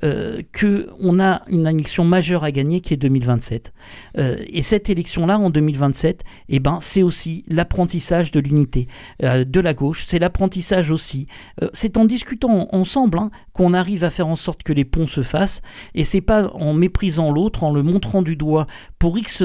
euh, 0.03 0.41
qu'on 0.57 1.19
a 1.19 1.41
une 1.47 1.67
élection 1.67 2.03
majeure 2.05 2.43
à 2.43 2.51
gagner 2.51 2.81
qui 2.81 2.93
est 2.93 2.97
2027. 2.97 3.73
Euh, 4.17 4.37
et 4.47 4.61
cette 4.61 4.89
élection-là, 4.89 5.37
en 5.37 5.49
2027, 5.49 6.23
eh 6.49 6.59
ben, 6.59 6.79
c'est 6.81 7.03
aussi 7.03 7.43
l'apprentissage 7.47 8.31
de 8.31 8.39
l'unité 8.39 8.87
euh, 9.23 9.43
de 9.43 9.59
la 9.59 9.73
gauche, 9.73 10.05
c'est 10.07 10.19
l'apprentissage 10.19 10.91
aussi, 10.91 11.27
c'est 11.73 11.97
en 11.97 12.05
discutant 12.21 12.67
ensemble 12.71 13.17
hein, 13.17 13.31
qu'on 13.51 13.73
arrive 13.73 14.03
à 14.03 14.11
faire 14.11 14.27
en 14.27 14.35
sorte 14.35 14.61
que 14.61 14.73
les 14.73 14.85
ponts 14.85 15.07
se 15.07 15.23
fassent, 15.23 15.61
et 15.95 16.03
c'est 16.03 16.21
pas 16.21 16.51
en 16.53 16.73
méprisant 16.73 17.31
l'autre, 17.31 17.63
en 17.63 17.73
le 17.73 17.81
montrant 17.81 18.21
du 18.21 18.35
doigt 18.35 18.67
pour 18.99 19.17
X 19.17 19.43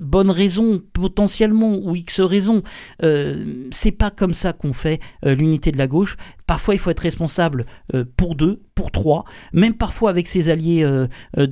bonnes 0.00 0.30
raisons 0.30 0.80
potentiellement 0.92 1.76
ou 1.76 1.96
X 1.96 2.20
raisons. 2.20 2.62
Euh, 3.02 3.66
c'est 3.72 3.90
pas 3.90 4.10
comme 4.10 4.32
ça 4.32 4.52
qu'on 4.52 4.72
fait 4.72 5.00
euh, 5.26 5.34
l'unité 5.34 5.72
de 5.72 5.78
la 5.78 5.88
gauche. 5.88 6.16
Parfois, 6.46 6.74
il 6.74 6.78
faut 6.78 6.90
être 6.90 7.00
responsable 7.00 7.66
euh, 7.94 8.04
pour 8.16 8.36
deux, 8.36 8.62
pour 8.76 8.92
trois, 8.92 9.24
même 9.52 9.74
parfois 9.74 10.10
avec 10.10 10.28
ses 10.28 10.50
alliés 10.50 10.84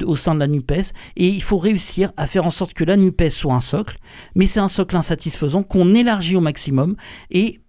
au 0.05 0.17
sein 0.17 0.35
de 0.35 0.41
la 0.41 0.47
NUPES. 0.47 0.93
Et 1.17 1.29
il 1.29 1.43
faut 1.43 1.59
réussir 1.59 2.13
à 2.17 2.29
faire 2.29 2.47
en 2.47 2.51
sorte 2.51 2.75
que 2.75 2.85
la 2.85 2.97
NUPES 2.97 3.31
soit 3.31 3.55
un 3.55 3.61
socle, 3.61 3.99
mais 4.37 4.47
c'est 4.47 4.61
un 4.61 4.69
socle 4.69 4.97
insatisfaisant 4.97 5.63
qu'on 5.65 5.95
élargit 5.95 6.37
au 6.37 6.41
maximum. 6.41 6.97
Et 7.31 7.62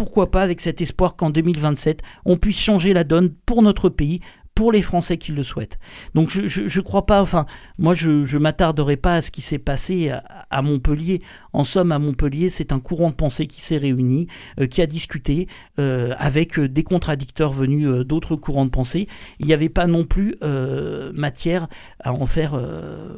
pourquoi 0.00 0.30
pas 0.30 0.40
avec 0.40 0.62
cet 0.62 0.80
espoir 0.80 1.14
qu'en 1.14 1.28
2027, 1.28 2.00
on 2.24 2.38
puisse 2.38 2.58
changer 2.58 2.94
la 2.94 3.04
donne 3.04 3.28
pour 3.44 3.60
notre 3.60 3.90
pays, 3.90 4.20
pour 4.54 4.72
les 4.72 4.80
Français 4.80 5.18
qui 5.18 5.30
le 5.30 5.42
souhaitent. 5.42 5.78
Donc 6.14 6.30
je 6.30 6.62
ne 6.62 6.82
crois 6.82 7.04
pas, 7.04 7.20
enfin, 7.20 7.44
moi 7.76 7.92
je 7.92 8.10
ne 8.10 8.38
m'attarderai 8.38 8.96
pas 8.96 9.16
à 9.16 9.20
ce 9.20 9.30
qui 9.30 9.42
s'est 9.42 9.58
passé 9.58 10.10
à, 10.48 10.62
Montpellier. 10.62 11.20
En 11.52 11.64
somme, 11.64 11.92
à 11.92 11.98
Montpellier, 11.98 12.48
c'est 12.48 12.72
un 12.72 12.78
courant 12.78 13.10
de 13.10 13.14
pensée 13.14 13.46
qui 13.46 13.60
s'est 13.60 13.76
réuni, 13.76 14.28
euh, 14.60 14.66
qui 14.66 14.82
a 14.82 14.86
discuté 14.86 15.48
euh, 15.78 16.14
avec 16.18 16.58
euh, 16.58 16.68
des 16.68 16.84
contradicteurs 16.84 17.52
venus 17.52 17.88
d'autres 18.06 18.36
courants 18.36 18.64
de 18.64 18.70
pensée. 18.70 19.08
Il 19.38 19.46
n'y 19.46 19.52
avait 19.52 19.68
pas 19.68 19.86
non 19.86 20.04
plus 20.04 20.36
matière 21.14 21.68
à 22.00 22.12
en 22.12 22.26
faire 22.26 22.60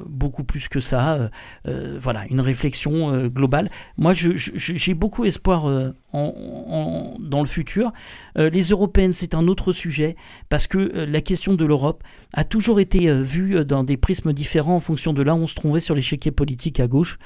beaucoup 0.06 0.44
plus 0.44 0.68
que 0.68 0.80
ça. 0.80 1.30
voilà, 1.64 2.24
une 2.30 2.40
réflexion 2.40 3.26
globale. 3.28 3.70
Moi, 3.96 4.12
j'ai 4.14 4.94
beaucoup 4.94 5.24
espoir 5.24 5.66
en, 6.12 7.14
dans 7.20 7.40
le 7.40 7.46
futur. 7.46 7.92
les 8.36 8.62
européennes, 8.62 9.12
c'est 9.12 9.34
un 9.34 9.46
autre 9.48 9.72
sujet 9.72 10.16
parce 10.48 10.66
que 10.66 10.78
la 10.78 11.20
question 11.20 11.54
de 11.54 11.64
l'Europe 11.64 12.02
a 12.32 12.44
toujours 12.44 12.80
été 12.80 13.12
vue 13.22 13.64
dans 13.64 13.84
des 13.84 13.96
prismes 13.96 14.32
différents 14.32 14.76
en 14.76 14.80
fonction 14.80 15.12
de 15.12 15.22
là 15.22 15.34
où 15.34 15.38
on 15.38 15.46
se 15.46 15.54
trouvait 15.54 15.80
sur 15.80 15.94
l'échiquier 15.94 16.30
politique 16.30 16.80
à 16.80 16.86
gauche. 16.86 17.18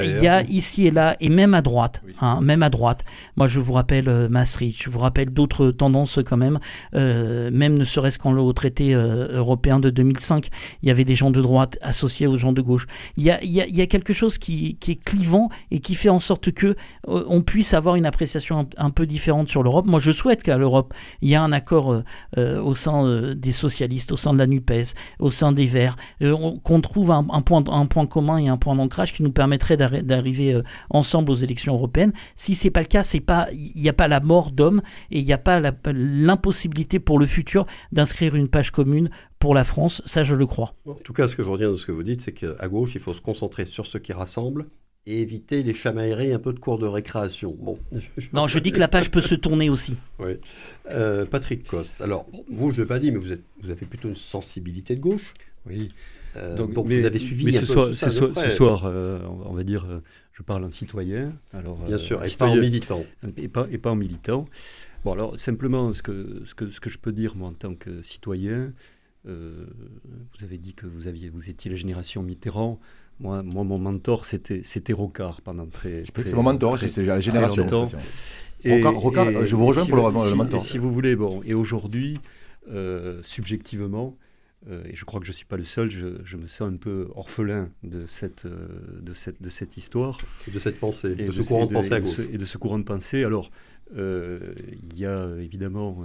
Euh, 0.00 0.18
il 0.18 0.24
y, 0.24 0.28
a 0.28 0.42
ici 0.42 0.86
et 0.86 0.90
là, 0.90 1.16
et 1.20 1.28
même 1.28 1.54
à 1.54 1.62
droite, 1.62 2.02
hein, 2.20 2.40
même 2.40 2.62
à 2.62 2.70
droite. 2.70 3.04
Moi, 3.36 3.46
je 3.46 3.60
vous 3.60 3.72
rappelle 3.72 4.28
Maastricht, 4.28 4.82
je 4.82 4.90
vous 4.90 4.98
rappelle 4.98 5.30
d'autres 5.30 5.70
tendances 5.70 6.18
quand 6.24 6.36
même, 6.36 6.58
même 6.92 7.78
ne 7.78 7.84
serait-ce 7.84 8.18
qu'en 8.18 8.52
traité 8.52 8.92
européen 8.92 9.78
de 9.80 9.90
2005, 9.90 10.48
il 10.82 10.88
y 10.88 10.90
avait 10.90 11.04
des 11.04 11.16
gens 11.16 11.30
de 11.30 11.40
droite 11.40 11.78
associés 11.82 12.26
aux 12.26 12.38
gens 12.38 12.52
de 12.52 12.60
gauche. 12.60 12.86
Il 13.16 13.24
y 13.24 13.30
a, 13.30 13.42
il 13.42 13.52
y 13.52 13.80
a, 13.80 13.86
quelque 13.86 14.12
chose 14.12 14.38
qui, 14.38 14.76
qui, 14.76 14.92
est 14.92 15.04
clivant 15.04 15.48
et 15.70 15.80
qui 15.80 15.94
fait 15.94 16.08
en 16.08 16.20
sorte 16.20 16.52
que 16.52 16.76
on 17.06 17.42
puisse 17.42 17.74
avoir 17.74 17.96
une 17.96 18.06
appréciation 18.06 18.68
un, 18.76 18.90
peu 18.90 19.06
différente 19.06 19.48
sur 19.48 19.62
l'Europe. 19.62 19.86
Moi, 19.86 20.00
je 20.00 20.12
souhaite 20.12 20.42
qu'à 20.42 20.56
l'Europe, 20.56 20.94
il 21.22 21.28
y 21.28 21.32
ait 21.32 21.36
un 21.36 21.52
accord 21.52 22.02
au 22.36 22.74
sein 22.74 23.34
des 23.34 23.52
socialistes 23.52 24.12
au 24.12 24.16
sein 24.16 24.32
de 24.32 24.38
la 24.38 24.46
NUPES, 24.46 24.94
au 25.18 25.30
sein 25.30 25.52
des 25.52 25.66
Verts, 25.66 25.96
euh, 26.22 26.36
qu'on 26.62 26.80
trouve 26.80 27.10
un, 27.10 27.24
point, 27.42 27.64
un 27.68 27.86
point 27.86 28.06
commun 28.06 28.38
et 28.38 28.48
un 28.48 28.56
point 28.56 28.74
d'ancrage 28.74 29.12
qui 29.12 29.22
nous 29.22 29.32
permettrait 29.32 29.76
d'arriver 29.76 29.89
euh, 29.92 30.62
ensemble 30.90 31.30
aux 31.30 31.36
élections 31.36 31.74
européennes. 31.74 32.12
Si 32.34 32.54
c'est 32.54 32.70
pas 32.70 32.80
le 32.80 32.86
cas, 32.86 33.02
c'est 33.02 33.20
pas, 33.20 33.48
il 33.52 33.80
n'y 33.80 33.88
a 33.88 33.92
pas 33.92 34.08
la 34.08 34.20
mort 34.20 34.50
d'homme 34.50 34.80
et 35.10 35.18
il 35.18 35.24
n'y 35.24 35.32
a 35.32 35.38
pas 35.38 35.60
l'impossibilité 35.92 36.98
pour 36.98 37.18
le 37.18 37.26
futur 37.26 37.66
d'inscrire 37.92 38.34
une 38.34 38.48
page 38.48 38.70
commune 38.70 39.10
pour 39.38 39.54
la 39.54 39.64
France, 39.64 40.02
ça 40.04 40.22
je 40.22 40.34
le 40.34 40.46
crois. 40.46 40.74
En 40.86 40.94
tout 40.94 41.14
cas, 41.14 41.26
ce 41.26 41.34
que 41.34 41.42
je 41.42 41.48
retiens 41.48 41.70
de 41.70 41.76
ce 41.76 41.86
que 41.86 41.92
vous 41.92 42.02
dites, 42.02 42.20
c'est 42.20 42.32
qu'à 42.32 42.68
gauche, 42.68 42.94
il 42.94 43.00
faut 43.00 43.14
se 43.14 43.22
concentrer 43.22 43.64
sur 43.64 43.86
ce 43.86 43.96
qui 43.96 44.12
rassemble 44.12 44.66
et 45.06 45.22
éviter 45.22 45.62
les 45.62 45.74
chamailleries 45.74 46.32
un 46.32 46.38
peu 46.38 46.52
de 46.52 46.58
cours 46.58 46.78
de 46.78 46.86
récréation. 46.86 47.56
Bon. 47.58 47.78
Non, 48.32 48.46
je 48.46 48.58
dis 48.58 48.70
que 48.70 48.78
la 48.78 48.88
page 48.88 49.10
peut 49.10 49.22
se 49.22 49.34
tourner 49.34 49.70
aussi. 49.70 49.96
Oui. 50.18 50.32
Euh, 50.90 51.24
Patrick 51.24 51.66
Coste, 51.66 52.00
alors, 52.00 52.26
vous, 52.50 52.72
je 52.72 52.76
ne 52.76 52.82
l'ai 52.82 52.88
pas 52.88 52.98
dit, 52.98 53.10
mais 53.10 53.18
vous, 53.18 53.32
êtes, 53.32 53.42
vous 53.62 53.70
avez 53.70 53.86
plutôt 53.86 54.08
une 54.08 54.14
sensibilité 54.14 54.94
de 54.94 55.00
gauche. 55.00 55.32
Oui. 55.66 55.90
Euh, 56.36 56.56
donc, 56.56 56.72
vous 56.72 57.04
avez 57.04 57.18
suivi 57.18 57.46
mais 57.46 57.52
ce, 57.52 57.66
soir, 57.66 57.88
ce, 57.92 58.10
soir, 58.50 58.84
euh, 58.84 59.20
on 59.46 59.52
va 59.52 59.64
dire, 59.64 59.86
je 60.32 60.42
parle 60.42 60.64
en 60.64 60.70
citoyen. 60.70 61.32
Alors, 61.52 61.76
Bien 61.84 61.98
sûr, 61.98 62.24
et 62.24 62.30
pas 62.30 62.46
en 62.46 62.56
militant. 62.56 63.04
Et 63.36 63.48
pas, 63.48 63.66
et 63.70 63.78
pas 63.78 63.90
en 63.90 63.96
militant. 63.96 64.46
Bon, 65.04 65.12
alors, 65.12 65.38
simplement, 65.40 65.92
ce 65.92 66.02
que, 66.02 66.42
ce, 66.46 66.54
que, 66.54 66.70
ce 66.70 66.80
que 66.80 66.90
je 66.90 66.98
peux 66.98 67.12
dire, 67.12 67.36
moi, 67.36 67.48
en 67.48 67.54
tant 67.54 67.74
que 67.74 68.02
citoyen, 68.02 68.72
vous 69.24 70.44
avez 70.44 70.58
dit 70.58 70.74
que 70.74 70.86
vous, 70.86 71.08
aviez, 71.08 71.28
vous 71.28 71.50
étiez 71.50 71.70
la 71.70 71.76
génération 71.76 72.22
Mitterrand. 72.22 72.78
Moi, 73.18 73.42
mon 73.42 73.78
mentor, 73.78 74.24
c'était, 74.24 74.62
c'était 74.64 74.94
Rocard 74.94 75.42
pendant 75.42 75.66
très. 75.66 76.04
c'est 76.16 76.32
mon 76.32 76.42
mentor, 76.42 76.78
c'est 76.78 77.02
la 77.02 77.20
génération. 77.20 77.88
Et, 78.64 78.82
Rocard, 78.82 79.46
je 79.46 79.56
vous 79.56 79.66
rejoins 79.66 79.86
pour 79.86 80.10
le, 80.10 80.34
mentor. 80.34 80.60
si 80.60 80.78
vous 80.78 80.92
voulez, 80.92 81.16
bon, 81.16 81.42
et 81.44 81.54
aujourd'hui, 81.54 82.18
euh, 82.70 83.20
subjectivement, 83.24 84.16
euh, 84.68 84.82
et 84.84 84.94
je 84.94 85.04
crois 85.04 85.20
que 85.20 85.26
je 85.26 85.32
ne 85.32 85.36
suis 85.36 85.46
pas 85.46 85.56
le 85.56 85.64
seul, 85.64 85.88
je, 85.88 86.36
me 86.36 86.46
sens 86.46 86.72
un 86.72 86.76
peu 86.76 87.08
orphelin 87.14 87.70
de 87.82 88.04
cette, 88.06 88.44
euh, 88.44 88.68
de 89.00 89.14
cette, 89.14 89.40
de 89.40 89.48
cette 89.48 89.76
histoire. 89.76 90.18
Et 90.46 90.50
de 90.50 90.58
cette 90.58 90.78
pensée, 90.78 91.14
et 91.18 91.26
de, 91.26 91.32
ce 91.32 91.42
courant 91.42 91.66
de, 91.66 91.72
pensée 91.72 91.92
à 91.92 92.00
gauche. 92.00 92.18
Et 92.18 92.38
de 92.38 92.44
ce 92.44 92.58
courant 92.58 92.78
de 92.78 92.84
pensée. 92.84 93.24
Alors, 93.24 93.50
il 93.92 94.98
y 94.98 95.04
a 95.06 95.34
évidemment 95.38 96.04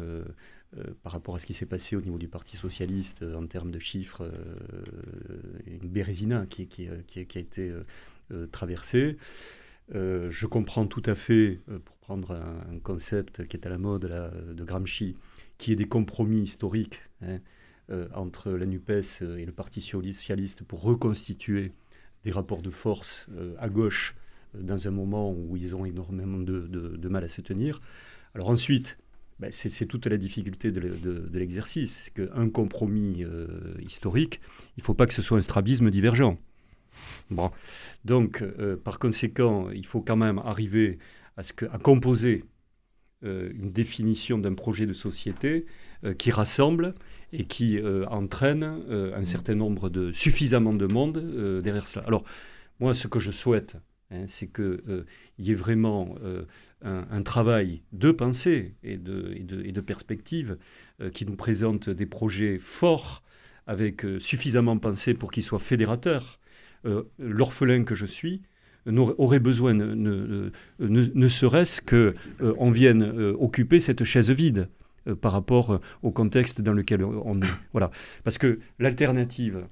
euh, 0.77 0.83
par 1.03 1.13
rapport 1.13 1.35
à 1.35 1.39
ce 1.39 1.45
qui 1.45 1.53
s'est 1.53 1.65
passé 1.65 1.95
au 1.95 2.01
niveau 2.01 2.17
du 2.17 2.27
Parti 2.27 2.57
socialiste 2.57 3.21
euh, 3.21 3.35
en 3.35 3.45
termes 3.45 3.71
de 3.71 3.79
chiffres, 3.79 4.23
euh, 4.23 5.39
une 5.67 5.87
bérésina 5.89 6.45
qui, 6.47 6.67
qui, 6.67 6.89
qui, 7.07 7.19
a 7.19 7.41
été 7.41 7.73
traversée. 8.51 9.17
je 9.93 10.45
comprends 10.45 10.87
tout 10.87 11.03
à 11.05 11.15
fait, 11.15 11.59
pour 11.85 11.95
prendre 11.97 12.31
un, 12.31 12.79
concept 12.79 13.47
qui 13.47 13.55
est 13.55 13.65
à 13.65 13.69
la 13.69 13.77
mode 13.77 14.11
de 14.53 14.63
Gramsci, 14.63 15.15
qui 15.57 15.71
est 15.71 15.75
des 15.75 15.87
compromis 15.87 16.41
historiques 16.41 16.99
hein, 17.21 17.39
entre 18.13 18.51
la 18.51 18.65
NUPES 18.65 19.21
et 19.37 19.45
le 19.45 19.51
Parti 19.51 19.81
socialiste 19.81 20.63
pour 20.63 20.81
reconstituer 20.81 21.71
des 22.23 22.31
rapports 22.31 22.61
de 22.61 22.71
force 22.71 23.27
à 23.59 23.69
gauche 23.69 24.15
dans 24.61 24.87
un 24.87 24.91
moment 24.91 25.31
où 25.31 25.57
ils 25.57 25.75
ont 25.75 25.85
énormément 25.85 26.37
de, 26.37 27.07
mal 27.07 27.23
à 27.23 27.29
se 27.29 27.41
tenir. 27.41 27.81
Alors 28.33 28.49
ensuite, 28.49 28.97
ben, 29.39 29.51
c'est 29.51 29.85
toute 29.85 30.05
la 30.07 30.17
difficulté 30.17 30.71
de, 30.71 30.79
de, 30.79 31.37
l'exercice. 31.37 32.09
Qu'un 32.15 32.49
compromis 32.49 33.23
euh, 33.23 33.47
historique, 33.81 34.39
il 34.77 34.81
ne 34.81 34.83
faut 34.83 34.93
pas 34.93 35.05
que 35.07 35.13
ce 35.13 35.21
soit 35.21 35.37
un 35.37 35.41
strabisme 35.41 35.89
divergent. 35.91 36.37
Bon. 37.29 37.51
Donc, 38.05 38.41
euh, 38.41 38.77
par 38.77 38.99
conséquent, 38.99 39.69
il 39.71 39.85
faut 39.85 40.01
quand 40.01 40.15
même 40.15 40.39
arriver 40.39 40.99
à, 41.35 41.77
composer 41.79 42.45
euh, 43.25 43.51
une 43.53 43.71
définition 43.71 44.37
d'un 44.37 44.53
projet 44.53 44.85
de 44.85 44.93
société 44.93 45.65
qui 46.19 46.29
rassemble 46.29 46.93
et 47.37 47.43
qui 47.43 47.79
entraîne 48.09 48.63
un 48.63 49.19
mmh. 49.19 49.25
certain 49.25 49.55
nombre 49.55 49.89
de 49.89 50.11
suffisamment 50.11 50.73
de 50.73 50.85
monde 50.85 51.61
derrière 51.61 51.87
cela. 51.87 52.05
Alors, 52.07 52.23
moi, 52.79 52.93
ce 52.93 53.07
que 53.07 53.19
je 53.19 53.31
souhaite, 53.31 53.77
hein, 54.11 54.25
c'est 54.27 54.47
qu'il 54.47 55.05
y 55.39 55.51
ait 55.51 55.55
vraiment 55.55 56.15
un, 56.85 57.21
travail 57.23 57.81
de 57.93 58.11
pensée 58.11 58.75
et 58.83 58.97
de, 58.97 59.33
et 59.35 59.71
de, 59.71 59.81
perspective 59.81 60.57
euh, 61.01 61.09
qui 61.09 61.25
nous 61.25 61.35
présente 61.35 61.89
des 61.89 62.05
projets 62.05 62.59
forts 62.59 63.23
avec 63.67 64.05
euh, 64.05 64.19
suffisamment 64.19 64.77
pensé 64.77 65.13
pour 65.13 65.31
qu'ils 65.31 65.43
soient 65.43 65.59
fédérateurs. 65.59 66.39
Euh, 66.85 67.03
l'orphelin 67.17 67.83
que 67.83 67.95
je 67.95 68.05
suis 68.05 68.43
aurait 68.87 69.39
besoin, 69.39 69.73
ne, 69.73 70.51
ne, 70.77 71.27
serait-ce 71.27 71.81
qu'on 71.81 72.69
vienne 72.69 73.01
occuper 73.39 73.79
cette 73.79 74.03
chaise 74.03 74.29
vide 74.29 74.69
par 75.21 75.31
rapport 75.31 75.79
au 76.01 76.11
contexte 76.11 76.61
dans 76.61 76.73
lequel 76.73 77.03
on 77.03 77.41
est. 77.41 77.45
Voilà. 77.71 77.91
Parce 78.23 78.37
que 78.37 78.59
l'alternative 78.79 79.67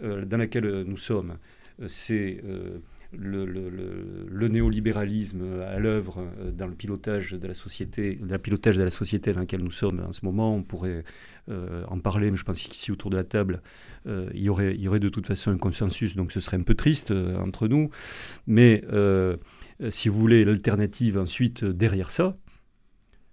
dans 0.00 0.36
laquelle 0.36 0.84
nous 0.86 0.96
sommes, 0.96 1.38
c'est 1.86 2.40
le, 3.12 4.48
néolibéralisme 4.48 5.62
à 5.62 5.78
l'œuvre 5.78 6.26
euh, 6.40 6.50
dans 6.50 6.66
le 6.66 6.74
pilotage 6.74 7.32
de 7.32 7.46
la 7.46 7.54
société, 7.54 8.18
le 8.20 8.38
pilotage 8.38 8.76
de 8.76 8.82
la 8.82 8.90
société 8.90 9.32
dans 9.32 9.40
laquelle 9.40 9.62
nous 9.62 9.70
sommes 9.70 10.00
en 10.06 10.12
ce 10.12 10.24
moment. 10.24 10.54
On 10.54 10.62
pourrait 10.62 11.04
euh, 11.48 11.84
en 11.88 11.98
parler, 11.98 12.30
mais 12.30 12.36
je 12.36 12.44
pense 12.44 12.60
qu'ici 12.60 12.92
autour 12.92 13.10
de 13.10 13.16
la 13.16 13.24
table, 13.24 13.62
euh, 14.06 14.28
il, 14.34 14.42
y 14.42 14.48
aurait, 14.48 14.74
il 14.74 14.80
y 14.80 14.88
aurait 14.88 15.00
de 15.00 15.08
toute 15.08 15.26
façon 15.26 15.50
un 15.50 15.58
consensus, 15.58 16.16
donc 16.16 16.32
ce 16.32 16.40
serait 16.40 16.56
un 16.56 16.62
peu 16.62 16.74
triste 16.74 17.10
entre 17.10 17.68
nous. 17.68 17.90
Mais 18.46 18.84
si 19.90 20.08
vous 20.08 20.18
voulez, 20.18 20.44
l'alternative 20.44 21.18
ensuite 21.18 21.64
derrière 21.64 22.10
ça, 22.10 22.36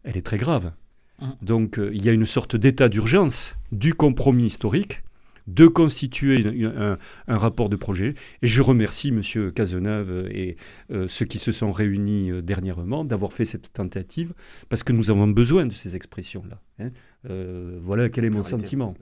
elle 0.03 0.17
est 0.17 0.25
très 0.25 0.37
grave. 0.37 0.71
Mmh. 1.19 1.25
Donc 1.41 1.79
il 1.79 2.03
y 2.03 2.09
a 2.09 2.11
une 2.11 2.25
sorte 2.25 2.55
d'état 2.55 2.89
d'urgence 2.89 3.55
du 3.71 3.93
compromis 3.93 4.45
historique 4.45 5.01
de 5.47 5.67
constituer 5.67 6.65
un, 6.65 6.97
rapport 7.37 7.69
de 7.69 7.75
projet. 7.75 8.15
Et 8.41 8.47
je 8.47 8.61
remercie 8.61 9.09
M. 9.09 9.51
Cazeneuve 9.51 10.27
et 10.31 10.57
euh, 10.91 11.07
ceux 11.07 11.25
qui 11.25 11.37
se 11.37 11.51
sont 11.51 11.71
réunis 11.71 12.31
euh, 12.31 12.41
dernièrement 12.41 13.05
d'avoir 13.05 13.33
fait 13.33 13.45
cette 13.45 13.71
tentative, 13.71 14.33
parce 14.69 14.83
que 14.83 14.93
nous 14.93 15.11
avons 15.11 15.27
besoin 15.27 15.65
de 15.65 15.73
ces 15.73 15.95
expressions-là. 15.95 16.61
Hein. 16.79 16.89
Euh, 17.29 17.77
voilà 17.81 18.09
quel 18.09 18.25
est 18.25 18.29
mon 18.29 18.43
sentiment. 18.43 18.95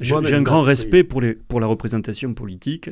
J'ai 0.00 0.14
un 0.14 0.42
grand 0.42 0.62
respect 0.62 1.04
pour, 1.04 1.20
les, 1.20 1.34
pour 1.34 1.60
la 1.60 1.66
représentation 1.66 2.34
politique 2.34 2.90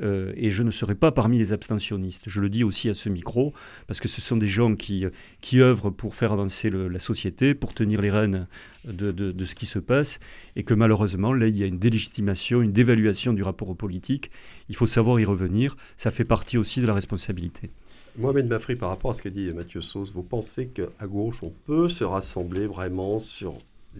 euh, 0.00 0.32
et 0.36 0.50
je 0.50 0.62
ne 0.62 0.70
serai 0.70 0.94
pas 0.94 1.12
parmi 1.12 1.38
les 1.38 1.52
abstentionnistes. 1.52 2.22
Je 2.26 2.40
le 2.40 2.48
dis 2.48 2.64
aussi 2.64 2.88
à 2.88 2.94
ce 2.94 3.08
micro 3.08 3.52
parce 3.86 4.00
que 4.00 4.08
ce 4.08 4.20
sont 4.20 4.36
des 4.36 4.46
gens 4.46 4.74
qui, 4.74 5.04
qui 5.40 5.60
œuvrent 5.60 5.90
pour 5.90 6.14
faire 6.14 6.32
avancer 6.32 6.70
la 6.70 6.98
société, 6.98 7.54
pour 7.54 7.74
tenir 7.74 8.00
les 8.00 8.10
rênes 8.10 8.46
de, 8.86 9.10
de, 9.10 9.44
ce 9.44 9.54
qui 9.54 9.66
se 9.66 9.78
passe 9.78 10.20
et 10.56 10.62
que 10.62 10.74
malheureusement, 10.74 11.32
là, 11.32 11.48
il 11.48 11.56
y 11.56 11.64
a 11.64 11.66
une 11.66 11.78
délégitimation, 11.78 12.62
une 12.62 12.72
dévaluation 12.72 13.32
du 13.32 13.42
rapport 13.42 13.68
aux 13.68 13.74
politiques. 13.74 14.30
Il 14.68 14.76
faut 14.76 14.86
savoir 14.86 15.20
y 15.20 15.24
revenir. 15.24 15.76
Ça 15.96 16.10
fait 16.10 16.24
partie 16.24 16.56
aussi 16.56 16.80
de 16.80 16.86
la 16.86 16.94
responsabilité. 16.94 17.70
Mohamed 18.16 18.48
Mafri, 18.48 18.74
par 18.74 18.88
rapport 18.88 19.10
à 19.10 19.14
ce 19.14 19.22
qu'a 19.22 19.30
dit 19.30 19.52
Mathieu 19.52 19.80
Sauce, 19.80 20.12
vous 20.12 20.22
pensez 20.24 20.68
qu'à 20.68 21.06
gauche, 21.06 21.42
on 21.42 21.52
peut 21.66 21.88
se 21.88 22.04
rassembler 22.04 22.66
vraiment 22.66 23.18
sur 23.18 23.54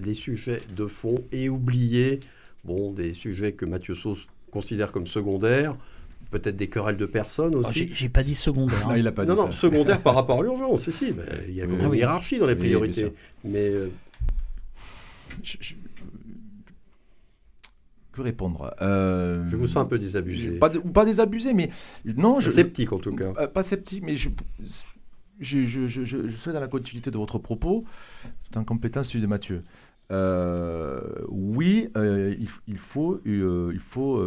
les 0.05 0.15
sujets 0.15 0.61
de 0.75 0.87
fond 0.87 1.17
et 1.33 1.49
oublier 1.49 2.21
bon, 2.65 2.93
des 2.93 3.15
sujets 3.15 3.53
que 3.53 3.65
Mathieu 3.65 3.95
Sauce 3.95 4.27
considère 4.51 4.93
comme 4.93 5.07
secondaires, 5.07 5.77
peut-être 6.31 6.57
des 6.57 6.69
querelles 6.69 6.97
de 6.97 7.07
personnes 7.07 7.55
ah, 7.55 7.69
aussi. 7.69 7.91
J'ai 7.93 8.09
pas 8.09 8.23
dit 8.23 8.35
secondaire. 8.35 8.89
Hein. 8.89 9.03
Non, 9.03 9.25
non, 9.25 9.37
non, 9.47 9.53
secondaire 9.53 10.03
par 10.03 10.15
rapport 10.15 10.41
à 10.41 10.43
l'urgence, 10.43 10.89
si, 10.91 11.13
il 11.49 11.55
y 11.55 11.63
a 11.63 11.65
une 11.65 11.95
hiérarchie 11.95 12.39
dans 12.39 12.47
les 12.47 12.57
priorités. 12.57 13.13
mais. 13.45 13.69
Euh, 13.69 13.89
que 18.13 18.21
répondre 18.23 18.75
euh, 18.83 19.49
Je 19.49 19.57
vous 19.57 19.67
sens 19.67 19.85
un 19.85 19.87
peu 19.87 19.99
désabusé. 19.99 20.59
Pas, 20.59 20.71
pas 20.71 21.05
désabusé, 21.05 21.55
mais. 21.55 21.71
Non, 22.05 22.41
je, 22.41 22.51
sceptique 22.51 22.93
en 22.93 22.99
tout 22.99 23.15
cas. 23.15 23.33
Euh, 23.39 23.47
pas 23.47 23.63
sceptique, 23.63 24.03
mais 24.03 24.17
je. 24.17 24.29
Je, 25.41 25.61
je, 25.61 25.87
je, 25.87 26.03
je, 26.03 26.27
suis 26.27 26.51
dans 26.51 26.59
la 26.59 26.67
continuité 26.67 27.13
de 27.13 27.17
votre 27.17 27.39
propos, 27.39 27.85
en 28.57 28.65
compétence 28.65 29.07
celui 29.07 29.23
de 29.23 29.29
Mathieu. 29.29 29.63
Euh, 30.11 31.01
oui, 31.29 31.89
euh, 31.97 32.35
il, 32.67 32.79
faut, 32.79 33.21
euh, 33.27 33.71
il 33.73 33.81
faut 33.81 34.25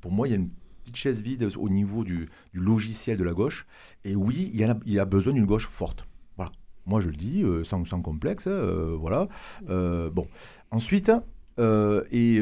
pour 0.00 0.12
moi, 0.12 0.26
il 0.26 0.30
y 0.30 0.34
a 0.34 0.36
une 0.36 0.50
petite 0.82 0.96
chaise 0.96 1.22
vide 1.22 1.48
au 1.56 1.68
niveau 1.68 2.04
du, 2.04 2.28
logiciel 2.52 3.18
de 3.18 3.24
la 3.24 3.32
gauche. 3.32 3.66
Et 4.04 4.16
oui, 4.16 4.50
il 4.52 4.60
y 4.60 4.98
a, 4.98 5.02
a 5.02 5.04
besoin 5.04 5.32
d'une 5.32 5.46
gauche 5.46 5.68
forte. 5.68 6.06
Voilà. 6.36 6.52
Moi, 6.86 7.00
je 7.00 7.08
le 7.08 7.16
dis 7.16 7.44
sans, 7.64 7.84
sans, 7.84 8.02
complexe. 8.02 8.48
voilà. 8.48 9.28
bon. 9.68 10.26
Ensuite, 10.70 11.12
et 11.58 12.40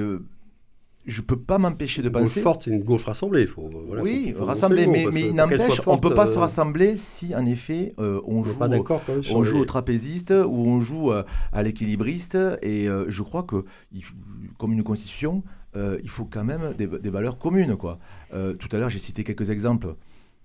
je 1.07 1.23
peux 1.23 1.39
pas 1.39 1.59
m'empêcher 1.59 2.03
de 2.03 2.09
penser. 2.09 2.41
Gauche 2.41 2.43
forte, 2.43 2.63
c'est 2.65 2.73
une 2.73 2.83
gauche 2.83 3.05
rassemblée. 3.05 3.47
Faut, 3.47 3.71
oui, 4.03 4.35
rassembler, 4.39 4.87
mais, 4.87 5.07
mais 5.13 5.29
il 5.29 5.35
n'empêche, 5.35 5.81
on 5.87 5.97
ne 5.97 6.01
peut 6.01 6.15
pas 6.15 6.27
se 6.27 6.37
euh, 6.37 6.41
rassembler 6.41 6.97
si, 6.97 7.35
en 7.35 7.47
effet, 7.47 7.95
euh, 7.99 8.21
on, 8.27 8.43
joue, 8.43 8.59
on 9.31 9.45
joue 9.45 9.59
au 9.59 9.65
trapéziste 9.65 10.33
ou 10.33 10.67
on 10.67 10.81
joue 10.81 11.13
euh, 11.13 11.23
à 11.53 11.63
l'équilibriste. 11.63 12.37
Et 12.63 12.89
je 13.09 13.23
crois 13.23 13.45
que, 13.45 13.65
comme 14.59 14.73
une 14.73 14.83
constitution, 14.83 15.43
il 15.75 16.09
faut 16.11 16.25
quand 16.25 16.45
même 16.45 16.75
des, 16.77 17.11
valeurs 17.11 17.39
communes. 17.39 17.77
Quoi. 17.77 17.99
tout 18.31 18.69
à 18.73 18.79
l'heure, 18.79 18.91
j'ai 18.91 18.99
cité 18.99 19.25
quelques 19.25 19.51
exemples 19.51 19.95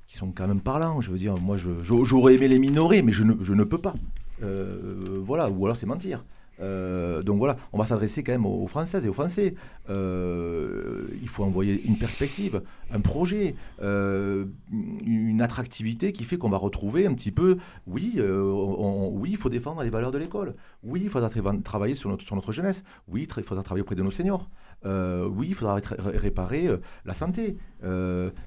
qui 0.07 0.17
sont 0.17 0.31
quand 0.31 0.47
même 0.47 0.61
parlants. 0.61 1.01
Je 1.01 1.09
veux 1.09 1.17
dire, 1.17 1.35
moi, 1.37 1.57
j'aurais 1.81 2.35
aimé 2.35 2.47
les 2.47 2.59
minorer, 2.59 3.01
mais 3.01 3.11
je 3.11 3.23
ne, 3.23 3.33
je 3.41 3.53
ne 3.53 3.63
peux 3.63 3.79
pas. 3.79 3.95
voilà, 4.39 5.49
ou 5.49 5.65
alors 5.65 5.75
c'est 5.75 5.87
mentir. 5.87 6.23
Euh, 6.59 7.21
donc 7.21 7.39
voilà, 7.39 7.57
on 7.73 7.77
va 7.77 7.85
s'adresser 7.85 8.23
quand 8.23 8.31
même 8.31 8.45
aux, 8.45 8.67
Françaises 8.67 9.05
et 9.05 9.09
aux 9.09 9.13
Français. 9.13 9.55
Euh, 9.89 11.07
il 11.21 11.27
faut 11.27 11.43
envoyer 11.43 11.81
une 11.83 11.97
perspective, 11.97 12.61
un 12.91 12.99
projet, 12.99 13.55
euh, 13.81 14.45
une 14.71 15.41
attractivité 15.41 16.11
qui 16.13 16.23
fait 16.23 16.37
qu'on 16.37 16.49
va 16.49 16.57
retrouver 16.57 17.07
un 17.07 17.13
petit 17.13 17.31
peu, 17.31 17.57
oui, 17.87 18.19
oui, 18.19 19.29
il 19.31 19.37
faut 19.37 19.49
défendre 19.49 19.81
les 19.83 19.89
valeurs 19.89 20.11
de 20.11 20.17
l'école. 20.17 20.55
Oui, 20.83 21.01
il 21.03 21.09
faudra 21.09 21.29
travailler 21.63 21.95
sur 21.95 22.09
notre, 22.09 22.51
jeunesse. 22.51 22.83
Oui, 23.07 23.27
il 23.37 23.43
faudra 23.43 23.63
travailler 23.63 23.81
auprès 23.81 23.95
de 23.95 24.03
nos 24.03 24.11
seniors. 24.11 24.49
oui, 24.85 25.47
il 25.49 25.55
faudra 25.55 25.79
réparer 25.99 26.69
la 27.05 27.13
santé, 27.13 27.57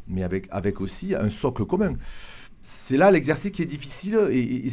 mais 0.06 0.22
avec 0.22 0.80
aussi 0.80 1.14
un 1.14 1.28
socle 1.28 1.64
commun 1.64 1.94
c'est 2.66 2.96
là 2.96 3.10
l'exercice 3.10 3.50
qui 3.50 3.60
est 3.60 3.66
difficile 3.66 4.16
et, 4.30 4.70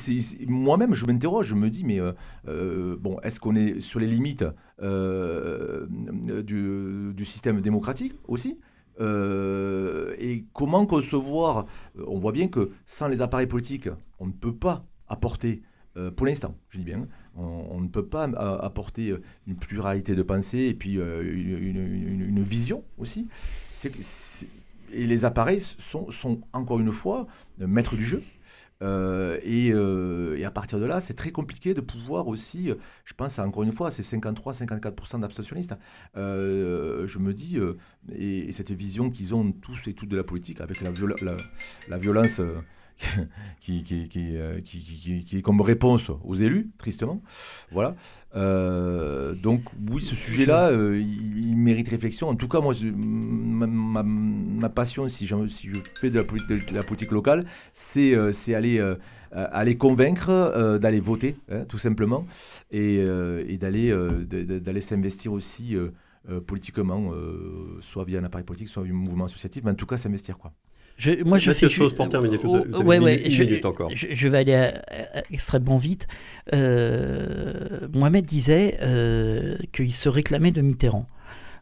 moi-même 0.48 0.94
je 0.94 1.06
m'interroge, 1.06 1.48
je 1.48 1.56
me 1.56 1.70
dis 1.70 1.84
mais 1.84 2.00
euh, 2.00 2.14
euh, 2.48 2.96
bon 2.98 3.20
est-ce 3.20 3.42
qu'on 3.42 3.54
est 3.58 3.82
sur 3.82 4.00
les 4.00 4.08
limites 4.08 4.46
euh, 4.82 5.86
du, 6.42 7.26
système 7.26 7.60
démocratique 7.60 8.14
aussi 8.28 8.60
et 9.00 10.46
comment 10.54 10.86
concevoir 10.86 11.66
On 12.08 12.18
voit 12.18 12.32
bien 12.32 12.48
que 12.48 12.70
sans 12.86 13.08
les 13.08 13.22
appareils 13.22 13.48
politiques, 13.48 13.90
on 14.20 14.28
ne 14.28 14.32
peut 14.32 14.56
pas 14.56 14.86
apporter, 15.08 15.64
pour 16.16 16.28
l'instant, 16.28 16.56
je 16.70 16.78
dis 16.78 16.86
bien, 16.86 17.08
on, 17.36 17.82
ne 17.82 17.88
peut 17.88 18.06
pas 18.06 18.26
apporter 18.26 19.16
une 19.48 19.56
pluralité 19.56 20.14
de 20.14 20.22
pensée 20.22 20.60
et 20.60 20.74
puis 20.76 20.94
une, 20.94 22.44
vision 22.44 22.84
aussi. 23.00 23.28
Et 24.94 25.06
les 25.06 25.26
appareils 25.26 25.62
sont, 25.62 26.42
encore 26.54 26.80
une 26.80 26.92
fois 26.92 27.28
maître 27.58 27.96
du 27.96 28.06
jeu. 28.06 28.24
Euh, 28.82 29.40
euh, 29.46 30.38
et, 30.38 30.46
à 30.46 30.52
partir 30.52 30.80
de 30.80 30.86
là, 30.86 31.02
c'est 31.02 31.14
très 31.14 31.32
compliqué 31.32 31.74
de 31.74 31.82
pouvoir 31.82 32.28
aussi, 32.28 32.72
je 33.06 33.14
pense 33.14 33.40
encore 33.40 33.64
une 33.64 33.72
fois, 33.72 33.92
c'est 33.92 34.04
53-54% 34.04 35.20
d'abstentionnistes. 35.20 35.76
Euh, 36.18 37.08
je 37.08 37.20
me 37.20 37.34
dis, 37.34 37.60
et, 38.12 38.52
cette 38.52 38.72
vision 38.72 39.10
qu'ils 39.10 39.36
ont 39.36 39.52
tous 39.52 39.88
et 39.88 39.94
toutes 39.94 40.10
de 40.10 40.18
la 40.18 40.24
politique, 40.24 40.62
avec 40.62 40.82
la 40.82 41.98
violence 41.98 42.42
qui, 43.62 43.84
qui, 43.84 44.10
euh, 44.18 44.62
qui, 44.62 44.80
qui, 44.80 45.24
qui, 45.26 45.38
est 45.38 45.42
comme 45.42 45.62
réponse 45.62 46.12
aux 46.24 46.36
élus, 46.36 46.70
tristement. 46.78 47.22
Voilà. 47.72 47.96
Euh, 48.36 49.34
donc, 49.34 49.64
oui, 49.90 50.02
ce 50.02 50.16
sujet-là, 50.16 50.70
euh, 50.70 51.00
il, 51.00 51.56
mérite 51.58 51.90
réflexion. 51.90 52.28
En 52.28 52.36
tout 52.36 52.48
cas, 52.48 52.60
moi, 52.62 52.74
ma, 52.84 54.04
ma, 54.04 54.70
passion, 54.70 55.08
si 55.08 55.26
je, 55.28 55.48
si 55.48 55.70
je 55.70 55.80
fais 56.00 56.10
de 56.10 56.20
la, 56.20 56.24
de 56.24 56.74
la 56.74 56.84
politique 56.84 57.12
locale, 57.12 57.46
c'est 57.74 58.16
aller, 58.54 58.84
aller 59.32 59.78
convaincre, 59.78 60.78
d'aller 60.80 61.00
voter, 61.00 61.38
hein, 61.52 61.66
tout 61.68 61.78
simplement, 61.78 62.26
et, 62.72 62.98
et 63.48 63.58
d'aller 63.58 63.94
d'aller 64.26 64.82
s'investir 64.82 65.34
aussi. 65.34 65.76
politiquement, 66.48 67.12
soit 67.82 68.06
via 68.06 68.20
un 68.20 68.24
appareil 68.24 68.46
politique, 68.46 68.70
soit 68.70 68.84
via 68.84 68.94
un 68.94 68.96
mouvement 68.96 69.26
associatif, 69.26 69.64
mais 69.64 69.72
en 69.72 69.76
tout 69.76 69.88
cas 69.88 69.98
s'investir. 69.98 70.38
quoi. 70.38 70.54
Je, 70.98 71.24
moi, 71.24 71.38
je 71.40 71.52
Sauce 71.52 71.94
pour 71.94 72.10
terminer. 72.10 72.38
Oh, 72.44 72.48
vous 72.70 72.76
avez 72.76 72.84
ouais, 72.86 72.98
une 72.98 73.04
ouais, 73.04 73.12
minute- 73.18 73.26
une 73.26 73.32
je, 73.32 73.44
minute 73.44 73.66
encore. 73.66 73.90
je- 73.94 74.08
je 74.12 74.28
vais 74.28 74.38
aller 74.40 74.54
euh, 74.54 75.22
extrêmement 75.32 75.78
vite. 75.78 76.08
Euh, 76.54 77.88
Mohamed 77.94 78.26
disait 78.26 78.78
euh, 78.82 79.58
qu'il 79.72 79.92
se 79.94 80.10
réclamait 80.10 80.52
de 80.52 80.62
Mitterrand. 80.62 81.08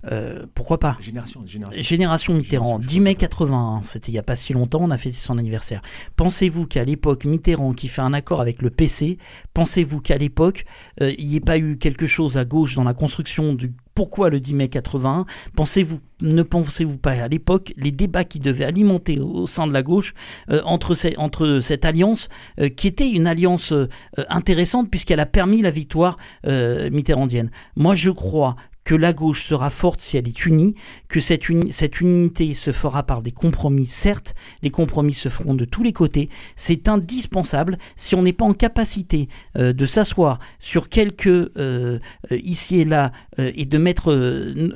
Euh, 0.09 0.45
pourquoi 0.55 0.79
pas? 0.79 0.97
Génération, 1.01 1.41
génération. 1.45 1.81
Génération 1.83 2.33
Mitterrand, 2.33 2.79
Génération, 2.81 2.81
je 2.83 2.87
10 2.87 2.99
mai 3.01 3.15
crois. 3.15 3.27
81, 3.27 3.81
c'était 3.83 4.11
il 4.11 4.15
n'y 4.15 4.19
a 4.19 4.23
pas 4.23 4.37
si 4.37 4.53
longtemps, 4.53 4.79
on 4.81 4.91
a 4.91 4.97
fait 4.97 5.11
son 5.11 5.37
anniversaire. 5.37 5.81
Pensez-vous 6.15 6.67
qu'à 6.67 6.85
l'époque, 6.85 7.25
Mitterrand 7.25 7.73
qui 7.73 7.89
fait 7.89 8.01
un 8.01 8.13
accord 8.13 8.39
avec 8.39 8.61
le 8.61 8.69
PC, 8.69 9.17
pensez-vous 9.53 9.99
qu'à 9.99 10.17
l'époque, 10.17 10.63
euh, 11.01 11.11
il 11.17 11.25
n'y 11.27 11.35
ait 11.35 11.41
pas 11.41 11.57
eu 11.57 11.77
quelque 11.77 12.07
chose 12.07 12.37
à 12.37 12.45
gauche 12.45 12.75
dans 12.75 12.85
la 12.85 12.93
construction 12.93 13.53
du 13.53 13.73
pourquoi 13.99 14.29
le 14.29 14.39
10 14.39 14.55
mai 14.55 14.69
81 14.69 15.25
Pensez-vous, 15.57 15.99
ne 16.21 16.41
pensez-vous 16.41 16.97
pas 16.97 17.21
à 17.21 17.27
l'époque 17.27 17.73
les 17.75 17.91
débats 17.91 18.23
qui 18.23 18.39
devaient 18.39 18.63
alimenter 18.63 19.19
au, 19.19 19.45
sein 19.45 19.67
de 19.67 19.73
la 19.73 19.83
gauche 19.83 20.13
euh, 20.49 20.61
entre, 20.63 20.93
cette 20.93 21.83
alliance 21.83 22.29
euh, 22.61 22.69
qui 22.69 22.87
était 22.87 23.09
une 23.09 23.27
alliance 23.27 23.73
euh, 23.73 23.89
intéressante 24.29 24.89
puisqu'elle 24.89 25.19
a 25.19 25.25
permis 25.25 25.61
la 25.61 25.69
victoire 25.69 26.15
mitterrandienne? 26.45 27.51
Moi, 27.75 27.93
je 27.93 28.09
crois 28.09 28.55
que 28.89 28.95
la 28.95 29.13
gauche 29.13 29.45
sera 29.45 29.69
forte 29.69 29.99
si 29.99 30.17
elle 30.17 30.27
est 30.27 30.47
unie, 30.47 30.73
que 31.09 31.19
cette, 31.21 31.47
uni- 31.47 31.71
cette 31.71 32.01
unité 32.01 32.55
se 32.55 32.71
fera 32.71 33.03
par 33.03 33.21
des 33.21 33.31
compromis, 33.31 33.85
certes, 33.85 34.33
les 34.63 34.71
compromis 34.71 35.13
se 35.13 35.29
feront 35.29 35.53
de 35.53 35.63
tous 35.63 35.83
les 35.83 35.93
côtés, 35.93 36.27
c'est 36.55 36.87
indispensable 36.87 37.77
si 37.95 38.15
on 38.15 38.23
n'est 38.23 38.33
pas 38.33 38.45
en 38.45 38.53
capacité 38.53 39.29
euh, 39.57 39.73
de 39.73 39.85
s'asseoir 39.85 40.39
sur 40.59 40.89
quelques 40.89 41.27
euh, 41.27 41.51
euh, 41.59 41.99
ici 42.31 42.79
et 42.79 42.85
là 42.85 43.11
et 43.37 43.65
de 43.65 43.77
mettre 43.77 44.11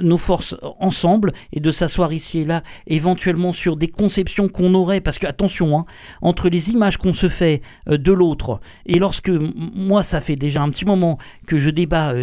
nos 0.01 0.19
forces 0.19 0.55
ensemble 0.79 1.33
et 1.51 1.59
de 1.59 1.71
s'asseoir 1.71 2.13
ici 2.13 2.39
et 2.41 2.45
là 2.45 2.61
éventuellement 2.85 3.51
sur 3.51 3.75
des 3.77 3.87
conceptions 3.87 4.47
qu'on 4.47 4.75
aurait, 4.75 5.01
parce 5.01 5.17
que 5.17 5.25
attention, 5.25 5.75
hein, 5.77 5.85
entre 6.21 6.49
les 6.49 6.69
images 6.69 6.97
qu'on 6.97 7.13
se 7.13 7.29
fait 7.29 7.61
de 7.87 8.11
l'autre 8.13 8.61
et 8.85 8.99
lorsque 8.99 9.31
moi 9.75 10.03
ça 10.03 10.21
fait 10.21 10.35
déjà 10.35 10.61
un 10.61 10.69
petit 10.69 10.85
moment 10.85 11.17
que 11.47 11.57
je 11.57 11.71
débat 11.71 12.13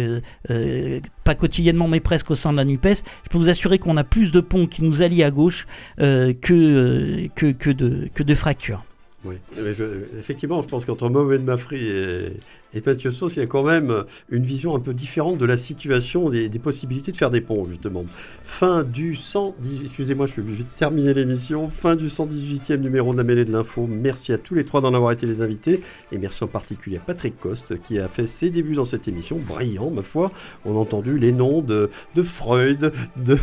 pas 1.23 1.35
quotidiennement 1.35 1.87
mais 1.87 1.99
presque 1.99 2.31
au 2.31 2.35
sein 2.35 2.51
de 2.51 2.57
la 2.57 2.65
NUPES, 2.65 3.03
je 3.23 3.29
peux 3.29 3.37
vous 3.37 3.49
assurer 3.49 3.79
qu'on 3.79 3.97
a 3.97 4.03
plus 4.03 4.31
de 4.31 4.41
ponts 4.41 4.67
qui 4.67 4.83
nous 4.83 5.01
allient 5.01 5.23
à 5.23 5.31
gauche 5.31 5.67
euh, 5.99 6.33
que, 6.33 6.53
euh, 6.53 7.27
que, 7.35 7.51
que, 7.51 7.69
de, 7.69 8.09
que 8.13 8.23
de 8.23 8.35
fractures. 8.35 8.83
Oui, 9.23 9.35
effectivement, 10.17 10.63
je 10.63 10.67
pense 10.67 10.83
qu'entre 10.85 11.09
Mohamed 11.09 11.43
Mafri 11.43 11.85
et, 11.85 12.33
et 12.73 12.81
Mathieu 12.85 13.11
Sauce, 13.11 13.35
il 13.35 13.39
y 13.39 13.43
a 13.43 13.47
quand 13.47 13.63
même 13.63 14.03
une 14.29 14.43
vision 14.43 14.75
un 14.75 14.79
peu 14.79 14.93
différente 14.93 15.37
de 15.37 15.45
la 15.45 15.57
situation, 15.57 16.29
des, 16.29 16.49
des 16.49 16.59
possibilités 16.59 17.11
de 17.11 17.17
faire 17.17 17.29
des 17.31 17.41
ponts, 17.41 17.67
justement. 17.69 18.05
Fin 18.43 18.83
du 18.83 19.15
110, 19.15 19.81
excusez-moi, 19.85 20.25
je 20.27 20.31
suis 20.33 20.41
obligé 20.41 20.63
de 20.63 20.69
terminer 20.77 21.13
l'émission. 21.13 21.69
Fin 21.69 21.95
du 21.95 22.07
118e 22.07 22.77
numéro 22.77 23.11
de 23.13 23.17
la 23.17 23.23
mêlée 23.23 23.45
de 23.45 23.51
l'info. 23.51 23.87
Merci 23.89 24.31
à 24.33 24.37
tous 24.37 24.55
les 24.55 24.63
trois 24.65 24.81
d'en 24.81 24.93
avoir 24.93 25.11
été 25.11 25.25
les 25.25 25.41
invités. 25.41 25.81
Et 26.11 26.17
merci 26.17 26.43
en 26.43 26.47
particulier 26.47 26.97
à 26.97 27.01
Patrick 27.01 27.39
Coste, 27.39 27.81
qui 27.81 27.99
a 27.99 28.07
fait 28.07 28.27
ses 28.27 28.49
débuts 28.49 28.75
dans 28.75 28.85
cette 28.85 29.07
émission. 29.07 29.37
Brillant, 29.37 29.89
ma 29.91 30.01
foi. 30.01 30.31
On 30.65 30.75
a 30.75 30.79
entendu 30.79 31.17
les 31.17 31.31
noms 31.31 31.61
de, 31.61 31.89
de 32.15 32.23
Freud, 32.23 32.91
de. 33.17 33.37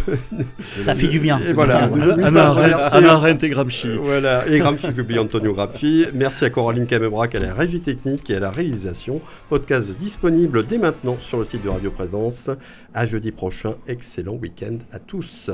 Ça 0.83 0.95
fait 0.95 1.09
du 1.09 1.21
bien. 1.21 1.39
Et 1.49 1.53
voilà. 1.53 1.91
Anna. 2.23 2.49
Arendt- 2.49 3.45
et 3.45 3.51
Gramsci. 3.51 3.89
Voilà, 4.03 4.47
et 4.49 4.59
Gramsci 4.59 4.89
publie 4.93 5.19
Antonio 5.19 5.53
Gramsci. 5.53 6.07
Merci 6.15 6.45
à 6.45 6.51
Coraline 6.51 6.87
Camebrac 6.87 7.35
à 7.35 7.39
la 7.41 7.55
régie 7.55 7.81
technique 7.81 8.29
et 8.31 8.37
à 8.37 8.41
la 8.41 8.51
réalisation. 8.51 9.18
Podcast 9.49 9.91
disponible 9.93 10.67
dès 10.67 10.79
maintenant 10.79 11.17
sur 11.21 11.39
le 11.39 11.45
site 11.45 11.63
de 11.65 11.69
Radio 11.69 11.91
Présence. 11.91 12.51
À 12.95 13.07
jeudi 13.07 13.33
prochain, 13.33 13.75
excellent 13.87 14.35
week-end 14.35 14.79
à 14.93 14.99
tous. 14.99 15.51